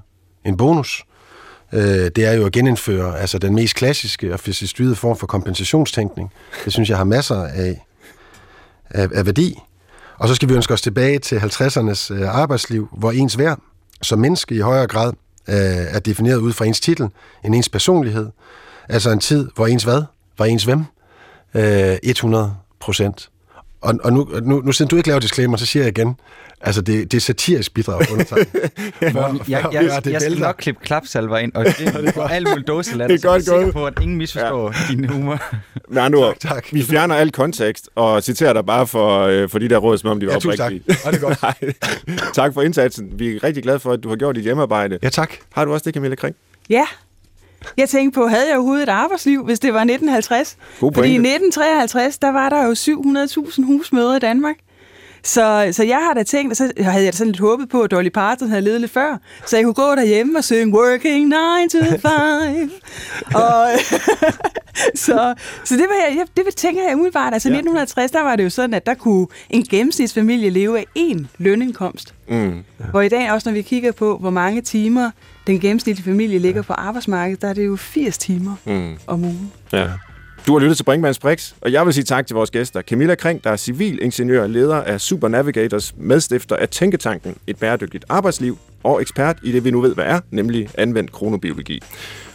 en 0.45 0.57
bonus. 0.57 1.05
Øh, 1.73 1.83
det 1.83 2.19
er 2.19 2.33
jo 2.33 2.47
at 2.47 2.53
genindføre 2.53 3.21
altså 3.21 3.39
den 3.39 3.55
mest 3.55 3.75
klassiske 3.75 4.33
og 4.33 4.41
fascistoide 4.41 4.97
form 4.97 5.17
for 5.17 5.27
kompensationstænkning. 5.27 6.33
Det 6.65 6.73
synes 6.73 6.89
jeg 6.89 6.97
har 6.97 7.05
masser 7.05 7.43
af, 7.45 7.87
af, 8.91 9.09
af 9.15 9.27
værdi. 9.27 9.59
Og 10.21 10.29
så 10.29 10.35
skal 10.35 10.49
vi 10.49 10.55
ønske 10.55 10.75
os 10.75 10.83
tilbage 10.83 11.19
til 11.19 11.37
50'ernes 11.37 12.15
øh, 12.15 12.29
arbejdsliv, 12.29 12.89
hvor 12.93 13.13
ens 13.13 13.39
værd 13.39 13.59
som 14.03 14.19
menneske 14.19 14.55
i 14.55 14.61
højere 14.61 14.87
grad 14.87 15.13
øh, 15.49 15.55
er 15.95 15.99
defineret 15.99 16.37
ud 16.39 16.53
fra 16.53 16.65
ens 16.65 16.81
titel, 16.81 17.09
end 17.45 17.55
ens 17.55 17.69
personlighed. 17.69 18.29
Altså 18.89 19.11
en 19.11 19.21
tid, 19.21 19.49
hvor 19.55 19.67
ens 19.67 19.85
hvad? 19.85 20.03
Var 20.39 20.45
ens 20.45 20.65
hvem? 20.65 20.85
Øh, 21.55 21.97
100 22.03 22.55
procent. 22.81 23.31
Og, 23.81 23.95
og 24.05 24.13
nu, 24.13 24.29
nu, 24.43 24.61
nu 24.65 24.73
siden 24.73 24.89
du 24.89 24.97
ikke 24.97 25.09
laver 25.09 25.21
disclaimer, 25.21 25.57
så 25.57 25.67
siger 25.67 25.83
jeg 25.83 25.99
igen, 25.99 26.17
altså 26.61 26.83
det, 26.83 27.13
det 27.13 27.17
er 27.17 27.21
satirisk 27.21 27.75
bidrag 27.75 28.13
undertegnet. 28.13 28.49
ja, 29.03 29.09
jeg, 29.49 29.69
jeg, 29.73 30.03
jeg, 30.05 30.13
jeg 30.13 30.21
skal 30.21 30.39
nok 30.39 30.57
klippe 30.59 30.81
klapsalver 30.85 31.39
ind, 31.39 31.53
og 31.55 31.65
det 31.65 31.81
er 32.17 32.29
alt 32.29 32.49
muligt 32.49 32.69
er 32.69 33.29
godt 33.29 33.45
så 33.45 33.55
jeg 33.55 33.59
er 33.59 33.61
sikker 33.61 33.73
på, 33.73 33.87
at 33.87 33.99
ingen 34.03 34.19
misforstår 34.19 34.73
ja. 34.73 34.95
din 34.95 35.09
humor. 35.09 35.43
Men 35.89 35.99
andre 35.99 36.35
tak, 36.41 36.41
tak. 36.41 36.67
vi 36.73 36.83
fjerner 36.83 37.15
al 37.15 37.31
kontekst 37.33 37.91
og 37.95 38.23
citerer 38.23 38.53
dig 38.53 38.67
bare 38.67 38.87
for, 38.87 39.21
øh, 39.21 39.49
for 39.49 39.59
de 39.59 39.69
der 39.69 39.79
råd, 39.79 39.99
som 39.99 40.11
om 40.11 40.21
de 40.21 40.27
var 40.27 40.33
ja, 40.33 40.37
oprigtige. 40.37 40.83
Tak. 41.05 41.13
det 41.13 41.21
godt. 41.21 42.35
tak 42.35 42.55
for 42.55 42.63
indsatsen. 42.63 43.11
Vi 43.13 43.37
er 43.37 43.45
rigtig 43.45 43.63
glade 43.63 43.79
for, 43.79 43.93
at 43.93 44.03
du 44.03 44.09
har 44.09 44.17
gjort 44.17 44.37
dit 44.37 44.45
hjemmearbejde. 44.45 44.99
Ja, 45.03 45.09
tak. 45.09 45.31
Har 45.53 45.65
du 45.65 45.73
også 45.73 45.85
det, 45.85 45.95
Camilla 45.95 46.17
Kring? 46.17 46.37
Ja, 46.71 46.85
jeg 47.77 47.89
tænkte 47.89 48.21
på, 48.21 48.27
havde 48.27 48.49
jeg 48.49 48.57
overhovedet 48.57 48.83
et 48.83 48.89
arbejdsliv, 48.89 49.45
hvis 49.45 49.61
det 49.61 49.73
var 49.75 49.81
1950? 49.81 50.57
God 50.81 50.93
Fordi 50.93 51.09
i 51.09 51.15
1953, 51.15 52.19
der 52.19 52.29
var 52.29 52.49
der 52.49 52.65
jo 52.65 52.73
700.000 52.73 53.65
husmøder 53.65 54.17
i 54.17 54.19
Danmark. 54.19 54.57
Så, 55.23 55.69
så 55.73 55.85
jeg 55.85 55.99
har 55.99 56.15
da 56.15 56.23
tænkt, 56.23 56.51
og 56.51 56.57
så 56.57 56.73
havde 56.79 57.05
jeg 57.05 57.13
da 57.13 57.17
sådan 57.17 57.33
lidt 57.33 57.41
håbet 57.41 57.69
på, 57.69 57.83
at 57.83 57.91
Dolly 57.91 58.09
Parton 58.09 58.49
havde 58.49 58.63
levet 58.63 58.81
lidt 58.81 58.93
før, 58.93 59.17
så 59.47 59.57
jeg 59.57 59.65
kunne 59.65 59.75
gå 59.75 59.95
derhjemme 59.95 60.39
og 60.39 60.45
synge 60.45 60.75
Working 60.75 61.29
9 61.29 61.35
to 61.71 61.79
5. 62.09 62.71
og, 63.35 63.69
så, 65.07 65.35
så 65.65 65.75
det, 65.77 65.87
var 65.89 66.09
jeg, 66.09 66.25
det 66.37 66.55
tænker 66.57 66.83
jeg 66.83 66.95
umiddelbart. 66.95 67.33
Altså 67.33 67.49
ja. 67.49 67.55
1960, 67.55 68.11
der 68.11 68.23
var 68.23 68.37
det 68.37 68.45
jo 68.45 68.51
sådan, 68.51 68.75
at 68.75 68.87
der 68.87 68.95
kunne 68.95 69.27
en 69.51 69.63
gennemsnitsfamilie 69.63 70.51
leve 70.51 70.79
af 70.79 70.85
én 70.99 71.25
lønindkomst. 71.39 72.15
Mm. 72.29 72.65
Hvor 72.91 73.01
i 73.01 73.09
dag, 73.09 73.33
også 73.33 73.49
når 73.49 73.55
vi 73.55 73.63
kigger 73.63 73.93
på, 73.93 74.17
hvor 74.17 74.31
mange 74.31 74.61
timer 74.61 75.11
den 75.47 75.61
gennemsnitlige 75.61 76.05
familie 76.05 76.39
ligger 76.39 76.63
på 76.63 76.73
arbejdsmarkedet, 76.73 77.43
der 77.43 77.49
er 77.49 77.53
det 77.53 77.67
jo 77.67 77.77
80 77.77 78.19
timer 78.19 78.55
mm. 78.65 78.99
om 79.07 79.25
ugen. 79.25 79.53
Ja. 79.73 79.89
Du 80.47 80.53
har 80.53 80.61
lyttet 80.61 80.77
til 80.77 80.85
Brinkmanns 80.85 81.19
Brix, 81.19 81.53
og 81.61 81.73
jeg 81.73 81.87
vil 81.87 81.95
sige 81.95 82.05
tak 82.05 82.27
til 82.27 82.35
vores 82.35 82.51
gæster. 82.51 82.83
Camilla 82.83 83.15
Kring, 83.15 83.45
der 83.45 83.51
er 83.51 83.57
civilingeniør 83.57 84.43
og 84.43 84.51
leder 84.51 84.77
af 84.77 85.01
Super 85.01 85.29
Navigators, 85.29 85.95
medstifter 85.97 86.57
af 86.57 86.69
Tænketanken, 86.69 87.37
et 87.47 87.59
bæredygtigt 87.59 88.05
arbejdsliv, 88.09 88.59
og 88.83 89.03
ekspert 89.03 89.37
i 89.43 89.53
det, 89.53 89.65
vi 89.65 89.71
nu 89.71 89.81
ved, 89.81 89.95
hvad 89.95 90.05
er, 90.05 90.21
nemlig 90.31 90.69
anvendt 90.79 91.13
kronobiologi. 91.13 91.81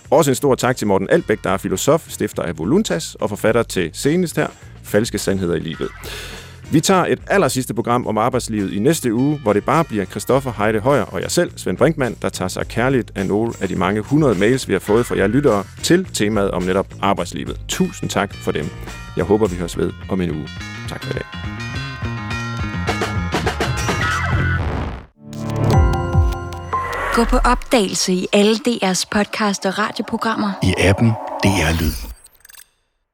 Også 0.10 0.32
en 0.32 0.36
stor 0.36 0.56
tak 0.56 0.78
til 0.78 0.88
Morten 0.88 1.10
Albæk, 1.10 1.43
der 1.43 1.49
er 1.49 1.58
filosof, 1.58 2.10
stifter 2.10 2.43
af 2.43 2.58
Voluntas 2.58 3.16
og 3.16 3.30
forfatter 3.30 3.64
til 3.64 3.89
senest 3.93 4.36
her, 4.36 4.47
Falske 4.84 5.18
Sandheder 5.18 5.56
i 5.56 5.60
Livet. 5.60 5.89
Vi 6.72 6.80
tager 6.80 7.05
et 7.05 7.20
aller 7.28 7.47
sidste 7.47 7.74
program 7.74 8.07
om 8.07 8.18
arbejdslivet 8.18 8.74
i 8.74 8.80
næste 8.80 9.13
uge, 9.13 9.38
hvor 9.38 9.53
det 9.53 9.66
bare 9.66 9.84
bliver 9.84 10.05
Christoffer 10.05 10.51
Heide 10.57 10.80
Højer 10.80 11.03
og 11.03 11.22
jeg 11.22 11.32
selv, 11.32 11.51
Svend 11.55 11.78
Brinkmann, 11.78 12.16
der 12.22 12.30
tager 12.30 12.49
sig 12.49 12.68
kærligt 12.68 13.11
af 13.16 13.26
nogle 13.26 13.53
af 13.61 13.68
de 13.68 13.76
mange 13.76 14.01
hundrede 14.01 14.39
mails, 14.39 14.68
vi 14.68 14.74
har 14.74 14.80
fået 14.80 15.05
fra 15.05 15.18
jer 15.18 15.28
lyttere 15.28 15.63
til 15.84 16.05
temaet 16.05 16.51
om 16.51 16.63
netop 16.63 16.88
arbejdslivet. 17.01 17.61
Tusind 17.68 18.09
tak 18.09 18.34
for 18.34 18.51
dem. 18.51 18.66
Jeg 19.18 19.26
håber, 19.26 19.47
vi 19.47 19.55
høres 19.55 19.78
ved 19.78 19.91
om 20.09 20.22
en 20.22 20.32
uge. 20.32 20.47
Tak 20.89 21.03
for 21.03 21.11
i 21.11 21.13
dag. 21.13 21.26
Gå 27.13 27.24
på 27.24 27.38
opdagelse 27.38 28.13
i 28.13 28.28
alle 28.34 28.55
DR's 28.55 29.03
podcast 29.11 29.66
og 29.66 29.78
radioprogrammer. 29.78 30.51
I 30.63 30.74
appen 30.78 31.09
DR 31.43 31.82
Lyd. 31.82 32.14